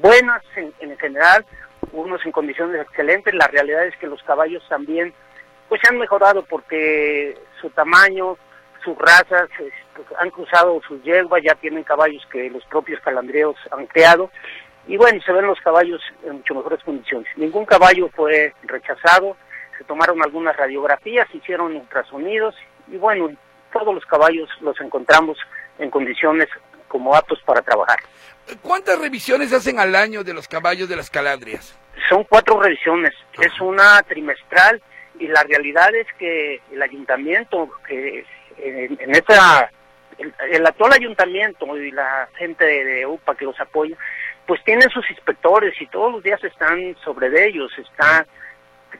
buenas 0.00 0.42
en, 0.56 0.72
en, 0.80 0.96
general, 0.98 1.44
unos 1.92 2.24
en 2.24 2.32
condiciones 2.32 2.80
excelentes. 2.80 3.34
La 3.34 3.48
realidad 3.48 3.86
es 3.86 3.96
que 3.96 4.06
los 4.06 4.22
caballos 4.22 4.62
también 4.68 5.12
pues 5.68 5.80
han 5.88 5.98
mejorado 5.98 6.44
porque 6.44 7.36
su 7.60 7.70
tamaño, 7.70 8.36
sus 8.84 8.96
razas 8.98 9.48
pues, 9.96 10.06
han 10.18 10.30
cruzado 10.30 10.80
sus 10.86 11.02
yeguas, 11.02 11.42
ya 11.42 11.54
tienen 11.54 11.82
caballos 11.82 12.24
que 12.30 12.50
los 12.50 12.64
propios 12.66 13.00
calandreos 13.00 13.56
han 13.70 13.86
creado 13.86 14.30
y 14.86 14.96
bueno, 14.96 15.20
se 15.24 15.32
ven 15.32 15.46
los 15.46 15.60
caballos 15.60 16.00
en 16.24 16.34
mucho 16.34 16.54
mejores 16.54 16.82
condiciones. 16.84 17.28
Ningún 17.36 17.64
caballo 17.64 18.08
fue 18.14 18.52
rechazado, 18.64 19.36
se 19.78 19.84
tomaron 19.84 20.22
algunas 20.22 20.56
radiografías, 20.56 21.28
se 21.30 21.38
hicieron 21.38 21.76
ultrasonidos 21.76 22.54
y 22.88 22.96
bueno, 22.96 23.30
todos 23.72 23.94
los 23.94 24.04
caballos 24.06 24.48
los 24.60 24.80
encontramos 24.80 25.38
en 25.78 25.90
condiciones 25.90 26.48
como 26.88 27.14
aptos 27.14 27.40
para 27.44 27.62
trabajar. 27.62 27.98
¿Cuántas 28.60 28.98
revisiones 28.98 29.52
hacen 29.52 29.78
al 29.78 29.94
año 29.94 30.24
de 30.24 30.34
los 30.34 30.48
caballos 30.48 30.88
de 30.88 30.96
las 30.96 31.08
calandrias? 31.08 31.78
Son 32.08 32.24
cuatro 32.24 32.60
revisiones, 32.60 33.12
es 33.40 33.60
una 33.60 34.02
trimestral 34.02 34.82
y 35.18 35.28
la 35.28 35.42
realidad 35.44 35.94
es 35.94 36.06
que 36.18 36.60
el 36.72 36.82
ayuntamiento, 36.82 37.70
que 37.86 38.24
en, 38.58 38.98
en 39.00 39.10
esta, 39.14 39.70
el, 40.18 40.66
actual 40.66 40.92
ayuntamiento 40.92 41.76
y 41.76 41.90
la 41.90 42.28
gente 42.36 42.64
de 42.64 43.06
UPA 43.06 43.34
que 43.36 43.44
los 43.44 43.58
apoya, 43.60 43.96
pues 44.52 44.64
tienen 44.64 44.90
sus 44.90 45.10
inspectores 45.10 45.72
y 45.80 45.86
todos 45.86 46.12
los 46.12 46.22
días 46.22 46.44
están 46.44 46.94
sobre 47.02 47.30
de 47.30 47.48
ellos, 47.48 47.72
está, 47.78 48.26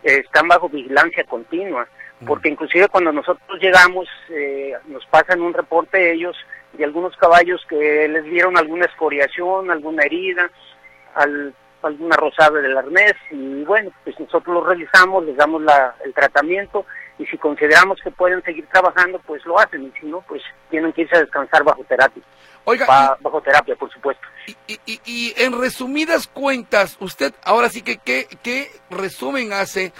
están 0.02 0.48
bajo 0.48 0.70
vigilancia 0.70 1.24
continua, 1.24 1.86
porque 2.26 2.48
inclusive 2.48 2.88
cuando 2.88 3.12
nosotros 3.12 3.60
llegamos 3.60 4.08
eh, 4.30 4.72
nos 4.86 5.04
pasan 5.04 5.42
un 5.42 5.52
reporte 5.52 6.10
ellos 6.10 6.34
de 6.72 6.86
algunos 6.86 7.14
caballos 7.18 7.60
que 7.68 8.08
les 8.08 8.24
dieron 8.24 8.56
alguna 8.56 8.86
escoriación, 8.86 9.70
alguna 9.70 10.04
herida, 10.04 10.50
al, 11.16 11.52
alguna 11.82 12.16
rosada 12.16 12.62
del 12.62 12.78
arnés 12.78 13.16
y 13.30 13.62
bueno, 13.64 13.90
pues 14.04 14.18
nosotros 14.18 14.54
los 14.54 14.66
revisamos, 14.66 15.22
les 15.26 15.36
damos 15.36 15.60
la, 15.60 15.96
el 16.02 16.14
tratamiento 16.14 16.86
y 17.18 17.26
si 17.26 17.36
consideramos 17.36 18.00
que 18.02 18.10
pueden 18.10 18.42
seguir 18.42 18.66
trabajando, 18.68 19.20
pues 19.26 19.44
lo 19.44 19.58
hacen 19.58 19.82
y 19.82 20.00
si 20.00 20.06
no, 20.06 20.22
pues 20.22 20.42
tienen 20.70 20.94
que 20.94 21.02
irse 21.02 21.16
a 21.16 21.20
descansar 21.20 21.62
bajo 21.62 21.84
terapia. 21.84 22.22
Oiga, 22.64 23.16
bajo 23.20 23.40
terapia, 23.42 23.74
por 23.76 23.92
supuesto. 23.92 24.22
Y, 24.66 24.78
y, 24.86 25.00
y, 25.04 25.34
en 25.36 25.58
resumidas 25.58 26.26
cuentas, 26.26 26.96
usted 27.00 27.32
ahora 27.44 27.68
sí 27.68 27.82
que 27.82 27.98
qué, 27.98 28.26
qué 28.42 28.70
resumen 28.90 29.52
hace 29.52 29.92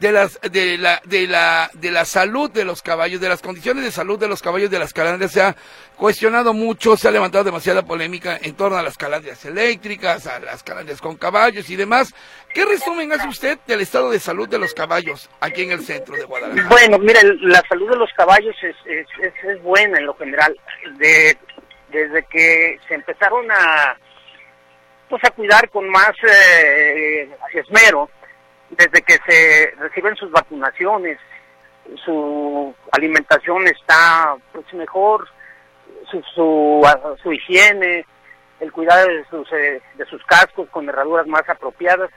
de 0.00 0.12
las 0.12 0.40
de 0.40 0.78
la 0.78 1.00
de 1.04 1.26
la 1.26 1.70
de 1.74 1.90
la 1.90 2.04
salud 2.04 2.50
de 2.50 2.64
los 2.64 2.82
caballos, 2.82 3.20
de 3.20 3.28
las 3.28 3.42
condiciones 3.42 3.84
de 3.84 3.90
salud 3.90 4.18
de 4.18 4.28
los 4.28 4.42
caballos 4.42 4.70
de 4.70 4.78
las 4.78 4.92
calandrias 4.92 5.32
se 5.32 5.42
ha 5.42 5.56
cuestionado 5.96 6.54
mucho, 6.54 6.96
se 6.96 7.08
ha 7.08 7.10
levantado 7.10 7.44
demasiada 7.44 7.82
polémica 7.82 8.38
en 8.40 8.54
torno 8.54 8.78
a 8.78 8.82
las 8.82 8.96
calandrias 8.96 9.44
eléctricas, 9.44 10.26
a 10.26 10.38
las 10.38 10.62
calandrias 10.62 11.00
con 11.00 11.16
caballos 11.16 11.68
y 11.70 11.76
demás. 11.76 12.14
¿Qué 12.54 12.64
resumen 12.64 13.12
hace 13.12 13.26
usted 13.26 13.58
del 13.66 13.80
estado 13.80 14.10
de 14.10 14.20
salud 14.20 14.48
de 14.48 14.58
los 14.58 14.72
caballos 14.72 15.28
aquí 15.40 15.62
en 15.62 15.72
el 15.72 15.80
centro 15.80 16.14
de 16.14 16.24
Guadalajara? 16.24 16.68
Bueno, 16.68 16.98
mire, 16.98 17.20
la 17.40 17.62
salud 17.68 17.90
de 17.90 17.96
los 17.96 18.10
caballos 18.16 18.54
es, 18.62 18.76
es, 18.86 19.06
es 19.44 19.62
buena 19.62 19.98
en 19.98 20.06
lo 20.06 20.14
general. 20.14 20.56
De 20.98 21.36
desde 21.90 22.24
que 22.24 22.78
se 22.86 22.94
empezaron 22.94 23.50
a 23.50 23.96
pues 25.08 25.24
a 25.24 25.30
cuidar 25.30 25.68
con 25.70 25.88
más 25.88 26.12
eh, 26.22 27.30
esmero, 27.54 28.10
desde 28.70 29.00
que 29.02 29.18
se 29.26 29.72
reciben 29.78 30.14
sus 30.16 30.30
vacunaciones, 30.30 31.18
su 32.04 32.74
alimentación 32.92 33.66
está 33.66 34.36
pues 34.52 34.70
mejor, 34.74 35.26
su, 36.10 36.22
su, 37.22 37.32
higiene, 37.32 38.04
el 38.60 38.72
cuidado 38.72 39.08
de 39.08 39.24
sus, 39.30 39.50
eh, 39.52 39.80
de 39.94 40.04
sus 40.06 40.22
cascos 40.24 40.68
con 40.68 40.88
herraduras 40.88 41.26
más 41.26 41.48
apropiadas, 41.48 42.10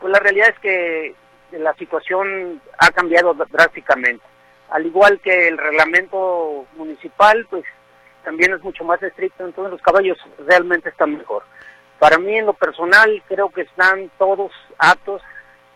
pues 0.00 0.12
la 0.12 0.18
realidad 0.18 0.48
es 0.48 0.58
que 0.58 1.14
la 1.52 1.74
situación 1.74 2.60
ha 2.78 2.90
cambiado 2.90 3.34
drásticamente. 3.34 4.24
Al 4.70 4.86
igual 4.86 5.20
que 5.20 5.48
el 5.48 5.58
reglamento 5.58 6.66
municipal, 6.76 7.46
pues 7.50 7.64
también 8.24 8.52
es 8.52 8.62
mucho 8.62 8.84
más 8.84 9.02
estricto, 9.02 9.44
entonces 9.44 9.72
los 9.72 9.82
caballos 9.82 10.18
realmente 10.46 10.88
están 10.88 11.16
mejor. 11.16 11.42
Para 11.98 12.18
mí 12.18 12.36
en 12.36 12.46
lo 12.46 12.52
personal 12.52 13.22
creo 13.28 13.50
que 13.50 13.62
están 13.62 14.10
todos 14.18 14.50
aptos 14.78 15.22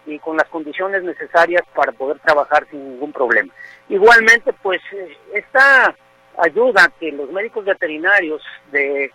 y 0.07 0.18
con 0.18 0.36
las 0.36 0.49
condiciones 0.49 1.03
necesarias 1.03 1.62
para 1.74 1.92
poder 1.92 2.18
trabajar 2.20 2.66
sin 2.70 2.92
ningún 2.92 3.12
problema. 3.12 3.53
Igualmente, 3.88 4.53
pues 4.53 4.80
eh, 4.92 5.16
esta 5.34 5.94
ayuda 6.38 6.92
que 6.99 7.12
los 7.12 7.30
médicos 7.30 7.64
veterinarios 7.64 8.42
de 8.70 9.11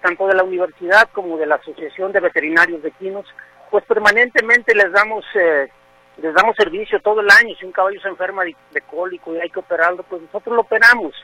tanto 0.00 0.26
de 0.26 0.34
la 0.34 0.44
universidad 0.44 1.08
como 1.12 1.38
de 1.38 1.46
la 1.46 1.54
Asociación 1.56 2.12
de 2.12 2.20
Veterinarios 2.20 2.82
de 2.82 2.90
Quinos, 2.92 3.26
pues 3.70 3.84
permanentemente 3.84 4.74
les 4.74 4.92
damos 4.92 5.24
eh, 5.34 5.68
les 6.18 6.34
damos 6.34 6.54
servicio 6.56 7.00
todo 7.00 7.20
el 7.20 7.30
año. 7.30 7.54
Si 7.58 7.64
un 7.64 7.72
caballo 7.72 8.00
se 8.00 8.08
enferma 8.08 8.44
de, 8.44 8.54
de 8.72 8.80
cólico 8.82 9.34
y 9.34 9.40
hay 9.40 9.50
que 9.50 9.60
operarlo, 9.60 10.02
pues 10.04 10.22
nosotros 10.22 10.54
lo 10.54 10.60
operamos 10.62 11.14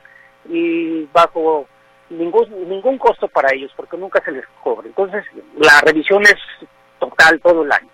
y 0.46 1.04
bajo 1.12 1.66
ningún 2.08 2.68
ningún 2.68 2.98
costo 2.98 3.28
para 3.28 3.52
ellos 3.54 3.72
porque 3.76 3.96
nunca 3.96 4.22
se 4.24 4.32
les 4.32 4.44
cobra. 4.62 4.86
Entonces, 4.86 5.24
la 5.56 5.80
revisión 5.80 6.22
es 6.22 6.36
total 6.98 7.40
todo 7.40 7.62
el 7.62 7.72
año. 7.72 7.88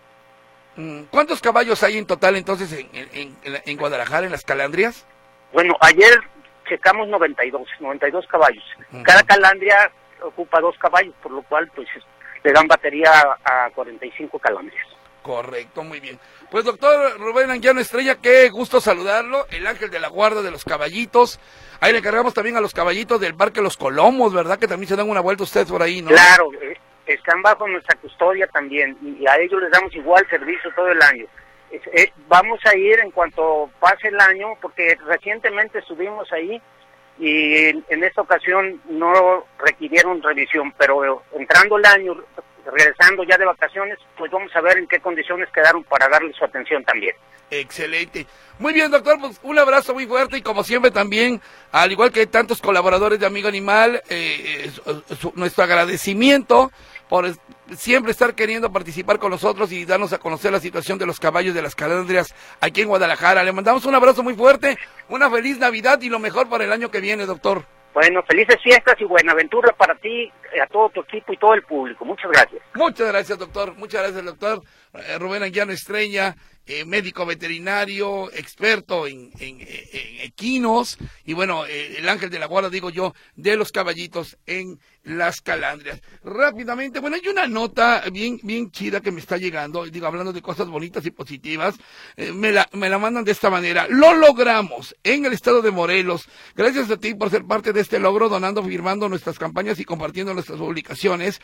Mm, 0.77 1.03
¿Cuántos 1.11 1.41
caballos 1.41 1.83
hay 1.83 1.99
en 1.99 2.07
total 2.07 2.37
entonces 2.37 2.73
en, 2.73 2.89
en, 3.13 3.37
en 3.65 3.77
Guadalajara, 3.77 4.27
en 4.27 4.33
las 4.33 4.45
calandrias? 4.45 5.07
Bueno, 5.53 5.75
ayer 5.81 6.21
checamos 6.69 7.09
92, 7.09 7.67
92 7.81 8.27
caballos. 8.27 8.65
Cada 9.05 9.23
calandria 9.23 9.91
ocupa 10.23 10.61
dos 10.61 10.77
caballos, 10.79 11.15
por 11.23 11.33
lo 11.33 11.43
cual 11.43 11.71
pues 11.75 11.89
le 12.43 12.53
dan 12.53 12.67
batería 12.67 13.11
a 13.45 13.71
45 13.75 14.39
calandrias. 14.39 14.87
Correcto, 15.27 15.83
muy 15.83 15.99
bien. 15.99 16.21
Pues 16.53 16.65
doctor 16.65 17.19
Rubén 17.19 17.51
Anguiano 17.51 17.81
Estrella, 17.81 18.19
qué 18.23 18.49
gusto 18.49 18.81
saludarlo, 18.81 19.45
el 19.51 19.67
ángel 19.67 19.91
de 19.91 19.99
la 19.99 20.07
guarda 20.07 20.41
de 20.41 20.53
los 20.53 20.65
caballitos. 20.65 21.41
Ahí 21.81 21.93
le 21.93 22.01
cargamos 22.01 22.33
también 22.33 22.57
a 22.57 22.61
los 22.61 22.73
caballitos 22.73 23.21
del 23.21 23.35
Parque 23.35 23.61
Los 23.61 23.77
Colomos, 23.77 24.33
¿verdad? 24.33 24.57
Que 24.57 24.69
también 24.69 24.89
se 24.89 24.95
dan 24.95 25.11
una 25.11 25.19
vuelta 25.19 25.43
ustedes 25.43 25.69
por 25.69 25.83
ahí, 25.83 26.01
¿no? 26.01 26.11
Claro, 26.11 26.53
eh, 26.63 26.79
están 27.07 27.43
bajo 27.43 27.67
nuestra 27.67 27.99
custodia 27.99 28.47
también 28.47 28.97
y 29.03 29.27
a 29.27 29.37
ellos 29.39 29.61
les 29.61 29.73
damos 29.73 29.93
igual 29.97 30.25
servicio 30.31 30.71
todo 30.77 30.87
el 30.87 31.03
año. 31.03 31.27
Vamos 32.29 32.61
a 32.65 32.77
ir 32.77 33.01
en 33.01 33.11
cuanto 33.11 33.69
pase 33.81 34.07
el 34.07 34.21
año, 34.21 34.57
porque 34.63 34.97
recientemente 35.07 35.81
estuvimos 35.81 36.33
ahí 36.33 36.63
y 37.19 37.67
en, 37.67 38.05
esta 38.05 38.21
ocasión 38.21 38.81
no 38.89 39.45
requirieron 39.59 40.23
revisión, 40.23 40.73
pero 40.79 41.25
entrando 41.33 41.79
el 41.79 41.85
año, 41.85 42.17
regresando 42.73 43.25
ya 43.25 43.37
de 43.37 43.45
vacaciones, 43.45 43.99
pues 44.17 44.31
vamos 44.31 44.55
a 44.55 44.61
ver 44.61 44.79
en 44.79 44.87
qué 44.87 45.01
condiciones 45.01 45.49
quedaron 45.53 45.85
para 45.85 46.09
darle 46.09 46.33
su 46.33 46.45
atención 46.45 46.85
también. 46.85 47.15
Excelente. 47.51 48.27
Muy 48.59 48.73
bien, 48.73 48.91
doctor, 48.91 49.21
pues 49.21 49.39
un 49.43 49.59
abrazo 49.59 49.95
muy 49.95 50.07
fuerte 50.07 50.39
y 50.39 50.43
como 50.43 50.65
siempre 50.65 50.91
también, 50.91 51.41
al 51.73 51.93
igual 51.93 52.11
que 52.11 52.27
tantos 52.27 52.61
colaboradores 52.61 53.21
de 53.21 53.27
Amigo 53.27 53.49
Animal, 53.49 54.03
eh, 54.09 54.71
nuestro 55.35 55.65
agradecimiento 55.65 56.73
por 57.09 57.33
siempre 57.77 58.13
estar 58.13 58.35
queriendo 58.35 58.73
participar 58.73 59.19
con 59.19 59.31
nosotros 59.31 59.71
y 59.71 59.85
darnos 59.85 60.13
a 60.13 60.19
conocer 60.19 60.51
la 60.51 60.61
situación 60.61 60.99
de 60.99 61.07
los 61.07 61.21
caballos 61.21 61.55
de 61.55 61.63
las 61.63 61.75
calandrias 61.75 62.35
aquí 62.61 62.81
en 62.81 62.89
Guadalajara. 62.89 63.45
Le 63.45 63.53
mandamos 63.53 63.85
un 63.85 63.95
abrazo 63.95 64.23
muy 64.23 64.35
fuerte, 64.35 64.77
una 65.09 65.31
feliz 65.31 65.59
Navidad 65.59 66.01
y 66.01 66.09
lo 66.09 66.19
mejor 66.19 66.49
para 66.49 66.65
el 66.65 66.73
año 66.73 66.91
que 66.91 67.01
viene, 67.01 67.27
doctor. 67.27 67.65
Bueno, 67.97 68.23
felices 68.25 68.57
fiestas 68.63 68.95
y 69.01 69.05
buena 69.05 69.33
aventura 69.33 69.73
para 69.73 69.95
ti, 69.95 70.31
eh, 70.55 70.61
a 70.63 70.67
todo 70.67 70.91
tu 70.91 71.01
equipo 71.01 71.33
y 71.33 71.39
todo 71.39 71.55
el 71.55 71.63
público. 71.63 72.05
Muchas 72.05 72.31
gracias. 72.31 72.63
Muchas 72.75 73.09
gracias, 73.09 73.39
doctor. 73.39 73.75
Muchas 73.75 74.03
gracias, 74.03 74.23
doctor. 74.23 74.61
Eh, 74.99 75.19
Rubén 75.19 75.43
Anguiano 75.43 75.73
Estrella, 75.73 76.37
eh, 76.67 76.85
médico 76.85 77.25
veterinario, 77.25 78.31
experto 78.33 79.07
en, 79.07 79.31
equinos 79.39 80.99
y 81.25 81.33
bueno, 81.33 81.65
el 81.65 82.09
ángel 82.09 82.29
de 82.31 82.41
la 82.41 82.47
guarda, 82.47 82.69
digo 82.69 82.91
yo, 82.91 83.15
de 83.37 83.57
los 83.57 83.71
caballitos 83.71 84.37
en 84.47 84.81
las 85.05 85.41
calandrias. 85.41 86.03
Rápidamente, 86.25 86.99
bueno, 86.99 87.17
hay 87.17 87.29
una 87.29 87.47
nota 87.47 88.03
bien, 88.13 88.41
bien 88.43 88.73
chida 88.73 89.01
que 89.01 89.13
me 89.13 89.21
está 89.21 89.37
llegando, 89.37 89.85
digo, 89.85 90.09
hablando 90.09 90.33
de 90.33 90.43
cosas 90.43 90.67
bonitas 90.67 91.07
y 91.07 91.13
positivas, 91.13 91.77
me, 92.17 92.51
la, 92.51 92.69
me 92.73 92.89
la 92.89 92.99
mandan 92.99 93.25
de 93.25 93.31
esta 93.31 93.49
manera. 93.49 93.87
Lo 93.89 94.15
logramos 94.15 94.97
en 95.05 95.25
el 95.25 95.33
estado 95.33 95.63
de 95.63 95.71
Morelos. 95.71 96.29
Gracias 96.57 96.91
a 96.91 96.97
ti 96.97 97.15
por 97.15 97.31
ser 97.31 97.45
parte 97.45 97.73
de 97.73 97.81
este 97.81 98.01
logro, 98.01 98.29
donando, 98.29 98.65
firmando 98.65 99.09
nuestras 99.09 99.39
campañas 99.39 99.79
y 99.79 99.85
compartiendo 99.85 100.35
nuestras 100.35 100.59
publicaciones. 100.59 101.41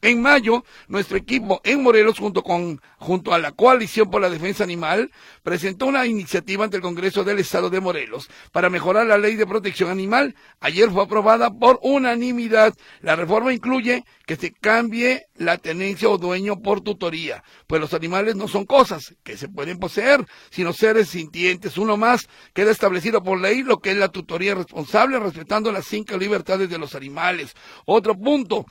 En 0.00 0.20
mayo, 0.20 0.64
nuestro 0.88 1.16
equipo 1.16 1.60
en 1.64 1.82
Morelos, 1.82 2.18
junto 2.18 2.42
con 2.42 2.80
junto 2.98 3.34
a 3.34 3.38
la 3.38 3.52
Coalición 3.52 4.10
por 4.10 4.20
la 4.20 4.30
Defensa 4.30 4.64
Animal, 4.64 5.10
presentó 5.42 5.86
una 5.86 6.06
iniciativa 6.06 6.64
ante 6.64 6.76
el 6.76 6.82
Congreso 6.82 7.24
del 7.24 7.38
Estado 7.38 7.70
de 7.70 7.80
Morelos 7.80 8.28
para 8.52 8.70
mejorar 8.70 9.06
la 9.06 9.18
ley 9.18 9.36
de 9.36 9.46
protección 9.46 9.90
animal. 9.90 10.34
Ayer 10.60 10.90
fue 10.90 11.02
aprobada 11.02 11.50
por 11.50 11.78
unanimidad. 11.82 12.74
La 13.00 13.16
reforma 13.16 13.52
incluye 13.52 14.04
que 14.26 14.36
se 14.36 14.52
cambie 14.52 15.26
la 15.34 15.58
tenencia 15.58 16.08
o 16.08 16.18
dueño 16.18 16.60
por 16.60 16.80
tutoría, 16.80 17.42
pues 17.66 17.80
los 17.80 17.94
animales 17.94 18.36
no 18.36 18.48
son 18.48 18.64
cosas 18.64 19.14
que 19.22 19.36
se 19.36 19.48
pueden 19.48 19.78
poseer, 19.78 20.24
sino 20.50 20.72
seres 20.72 21.08
sintientes. 21.08 21.76
Uno 21.76 21.96
más 21.96 22.28
queda 22.52 22.70
establecido 22.70 23.22
por 23.22 23.40
ley 23.40 23.62
lo 23.62 23.78
que 23.78 23.90
es 23.90 23.96
la 23.96 24.08
tutoría 24.08 24.54
responsable, 24.54 25.18
respetando 25.18 25.72
las 25.72 25.86
cinco 25.86 26.16
libertades 26.16 26.70
de 26.70 26.78
los 26.78 26.94
animales. 26.94 27.54
Otro 27.84 28.16
punto, 28.16 28.64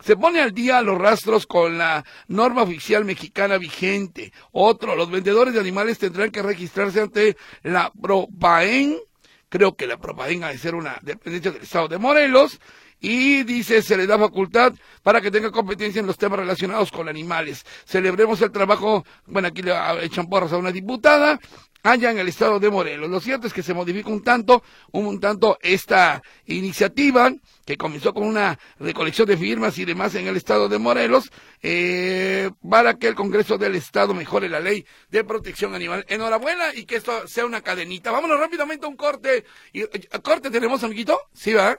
se 0.00 0.16
pone 0.16 0.40
al 0.40 0.52
día 0.52 0.82
los 0.82 0.98
rastros 0.98 1.46
con 1.46 1.78
la 1.78 2.04
norma 2.28 2.62
oficial 2.62 3.04
mexicana 3.04 3.58
vigente. 3.58 4.32
Otro, 4.52 4.96
los 4.96 5.10
vendedores 5.10 5.54
de 5.54 5.60
animales 5.60 5.98
tendrán 5.98 6.30
que 6.30 6.42
registrarse 6.42 7.00
ante 7.00 7.36
la 7.62 7.92
Propaen. 8.00 8.98
Creo 9.48 9.74
que 9.74 9.86
la 9.86 9.98
Propaen 9.98 10.44
ha 10.44 10.48
de 10.48 10.58
ser 10.58 10.74
una 10.74 10.98
dependencia 11.02 11.52
del 11.52 11.62
Estado 11.62 11.88
de 11.88 11.98
Morelos. 11.98 12.60
Y 13.02 13.44
dice, 13.44 13.80
se 13.80 13.96
le 13.96 14.06
da 14.06 14.18
facultad 14.18 14.74
para 15.02 15.22
que 15.22 15.30
tenga 15.30 15.50
competencia 15.50 16.00
en 16.00 16.06
los 16.06 16.18
temas 16.18 16.38
relacionados 16.38 16.92
con 16.92 17.08
animales. 17.08 17.64
Celebremos 17.86 18.42
el 18.42 18.52
trabajo, 18.52 19.06
bueno, 19.26 19.48
aquí 19.48 19.62
le 19.62 19.72
echan 20.04 20.28
porras 20.28 20.52
a 20.52 20.58
una 20.58 20.70
diputada, 20.70 21.40
allá 21.82 22.10
en 22.10 22.18
el 22.18 22.28
estado 22.28 22.60
de 22.60 22.70
Morelos. 22.70 23.10
Lo 23.10 23.20
cierto 23.20 23.46
es 23.46 23.52
que 23.52 23.62
se 23.62 23.74
modifica 23.74 24.10
un 24.10 24.22
tanto, 24.22 24.62
un, 24.92 25.20
tanto 25.20 25.58
esta 25.62 26.22
iniciativa 26.46 27.32
que 27.64 27.76
comenzó 27.76 28.12
con 28.12 28.24
una 28.24 28.58
recolección 28.78 29.28
de 29.28 29.36
firmas 29.36 29.78
y 29.78 29.84
demás 29.84 30.14
en 30.14 30.26
el 30.26 30.36
estado 30.36 30.68
de 30.68 30.78
Morelos 30.78 31.30
eh, 31.62 32.50
para 32.68 32.94
que 32.94 33.08
el 33.08 33.14
Congreso 33.14 33.58
del 33.58 33.76
Estado 33.76 34.14
mejore 34.14 34.48
la 34.48 34.60
ley 34.60 34.84
de 35.10 35.24
protección 35.24 35.74
animal. 35.74 36.04
Enhorabuena 36.08 36.74
y 36.74 36.84
que 36.84 36.96
esto 36.96 37.26
sea 37.28 37.46
una 37.46 37.60
cadenita. 37.60 38.10
Vámonos 38.10 38.38
rápidamente 38.38 38.86
a 38.86 38.88
un 38.88 38.96
corte. 38.96 39.44
Y, 39.72 39.82
eh, 39.82 40.08
¿Corte 40.22 40.50
tenemos, 40.50 40.82
amiguito? 40.84 41.18
Sí, 41.32 41.52
va. 41.52 41.78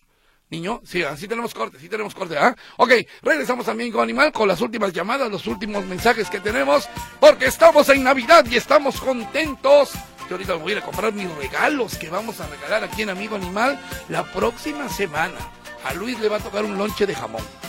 Niño, 0.51 0.81
sí, 0.83 1.01
así 1.01 1.29
tenemos 1.29 1.53
corte, 1.53 1.79
sí 1.79 1.87
tenemos 1.87 2.13
corte, 2.13 2.37
¿ah? 2.37 2.53
Ok, 2.75 2.91
regresamos 3.21 3.65
también 3.65 3.89
con 3.89 4.01
Animal 4.01 4.33
con 4.33 4.49
las 4.49 4.59
últimas 4.59 4.91
llamadas, 4.91 5.31
los 5.31 5.47
últimos 5.47 5.85
mensajes 5.85 6.29
que 6.29 6.41
tenemos, 6.41 6.89
porque 7.21 7.45
estamos 7.45 7.87
en 7.87 8.03
Navidad 8.03 8.45
y 8.51 8.57
estamos 8.57 8.99
contentos. 8.99 9.93
Yo 10.29 10.35
ahorita 10.35 10.55
voy 10.55 10.73
a 10.73 10.75
ir 10.75 10.81
a 10.81 10.85
comprar 10.85 11.13
mis 11.13 11.33
regalos 11.35 11.97
que 11.97 12.09
vamos 12.09 12.41
a 12.41 12.47
regalar 12.47 12.83
aquí 12.83 13.03
en 13.03 13.11
Amigo 13.11 13.37
Animal 13.37 13.79
la 14.09 14.25
próxima 14.25 14.89
semana. 14.89 15.37
A 15.85 15.93
Luis 15.93 16.19
le 16.19 16.27
va 16.27 16.35
a 16.35 16.41
tocar 16.41 16.65
un 16.65 16.77
lonche 16.77 17.07
de 17.07 17.15
jamón. 17.15 17.60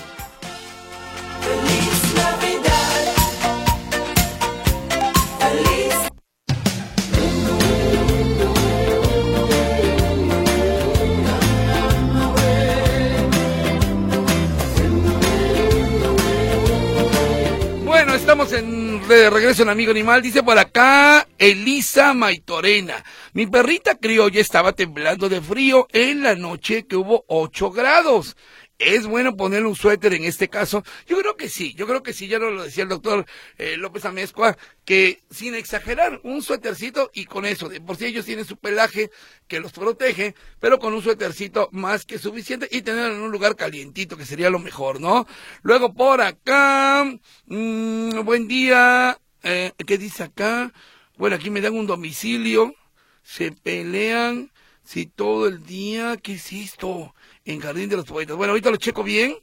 Estamos 18.32 18.52
en 18.54 19.06
de 19.08 19.28
regreso 19.28 19.62
en 19.62 19.68
Amigo 19.68 19.90
Animal. 19.90 20.22
Dice 20.22 20.42
por 20.42 20.58
acá 20.58 21.28
Elisa 21.36 22.14
Maitorena. 22.14 23.04
Mi 23.34 23.46
perrita 23.46 23.96
criolla 23.96 24.40
estaba 24.40 24.72
temblando 24.72 25.28
de 25.28 25.42
frío 25.42 25.86
en 25.92 26.22
la 26.22 26.34
noche 26.34 26.86
que 26.86 26.96
hubo 26.96 27.26
8 27.28 27.70
grados. 27.72 28.34
¿Es 28.78 29.06
bueno 29.06 29.36
poner 29.36 29.64
un 29.64 29.76
suéter 29.76 30.12
en 30.14 30.24
este 30.24 30.48
caso? 30.48 30.82
Yo 31.06 31.16
creo 31.18 31.36
que 31.36 31.48
sí, 31.48 31.72
yo 31.74 31.86
creo 31.86 32.02
que 32.02 32.12
sí, 32.12 32.26
ya 32.26 32.38
lo 32.38 32.64
decía 32.64 32.82
el 32.82 32.88
doctor 32.88 33.26
eh, 33.56 33.76
López 33.76 34.04
Amezcua, 34.04 34.56
que 34.84 35.22
sin 35.30 35.54
exagerar, 35.54 36.20
un 36.24 36.42
suétercito 36.42 37.10
y 37.14 37.26
con 37.26 37.46
eso, 37.46 37.68
de 37.68 37.80
por 37.80 37.96
si 37.96 38.06
ellos 38.06 38.24
tienen 38.26 38.44
su 38.44 38.56
pelaje 38.56 39.10
que 39.46 39.60
los 39.60 39.72
protege, 39.72 40.34
pero 40.58 40.80
con 40.80 40.94
un 40.94 41.02
suétercito 41.02 41.68
más 41.70 42.04
que 42.04 42.18
suficiente 42.18 42.66
y 42.72 42.82
tenerlo 42.82 43.14
en 43.14 43.22
un 43.22 43.30
lugar 43.30 43.54
calientito, 43.54 44.16
que 44.16 44.26
sería 44.26 44.50
lo 44.50 44.58
mejor, 44.58 45.00
¿no? 45.00 45.28
Luego 45.62 45.94
por 45.94 46.20
acá, 46.20 47.04
mmm, 47.46 48.20
buen 48.24 48.48
día, 48.48 49.16
eh, 49.44 49.72
¿qué 49.86 49.96
dice 49.96 50.24
acá? 50.24 50.72
Bueno, 51.16 51.36
aquí 51.36 51.50
me 51.50 51.60
dan 51.60 51.74
un 51.74 51.86
domicilio, 51.86 52.74
se 53.22 53.52
pelean, 53.52 54.50
si 54.82 55.06
todo 55.06 55.46
el 55.46 55.64
día, 55.64 56.16
¿qué 56.16 56.34
es 56.34 56.52
esto? 56.52 57.14
En 57.44 57.60
Jardín 57.60 57.88
de 57.88 57.96
los 57.96 58.06
Poetas. 58.06 58.36
Bueno, 58.36 58.52
ahorita 58.52 58.70
lo 58.70 58.76
checo 58.76 59.02
bien. 59.02 59.36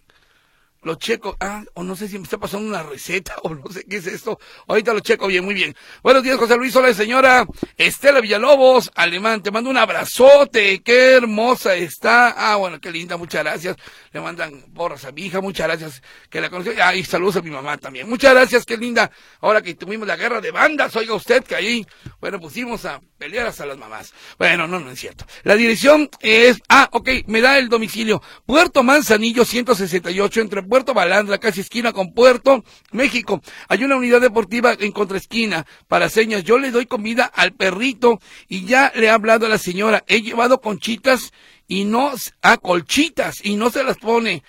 Lo 0.82 0.96
checo, 0.96 1.36
ah, 1.42 1.66
o 1.74 1.84
no 1.84 1.94
sé 1.94 2.08
si 2.08 2.18
me 2.18 2.24
está 2.24 2.38
pasando 2.38 2.66
una 2.70 2.84
receta, 2.84 3.36
o 3.44 3.54
no 3.54 3.70
sé 3.70 3.84
qué 3.84 3.98
es 3.98 4.08
esto, 4.08 4.40
ahorita 4.66 4.94
lo 4.94 5.02
checo 5.02 5.28
bien, 5.28 5.44
muy 5.44 5.54
bien. 5.54 5.76
Buenos 6.02 6.24
días, 6.24 6.38
José 6.38 6.56
Luis, 6.56 6.74
hola 6.74 6.94
señora 6.94 7.46
Estela 7.76 8.22
Villalobos, 8.22 8.90
alemán, 8.96 9.44
te 9.44 9.52
mando 9.52 9.70
un 9.70 9.76
abrazote, 9.76 10.82
qué 10.82 11.16
hermosa 11.18 11.76
está, 11.76 12.30
ah, 12.30 12.56
bueno, 12.56 12.80
qué 12.80 12.92
linda, 12.92 13.18
muchas 13.18 13.44
gracias, 13.44 13.76
le 14.14 14.22
mandan 14.22 14.62
porras 14.74 15.04
a 15.04 15.12
mi 15.12 15.24
hija, 15.24 15.42
muchas 15.42 15.68
gracias, 15.68 16.02
que 16.30 16.40
la 16.40 16.50
conoció, 16.50 16.72
ah, 16.82 16.96
y 16.96 17.04
saludos 17.04 17.36
a 17.36 17.42
mi 17.42 17.52
mamá 17.52 17.78
también, 17.78 18.08
muchas 18.08 18.34
gracias, 18.34 18.66
qué 18.66 18.78
linda, 18.78 19.12
ahora 19.42 19.62
que 19.62 19.76
tuvimos 19.76 20.08
la 20.08 20.16
guerra 20.16 20.40
de 20.40 20.52
bandas, 20.52 20.96
oiga 20.96 21.14
usted 21.14 21.44
que 21.44 21.56
ahí, 21.56 21.86
bueno, 22.22 22.40
pusimos 22.40 22.86
a 22.86 23.02
pelear 23.20 23.46
hasta 23.46 23.66
las 23.66 23.78
mamás, 23.78 24.14
bueno, 24.40 24.68
no, 24.68 24.80
no 24.80 24.90
es 24.90 25.00
cierto, 25.00 25.26
la 25.44 25.56
dirección 25.56 26.10
es, 26.22 26.62
ah, 26.70 26.90
ok, 26.92 27.10
me 27.28 27.42
da 27.42 27.60
el 27.60 27.70
domicilio, 27.70 28.24
Puerto 28.46 28.82
Manzanillo 28.82 29.46
168 29.46 30.42
entre 30.42 30.64
Puerto 30.64 30.94
Balandra, 30.94 31.38
casi 31.38 31.62
esquina 31.62 31.94
con 31.94 32.14
Puerto 32.14 32.64
México. 32.92 33.42
Hay 33.68 33.84
una 33.84 33.98
unidad 33.98 34.22
deportiva 34.22 34.74
en 34.80 34.92
contraesquina 34.92 35.66
para 35.88 36.10
señas. 36.10 36.44
Yo 36.44 36.58
le 36.58 36.72
doy 36.72 36.86
comida 36.86 37.26
al 37.26 37.54
perrito 37.54 38.20
y 38.48 38.66
ya 38.66 38.92
le 38.96 39.08
he 39.08 39.10
hablado 39.10 39.46
a 39.46 39.50
la 39.50 39.58
señora. 39.58 40.04
He 40.08 40.22
llevado 40.22 40.62
conchitas 40.62 41.34
y 41.68 41.86
no, 41.86 42.14
a 42.42 42.58
colchitas 42.58 43.44
y 43.44 43.56
no 43.56 43.70
se 43.70 43.84
las 43.84 43.98
pone 43.98 44.44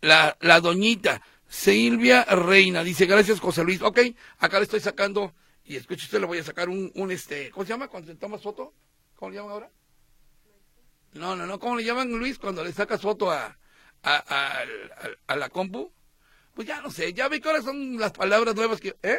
la, 0.00 0.36
la 0.40 0.60
doñita. 0.60 1.22
Silvia 1.48 2.24
Reina 2.24 2.82
dice, 2.82 3.06
gracias 3.06 3.40
José 3.40 3.62
Luis. 3.64 3.82
Ok, 3.82 4.00
acá 4.38 4.58
le 4.58 4.64
estoy 4.64 4.80
sacando, 4.80 5.32
y 5.64 5.76
escuche 5.76 6.04
usted, 6.04 6.20
le 6.20 6.26
voy 6.26 6.38
a 6.38 6.44
sacar 6.44 6.68
un, 6.68 6.92
un 6.94 7.10
este, 7.10 7.50
¿cómo 7.50 7.64
se 7.64 7.70
llama 7.70 7.88
cuando 7.88 8.12
se 8.12 8.18
toma 8.18 8.38
foto? 8.38 8.74
¿Cómo 9.16 9.30
le 9.30 9.36
llaman 9.36 9.52
ahora? 9.52 9.70
No, 11.14 11.36
no, 11.36 11.46
no, 11.46 11.58
¿cómo 11.58 11.76
le 11.76 11.84
llaman 11.84 12.10
Luis 12.10 12.38
cuando 12.38 12.64
le 12.64 12.72
sacas 12.72 13.00
foto 13.00 13.30
a, 13.30 13.56
a, 14.02 14.14
a, 14.28 14.64
a 15.26 15.36
la 15.36 15.48
compu? 15.48 15.92
Pues 16.54 16.68
ya 16.68 16.80
no 16.80 16.90
sé, 16.90 17.12
ya 17.12 17.28
ve 17.28 17.40
que 17.40 17.48
ahora 17.48 17.62
son 17.62 17.98
las 17.98 18.12
palabras 18.12 18.54
nuevas 18.54 18.80
que, 18.80 18.96
¿eh? 19.02 19.18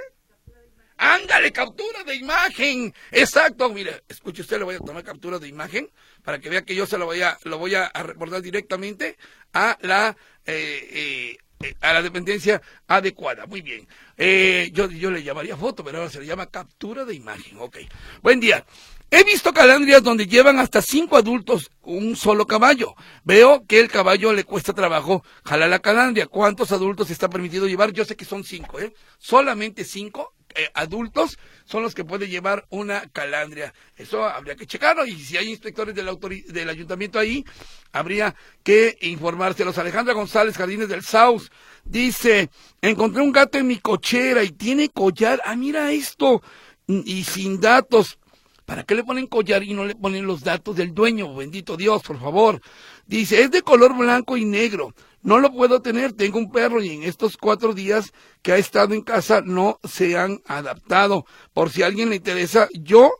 Ándale, 0.98 1.52
captura 1.52 2.04
de 2.04 2.16
imagen. 2.16 2.94
Exacto, 3.12 3.70
mire, 3.70 4.04
escuche 4.08 4.42
usted, 4.42 4.58
le 4.58 4.64
voy 4.64 4.76
a 4.76 4.80
tomar 4.80 5.04
captura 5.04 5.40
de 5.40 5.48
imagen 5.48 5.92
para 6.24 6.40
que 6.40 6.50
vea 6.50 6.64
que 6.64 6.76
yo 6.76 6.86
se 6.86 6.98
lo 6.98 7.06
voy 7.06 7.22
a, 7.22 7.38
lo 7.44 7.58
voy 7.58 7.76
a, 7.76 7.90
reportar 7.90 8.42
directamente 8.42 9.18
a 9.52 9.78
la, 9.82 10.16
eh, 10.46 10.90
eh, 10.92 11.38
a 11.82 11.94
la 11.94 12.02
dependencia 12.02 12.62
adecuada. 12.88 13.46
Muy 13.46 13.62
bien. 13.62 13.88
Eh, 14.18 14.70
yo, 14.74 14.90
yo 14.90 15.12
le 15.12 15.24
llamaría 15.24 15.58
foto, 15.58 15.84
pero 15.84 16.00
ahora 16.00 16.10
se 16.10 16.20
le 16.20 16.26
llama 16.26 16.48
captura 16.48 17.06
de 17.06 17.16
imagen. 17.16 17.58
Ok. 17.60 17.78
Buen 18.22 18.40
día. 18.40 18.66
He 19.12 19.24
visto 19.24 19.54
calandrias 19.54 20.04
donde 20.04 20.28
llevan 20.28 20.60
hasta 20.60 20.82
cinco 20.82 21.16
adultos 21.16 21.72
un 21.84 22.16
solo 22.16 22.48
caballo. 22.48 22.96
Veo 23.24 23.66
que 23.66 23.80
el 23.80 23.90
caballo 23.90 24.34
le 24.34 24.44
cuesta 24.44 24.74
trabajo 24.74 25.24
jalar 25.46 25.70
la 25.70 25.80
calandria. 25.80 26.28
¿Cuántos 26.28 26.72
adultos 26.72 27.10
está 27.12 27.30
permitido 27.30 27.68
llevar? 27.68 27.94
Yo 27.94 28.04
sé 28.04 28.16
que 28.16 28.26
son 28.26 28.44
cinco, 28.44 28.80
¿eh? 28.80 28.94
Solamente 29.18 29.86
cinco 29.86 30.35
eh, 30.56 30.70
adultos 30.74 31.38
son 31.66 31.84
los 31.84 31.94
que 31.94 32.06
puede 32.06 32.28
llevar 32.28 32.66
una 32.70 33.08
calandria. 33.10 33.74
Eso 33.98 34.24
habría 34.24 34.56
que 34.56 34.66
checarlo 34.66 35.06
y 35.06 35.20
si 35.20 35.38
hay 35.38 35.50
inspectores 35.50 35.96
del, 35.96 36.08
del 36.48 36.70
ayuntamiento 36.70 37.20
ahí, 37.20 37.44
habría 37.92 38.36
que 38.64 38.98
informárselos. 39.02 39.78
Alejandra 39.78 40.14
González, 40.14 40.58
Jardines 40.58 40.90
del 40.90 41.04
Saus, 41.04 41.52
dice, 41.84 42.50
encontré 42.82 43.22
un 43.22 43.32
gato 43.32 43.58
en 43.58 43.68
mi 43.68 43.80
cochera 43.80 44.44
y 44.44 44.52
tiene 44.52 44.90
collar. 44.90 45.42
Ah, 45.46 45.56
mira 45.56 45.92
esto. 45.92 46.42
Y 46.88 47.24
sin 47.24 47.60
datos. 47.60 48.20
¿Para 48.66 48.84
qué 48.84 48.96
le 48.96 49.04
ponen 49.04 49.28
collar 49.28 49.64
y 49.64 49.74
no 49.74 49.86
le 49.86 49.96
ponen 49.96 50.26
los 50.26 50.44
datos 50.44 50.76
del 50.76 50.94
dueño? 50.94 51.36
Bendito 51.36 51.78
Dios, 51.78 52.02
por 52.02 52.20
favor. 52.20 52.62
Dice, 53.06 53.42
es 53.42 53.52
de 53.52 53.62
color 53.62 53.96
blanco 53.96 54.38
y 54.38 54.46
negro. 54.46 54.94
No 55.26 55.40
lo 55.40 55.52
puedo 55.52 55.82
tener, 55.82 56.14
tengo 56.14 56.38
un 56.38 56.52
perro 56.52 56.84
y 56.84 56.92
en 56.92 57.02
estos 57.02 57.36
cuatro 57.36 57.74
días 57.74 58.14
que 58.44 58.52
ha 58.52 58.58
estado 58.58 58.94
en 58.94 59.02
casa 59.02 59.42
no 59.44 59.80
se 59.84 60.16
han 60.16 60.44
adaptado. 60.46 61.26
Por 61.52 61.72
si 61.72 61.82
a 61.82 61.88
alguien 61.88 62.12
le 62.12 62.18
interesa, 62.18 62.70
yo, 62.74 63.12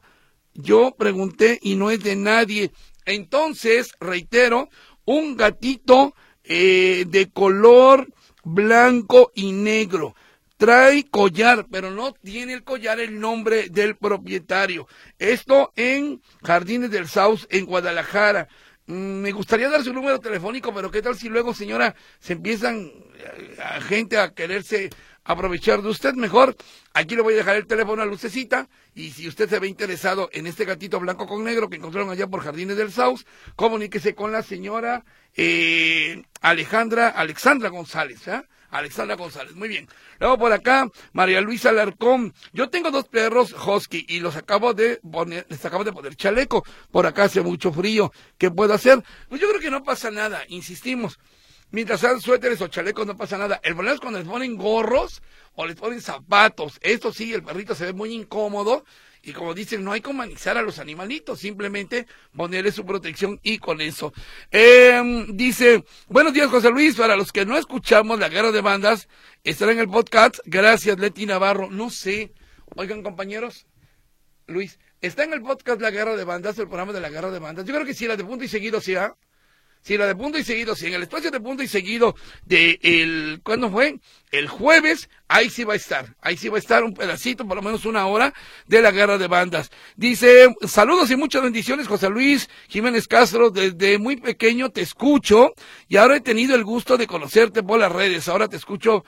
yo 0.54 0.94
pregunté 1.00 1.58
y 1.64 1.74
no 1.74 1.90
es 1.90 2.04
de 2.04 2.16
nadie. 2.16 2.72
Entonces, 3.08 3.96
reitero, 4.00 4.70
un 5.06 5.36
gatito 5.36 6.14
eh, 6.44 7.06
de 7.08 7.32
color 7.32 8.14
blanco 8.44 9.32
y 9.34 9.52
negro. 9.52 10.14
Trae 10.58 11.10
collar, 11.10 11.66
pero 11.72 11.90
no 11.90 12.14
tiene 12.14 12.54
el 12.54 12.64
collar 12.64 13.00
el 13.00 13.20
nombre 13.20 13.70
del 13.70 13.98
propietario. 13.98 14.88
Esto 15.18 15.74
en 15.76 16.22
Jardines 16.44 16.92
del 16.92 17.08
Saus, 17.08 17.48
en 17.50 17.66
Guadalajara. 17.66 18.48
Mm, 18.88 19.22
me 19.22 19.32
gustaría 19.32 19.70
dar 19.70 19.84
su 19.84 19.94
número 19.94 20.20
telefónico, 20.20 20.74
pero 20.74 20.92
¿qué 20.92 21.02
tal 21.02 21.18
si 21.18 21.28
luego, 21.28 21.54
señora, 21.54 21.96
se 22.20 22.34
empiezan 22.34 22.92
eh, 23.18 23.58
a 23.64 23.82
gente 23.82 24.20
a 24.20 24.32
quererse 24.34 24.92
aprovechar 25.24 25.82
de 25.82 25.90
usted? 25.90 26.14
Mejor, 26.14 26.56
aquí 26.94 27.16
le 27.16 27.24
voy 27.24 27.34
a 27.34 27.38
dejar 27.38 27.56
el 27.56 27.66
teléfono 27.66 28.04
a 28.04 28.06
lucecita 28.06 28.70
y 28.94 29.10
si 29.10 29.28
usted 29.28 29.50
se 29.50 29.58
ve 29.58 29.68
interesado 29.68 30.30
en 30.34 30.46
este 30.46 30.66
gatito 30.66 31.00
blanco 31.00 31.26
con 31.26 31.44
negro 31.44 31.68
que 31.68 31.78
encontraron 31.78 32.12
allá 32.12 32.28
por 32.28 32.42
Jardines 32.42 32.78
del 32.78 32.92
Saus, 32.92 33.26
comuníquese 33.56 34.14
con 34.14 34.32
la 34.32 34.44
señora 34.44 35.04
eh, 35.36 36.22
Alejandra, 36.42 37.10
Alexandra 37.10 37.70
González, 37.70 38.28
¿eh? 38.28 38.44
Alexandra 38.78 39.16
González, 39.16 39.56
muy 39.56 39.68
bien. 39.68 39.88
Luego 40.20 40.38
por 40.38 40.52
acá, 40.52 40.90
María 41.14 41.42
Luisa 41.42 41.72
Larcón. 41.72 42.34
Yo 42.54 42.70
tengo 42.70 42.92
dos 42.92 43.08
perros 43.08 43.54
husky 43.54 44.06
y 44.08 44.20
los 44.20 44.36
acabo 44.36 44.74
de 44.74 44.98
poner, 44.98 45.46
les 45.50 45.64
acabo 45.66 45.84
de 45.84 45.94
poner 45.94 46.16
chaleco. 46.16 46.66
Por 46.92 47.06
acá 47.06 47.24
hace 47.24 47.42
mucho 47.42 47.72
frío. 47.72 48.12
¿Qué 48.38 48.52
puedo 48.52 48.74
hacer? 48.74 49.04
Pues 49.30 49.42
yo 49.42 49.48
creo 49.50 49.62
que 49.62 49.72
no 49.72 49.84
pasa 49.84 50.12
nada, 50.12 50.44
insistimos. 50.48 51.20
Mientras 51.72 52.00
sean 52.00 52.22
suéteres 52.22 52.62
o 52.62 52.68
chalecos 52.68 53.06
no 53.06 53.18
pasa 53.18 53.38
nada. 53.38 53.60
El 53.64 53.74
problema 53.74 53.96
es 53.96 54.00
cuando 54.00 54.20
les 54.20 54.28
ponen 54.28 54.56
gorros 54.56 55.22
o 55.56 55.66
les 55.66 55.76
ponen 55.76 56.02
zapatos. 56.02 56.78
Esto 56.82 57.12
sí, 57.12 57.34
el 57.34 57.44
perrito 57.44 57.76
se 57.76 57.86
ve 57.86 57.94
muy 57.94 58.14
incómodo 58.14 58.86
y 59.26 59.34
como 59.34 59.56
dicen, 59.56 59.84
no 59.84 59.92
hay 59.92 60.02
que 60.02 60.10
humanizar 60.12 60.56
a 60.56 60.62
los 60.62 60.78
animalitos, 60.78 61.40
simplemente 61.40 62.06
ponerle 62.36 62.72
su 62.72 62.86
protección 62.86 63.40
y 63.42 63.58
con 63.58 63.82
eso. 63.82 64.14
Eh, 64.52 65.26
dice, 65.30 65.84
buenos 66.08 66.32
días 66.32 66.48
José 66.48 66.70
Luis, 66.70 66.96
para 66.96 67.16
los 67.16 67.32
que 67.32 67.44
no 67.44 67.58
escuchamos 67.58 68.20
la 68.20 68.30
guerra 68.30 68.52
de 68.52 68.62
bandas, 68.62 69.10
estará 69.44 69.72
en 69.72 69.80
el 69.80 69.90
podcast. 69.90 70.38
Gracias 70.46 71.00
Leti 71.00 71.26
Navarro. 71.26 71.72
No 71.72 71.90
sé, 71.90 72.34
oigan 72.76 73.02
compañeros, 73.02 73.66
Luis, 74.46 74.78
¿está 75.02 75.24
en 75.24 75.34
el 75.34 75.42
podcast 75.42 75.82
La 75.82 75.90
Guerra 75.90 76.16
de 76.16 76.24
Bandas, 76.24 76.60
el 76.60 76.68
programa 76.68 76.94
de 76.94 77.02
la 77.02 77.10
Guerra 77.10 77.32
de 77.32 77.40
Bandas? 77.40 77.66
Yo 77.66 77.74
creo 77.74 77.86
que 77.86 77.96
sí, 77.96 78.08
la 78.08 78.16
de 78.16 78.24
punto 78.24 78.46
y 78.46 78.48
seguido 78.48 78.80
sí, 78.80 78.94
¿ah? 78.94 79.16
Si 79.86 80.00
la 80.00 80.08
de 80.08 80.16
punto 80.16 80.40
y 80.40 80.44
seguido, 80.44 80.76
si 80.76 80.88
en 80.88 80.96
el 80.96 81.04
espacio 81.04 81.30
de 81.30 81.40
punto 81.40 81.62
y 81.62 81.68
seguido 81.68 82.16
de 82.44 82.80
el, 82.82 83.42
¿cuándo 83.44 83.70
fue? 83.70 84.00
El 84.32 84.48
jueves, 84.48 85.12
ahí 85.28 85.52
sí 85.52 85.64
va 85.64 85.74
a 85.74 85.76
estar, 85.76 86.16
ahí 86.22 86.38
sí 86.38 86.50
va 86.50 86.56
a 86.56 86.60
estar 86.60 86.84
un 86.84 86.96
pedacito, 86.96 87.48
por 87.48 87.58
lo 87.58 87.62
menos 87.62 87.86
una 87.86 88.08
hora, 88.08 88.34
de 88.66 88.82
la 88.82 88.90
guerra 88.90 89.20
de 89.20 89.28
bandas. 89.28 89.70
Dice, 89.96 90.56
saludos 90.68 91.12
y 91.12 91.16
muchas 91.16 91.44
bendiciones, 91.44 91.88
José 91.88 92.10
Luis 92.10 92.50
Jiménez 92.68 93.08
Castro, 93.08 93.52
desde 93.52 94.00
muy 94.00 94.16
pequeño 94.16 94.72
te 94.72 94.82
escucho 94.82 95.54
y 95.88 95.98
ahora 95.98 96.18
he 96.18 96.22
tenido 96.22 96.56
el 96.56 96.64
gusto 96.64 96.98
de 96.98 97.06
conocerte 97.06 97.62
por 97.62 97.80
las 97.80 97.92
redes, 97.92 98.28
ahora 98.28 98.48
te 98.48 98.58
escucho 98.58 99.06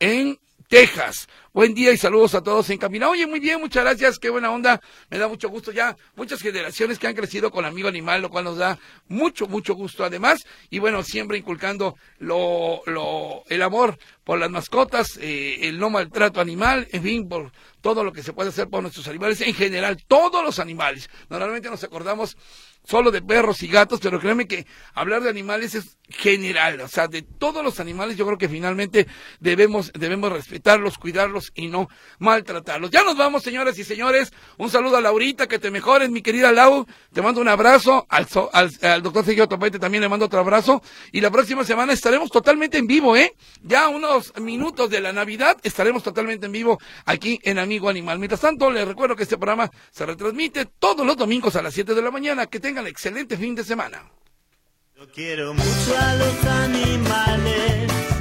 en 0.00 0.38
Texas. 0.70 1.28
Buen 1.52 1.74
día 1.74 1.90
y 1.90 1.96
saludos 1.96 2.36
a 2.36 2.44
todos 2.44 2.70
en 2.70 2.78
Camina. 2.78 3.08
Oye, 3.08 3.26
muy 3.26 3.40
bien, 3.40 3.60
muchas 3.60 3.82
gracias, 3.82 4.20
qué 4.20 4.30
buena 4.30 4.52
onda. 4.52 4.80
Me 5.10 5.18
da 5.18 5.26
mucho 5.26 5.48
gusto 5.48 5.72
ya. 5.72 5.96
Muchas 6.14 6.40
generaciones 6.40 6.96
que 6.96 7.08
han 7.08 7.16
crecido 7.16 7.50
con 7.50 7.64
Amigo 7.64 7.88
Animal, 7.88 8.22
lo 8.22 8.30
cual 8.30 8.44
nos 8.44 8.56
da 8.56 8.78
mucho, 9.08 9.48
mucho 9.48 9.74
gusto 9.74 10.04
además. 10.04 10.46
Y 10.70 10.78
bueno, 10.78 11.02
siempre 11.02 11.38
inculcando 11.38 11.96
lo, 12.20 12.82
lo, 12.86 13.42
el 13.48 13.62
amor 13.62 13.98
por 14.22 14.38
las 14.38 14.48
mascotas, 14.48 15.18
eh, 15.20 15.58
el 15.62 15.80
no 15.80 15.90
maltrato 15.90 16.40
animal, 16.40 16.86
en 16.92 17.02
fin, 17.02 17.28
por 17.28 17.50
todo 17.80 18.04
lo 18.04 18.12
que 18.12 18.22
se 18.22 18.32
puede 18.32 18.50
hacer 18.50 18.68
por 18.68 18.82
nuestros 18.82 19.08
animales, 19.08 19.40
en 19.40 19.54
general, 19.54 20.04
todos 20.06 20.44
los 20.44 20.60
animales. 20.60 21.10
Normalmente 21.28 21.68
nos 21.68 21.82
acordamos 21.82 22.36
solo 22.84 23.10
de 23.10 23.22
perros 23.22 23.62
y 23.62 23.68
gatos, 23.68 24.00
pero 24.00 24.20
créeme 24.20 24.46
que 24.46 24.66
hablar 24.94 25.22
de 25.22 25.30
animales 25.30 25.74
es 25.74 25.96
general, 26.08 26.80
o 26.80 26.88
sea, 26.88 27.06
de 27.06 27.22
todos 27.22 27.62
los 27.62 27.78
animales 27.78 28.16
yo 28.16 28.26
creo 28.26 28.38
que 28.38 28.48
finalmente 28.48 29.06
debemos, 29.38 29.92
debemos 29.92 30.32
respetarlos, 30.32 30.98
cuidarlos 30.98 31.52
y 31.54 31.68
no 31.68 31.88
maltratarlos. 32.18 32.90
Ya 32.90 33.04
nos 33.04 33.16
vamos, 33.16 33.42
señoras 33.42 33.78
y 33.78 33.84
señores, 33.84 34.32
un 34.58 34.70
saludo 34.70 34.96
a 34.96 35.00
Laurita, 35.00 35.46
que 35.46 35.58
te 35.58 35.70
mejores, 35.70 36.10
mi 36.10 36.20
querida 36.20 36.52
Lau, 36.52 36.86
te 37.12 37.22
mando 37.22 37.40
un 37.40 37.48
abrazo, 37.48 38.06
al, 38.08 38.26
al, 38.52 39.02
doctor 39.02 39.24
Sergio 39.24 39.46
Topete 39.46 39.78
también 39.78 40.02
le 40.02 40.08
mando 40.08 40.26
otro 40.26 40.40
abrazo, 40.40 40.82
y 41.12 41.20
la 41.20 41.30
próxima 41.30 41.64
semana 41.64 41.92
estaremos 41.92 42.30
totalmente 42.30 42.78
en 42.78 42.86
vivo, 42.86 43.16
¿eh? 43.16 43.34
Ya 43.62 43.88
unos 43.88 44.36
minutos 44.40 44.90
de 44.90 45.00
la 45.00 45.12
Navidad 45.12 45.58
estaremos 45.62 46.02
totalmente 46.02 46.46
en 46.46 46.52
vivo 46.52 46.78
aquí 47.04 47.38
en 47.42 47.58
Amigo 47.58 47.88
Animal. 47.88 48.18
Mientras 48.18 48.40
tanto, 48.40 48.70
les 48.70 48.86
recuerdo 48.86 49.14
que 49.14 49.22
este 49.22 49.38
programa 49.38 49.70
se 49.90 50.06
retransmite 50.06 50.66
todos 50.66 51.06
los 51.06 51.16
domingos 51.16 51.54
a 51.56 51.62
las 51.62 51.74
7 51.74 51.94
de 51.94 52.02
la 52.02 52.10
mañana, 52.10 52.46
que 52.46 52.58
tengan 52.70 52.86
excelente 52.86 53.36
fin 53.36 53.56
de 53.56 53.64
semana. 53.64 53.98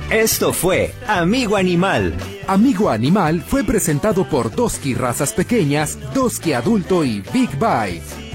Esto 0.09 0.53
fue 0.53 0.91
Amigo 1.07 1.55
Animal. 1.55 2.17
Amigo 2.47 2.89
Animal 2.89 3.41
fue 3.41 3.63
presentado 3.63 4.27
por 4.27 4.49
Doski 4.49 4.95
Razas 4.95 5.33
Pequeñas, 5.33 5.99
Doski 6.15 6.53
Adulto 6.53 7.05
y 7.05 7.21
Big 7.31 7.51
Bite. 7.59 8.29